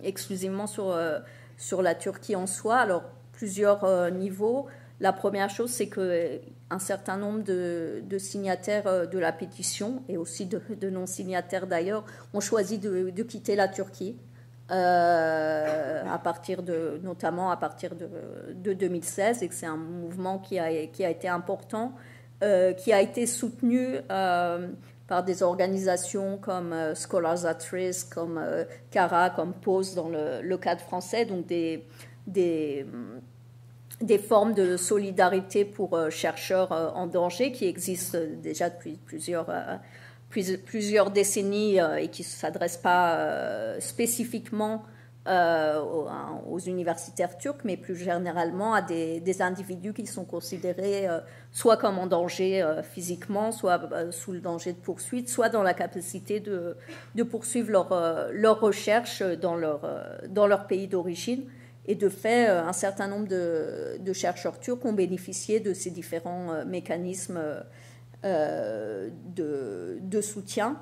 [0.03, 1.19] exclusivement sur, euh,
[1.57, 2.78] sur la Turquie en soi.
[2.78, 3.03] Alors,
[3.34, 4.68] plusieurs euh, niveaux.
[4.99, 10.90] La première chose, c'est qu'un certain nombre de, signataires de la pétition, et aussi de,
[10.91, 12.06] non-signataires d'ailleurs,
[12.36, 14.15] ont choisi de, quitter la Turquie.
[14.69, 20.86] à partir de, notamment à partir de, 2016, et que c'est un mouvement qui a,
[20.86, 21.94] qui a été important,
[22.78, 23.98] qui a été soutenu
[25.12, 30.56] par des organisations comme euh, Scholars at Risk, comme euh, CARA, comme POSE dans le,
[30.56, 31.84] cadre français, donc des,
[32.28, 32.86] des,
[34.00, 39.48] des, formes de solidarité pour euh, chercheurs en danger qui existent déjà depuis plusieurs,
[40.30, 44.86] plusieurs décennies et qui ne s'adressent pas spécifiquement
[45.27, 51.19] aux, universitaires turcs, mais plus généralement à des, individus qui sont considérés euh,
[51.52, 53.81] soit comme en danger euh, physiquement, soit
[54.11, 56.76] sous le danger de poursuite, soit dans la capacité de,
[57.23, 61.43] poursuivre leur, leur recherche dans leur, pays d'origine.
[61.88, 67.41] Et de fait, un certain nombre de, chercheurs turcs ont bénéficié de ces différents mécanismes
[68.23, 70.77] de, soutien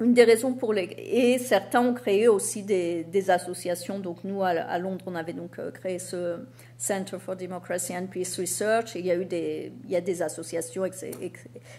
[0.00, 3.98] une des raisons pour les et certains ont créé aussi des, associations.
[3.98, 6.38] Donc nous à, Londres, on avait donc euh, créé ce
[6.78, 8.94] Center for Democracy and Peace Research.
[8.94, 10.84] Il y a eu des il y a des associations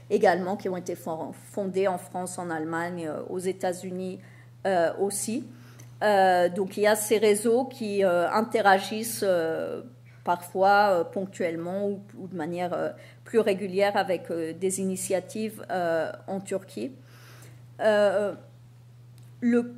[0.09, 4.19] également qui ont été fondées en France, en Allemagne, euh, aux États-Unis
[4.67, 5.47] euh, aussi.
[6.55, 9.25] donc il y a ces réseaux qui interagissent
[10.23, 12.93] parfois ponctuellement ou, de manière
[13.23, 15.65] plus régulière avec des initiatives
[16.27, 16.91] en Turquie.
[17.81, 18.33] Euh,
[19.39, 19.73] le,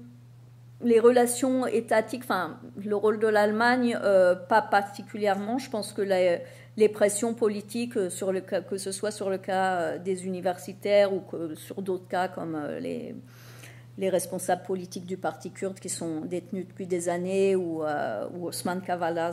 [0.82, 5.58] les relations étatiques, enfin, le rôle de l'Allemagne, euh, pas particulièrement.
[5.58, 9.98] Je pense que les pressions politiques, euh, sur le que ce soit sur le cas
[9.98, 13.16] des universitaires ou que sur d'autres cas comme les,
[13.98, 18.82] les responsables politiques du parti kurde qui sont détenus depuis des années, ou, ou Osman
[18.82, 19.32] Kavala,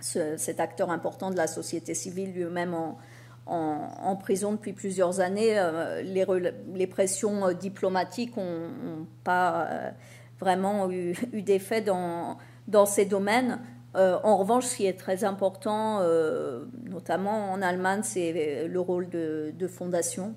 [0.00, 2.98] cet acteur important de la société civile lui-même en,
[3.48, 5.58] en, prison depuis plusieurs années.
[5.58, 9.90] Euh, les, pressions euh, diplomatiques n'ont pas euh,
[10.38, 12.38] vraiment eu, d'effet dans,
[12.86, 13.60] ces domaines.
[13.94, 16.02] en revanche, ce qui est très important,
[16.84, 20.34] notamment en Allemagne, c'est le rôle de, fondations,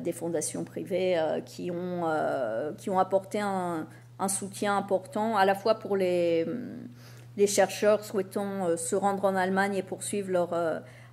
[0.00, 2.06] des fondations privées qui, ont,
[2.98, 3.86] apporté un,
[4.28, 6.46] soutien important à la fois pour les
[7.46, 10.54] chercheurs souhaitant se rendre en Allemagne et poursuivre leur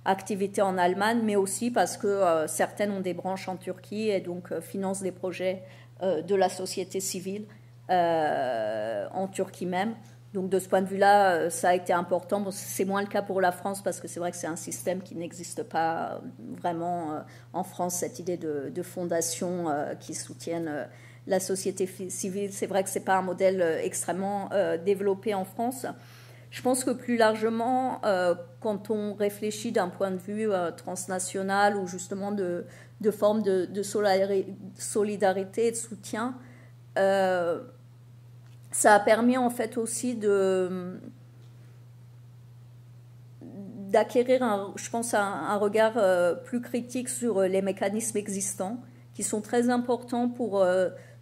[0.04, 4.20] activité en Allemagne, mais aussi parce que euh, certaines ont des branches en Turquie et
[4.20, 5.62] donc euh, financent des projets
[6.02, 7.46] euh, de la société civile
[7.88, 9.94] en Turquie même.
[10.32, 12.42] Donc de ce point de vue-là, ça a été important.
[12.50, 15.02] C'est moins le cas pour la France parce que c'est vrai que c'est un système
[15.02, 16.22] qui n'existe pas
[16.62, 17.22] vraiment
[17.52, 19.66] en France, cette idée de, de fondation
[20.00, 20.88] qui soutiennent
[21.26, 22.54] la société civile.
[22.54, 24.48] C'est vrai que ce n'est pas un modèle extrêmement
[24.82, 25.84] développé en France.
[26.50, 28.00] Je pense que plus largement,
[28.64, 32.64] quand on réfléchit d'un point de vue euh, transnational ou justement de,
[33.02, 33.82] de forme de,
[34.78, 36.34] solidarité et de soutien,
[36.98, 37.60] euh,
[38.70, 40.98] ça a permis en fait aussi de
[43.42, 45.94] d'acquérir, je pense, un, regard
[46.42, 48.78] plus critique sur les mécanismes existants
[49.12, 50.64] qui sont très importants pour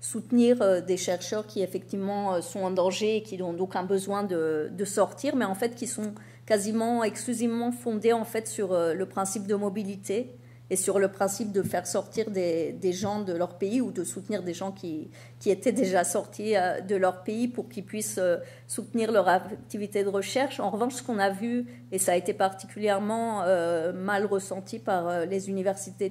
[0.03, 3.85] soutenir euh, des chercheurs qui effectivement euh, sont en danger et qui ont donc un
[3.85, 6.13] besoin de, sortir, mais en fait qui sont
[6.47, 10.35] quasiment exclusivement fondés en fait sur euh, le principe de mobilité
[10.71, 14.43] et sur le principe de faire sortir des, gens de leur pays ou de soutenir
[14.43, 16.55] des gens qui, qui étaient déjà sortis
[16.89, 18.21] de leur pays pour qu'ils puissent
[18.69, 20.61] soutenir leur activité de recherche.
[20.61, 23.45] En revanche, ce qu'on a vu, et ça a été particulièrement
[23.93, 26.11] mal ressenti par les universités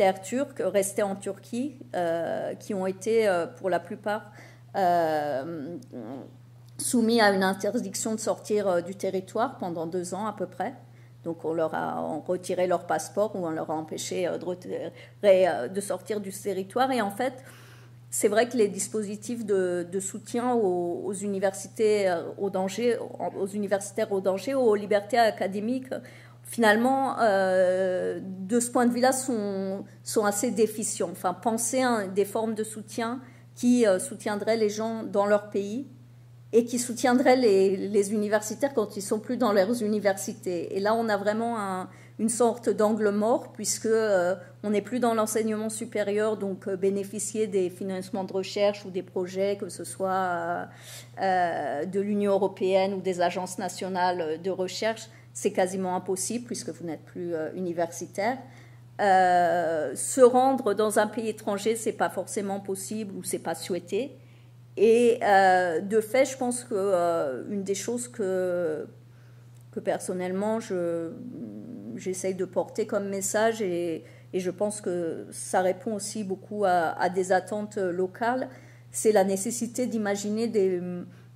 [0.00, 4.32] terres turques restées en Turquie, euh, qui ont été euh, pour la plupart
[4.76, 5.76] euh,
[6.80, 10.74] soumis à une interdiction de sortir du territoire pendant deux ans à peu près.
[11.24, 16.20] Donc on leur a retiré leur passeport ou on leur a empêché de, de sortir
[16.20, 16.90] du territoire.
[16.92, 17.34] Et en fait,
[18.08, 24.20] c'est vrai que les dispositifs de, soutien aux, aux, universités au danger, aux universitaires au
[24.20, 25.92] danger, aux libertés académiques
[26.50, 31.10] finalement, euh, de ce point de vue-là, sont, sont assez déficients.
[31.12, 33.20] Enfin, penser à des formes de soutien
[33.54, 35.86] qui euh, soutiendraient les gens dans leur pays
[36.52, 40.76] et qui soutiendraient les, universitaires quand ils sont plus dans leurs universités.
[40.76, 41.86] Et là, on a vraiment
[42.20, 47.46] une sorte d'angle mort, puisque euh, on n'est plus dans l'enseignement supérieur, donc euh, bénéficier
[47.46, 50.68] des financements de recherche ou des projets, que ce soit
[51.20, 56.84] euh, de l'Union européenne ou des agences nationales de recherche, c'est quasiment impossible, puisque vous
[56.84, 58.36] n'êtes plus universitaire.
[58.98, 64.18] se rendre dans un pays étranger, c'est pas forcément possible ou c'est pas souhaité.
[64.82, 68.86] Et euh, de fait, je pense que euh, une des choses que,
[69.84, 70.58] personnellement
[71.96, 77.30] j'essaye de porter comme message, et, je pense que ça répond aussi beaucoup à, des
[77.30, 78.48] attentes locales,
[78.90, 80.80] c'est la nécessité d'imaginer des,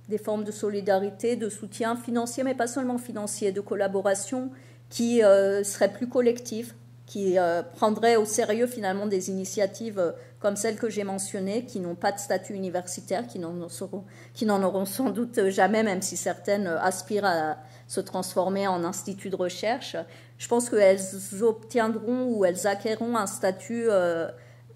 [0.09, 4.49] des, formes de solidarité, de soutien financier, mais pas seulement financier, de collaboration
[4.89, 6.73] qui euh, seraient plus collectives,
[7.05, 7.37] qui
[7.75, 12.19] prendraient au sérieux finalement des initiatives comme celles que j'ai mentionnées, qui n'ont pas de
[12.19, 17.57] statut universitaire, qui n'en auront, sans doute jamais, même si certaines aspirent à
[17.87, 19.95] se transformer en institut de recherche.
[20.37, 20.99] Je pense qu'elles
[21.41, 24.27] obtiendront ou elles acquerront un statut euh,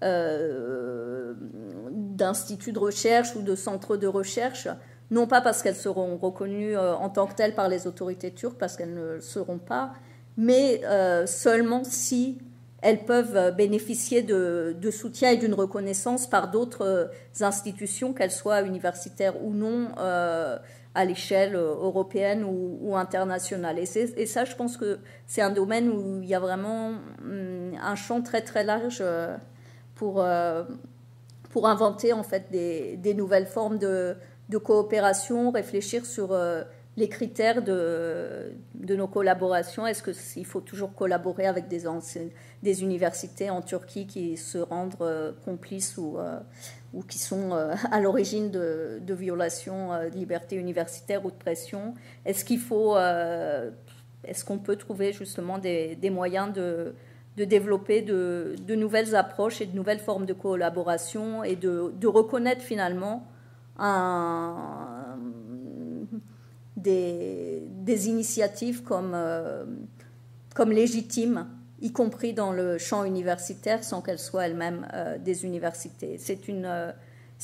[0.02, 1.34] euh,
[1.90, 4.68] d'institut de recherche ou de centre de recherche,
[5.10, 8.58] non pas parce qu'elles seront reconnues euh, en tant que telles par les autorités turques,
[8.58, 9.92] parce qu'elles ne le seront pas,
[10.36, 10.80] mais
[11.26, 12.38] seulement si
[12.82, 18.62] elles peuvent euh, bénéficier de, soutien et d'une reconnaissance par d'autres euh, institutions, qu'elles soient
[18.62, 20.58] universitaires ou non, euh,
[20.94, 23.78] à l'échelle européenne ou, internationale.
[23.78, 24.98] Et, ça, je pense que
[25.28, 29.00] c'est un domaine où il y a vraiment hum, un champ très très large
[29.94, 30.26] pour,
[31.50, 34.16] pour inventer en fait des, nouvelles formes de,
[34.64, 36.36] coopération, réfléchir sur
[36.96, 39.86] les critères de, de nos collaborations.
[39.86, 41.84] Est-ce qu'il faut toujours collaborer avec des,
[42.62, 46.40] des, universités en Turquie qui se rendent euh, complices ou, euh,
[46.92, 51.94] ou, qui sont euh, à l'origine de, de, violations de liberté universitaire ou de pression?
[52.24, 56.94] Est-ce qu'il faut, est-ce qu'on peut trouver justement des, des moyens de,
[57.36, 62.06] de développer de, de, nouvelles approches et de nouvelles formes de collaboration et de, de
[62.08, 63.26] reconnaître finalement
[63.78, 64.99] un,
[66.82, 69.64] des, initiatives comme, euh,
[70.54, 71.46] comme légitimes,
[71.80, 76.16] y compris dans le champ universitaire, sans qu'elles soient elles-mêmes euh, des universités.
[76.18, 76.92] C'est une, euh,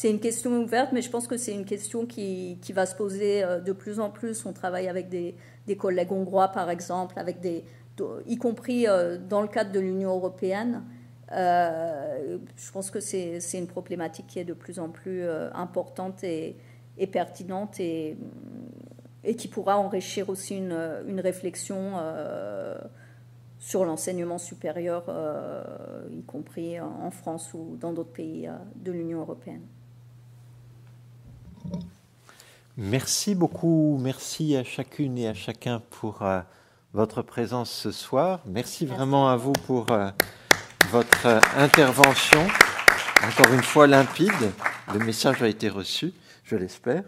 [0.05, 3.43] une question ouverte, mais je pense que c'est une question qui, qui, va se poser
[3.65, 4.45] de plus en plus.
[4.45, 5.35] On travaille avec des,
[5.67, 7.65] des collègues hongrois, par exemple, avec des,
[8.27, 8.87] y compris
[9.29, 10.83] dans le cadre de l'Union européenne.
[11.31, 15.23] je pense que c'est, c'est une problématique qui est de plus en plus
[15.55, 16.57] importante et,
[16.99, 18.17] et pertinente et
[19.27, 22.79] et qui pourra enrichir aussi une, une réflexion euh,
[23.59, 25.63] sur l'enseignement supérieur, euh,
[26.13, 29.63] y compris en France ou dans d'autres pays euh, de l'Union européenne.
[32.77, 36.23] Merci beaucoup, merci à chacune et à chacun pour
[36.93, 38.41] votre présence ce soir.
[38.47, 39.87] Merci, vraiment à vous pour
[40.91, 42.47] votre intervention.
[43.27, 44.53] Encore une fois limpide,
[44.93, 46.13] le message a été reçu,
[46.45, 47.05] je l'espère.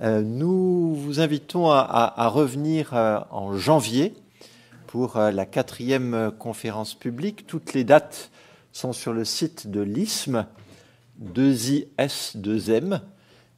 [0.00, 4.14] Euh, nous vous invitons à, revenir euh, en janvier
[4.86, 7.46] pour euh, la quatrième conférence publique.
[7.46, 8.30] Toutes les dates
[8.72, 10.46] sont sur le site de l'ISM,
[11.20, 13.00] 2IS2M,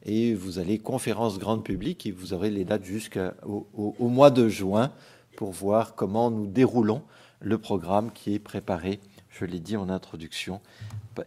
[0.06, 4.48] et vous allez conférence grande publique et vous aurez les dates jusqu'au au, mois de
[4.48, 4.92] juin
[5.36, 7.02] pour voir comment nous déroulons
[7.42, 8.98] le programme qui est préparé,
[9.28, 10.60] je l'ai dit en introduction,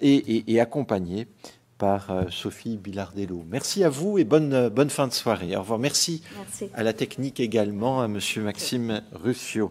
[0.02, 1.27] et accompagné
[1.84, 3.44] par euh, Sophie Bilardello.
[3.50, 5.54] Merci à vous et bonne, euh, bonne fin de soirée.
[5.58, 5.80] Au revoir.
[5.80, 6.24] Merci,
[6.74, 9.70] à la technique également, à Monsieur Maxime Ruffio.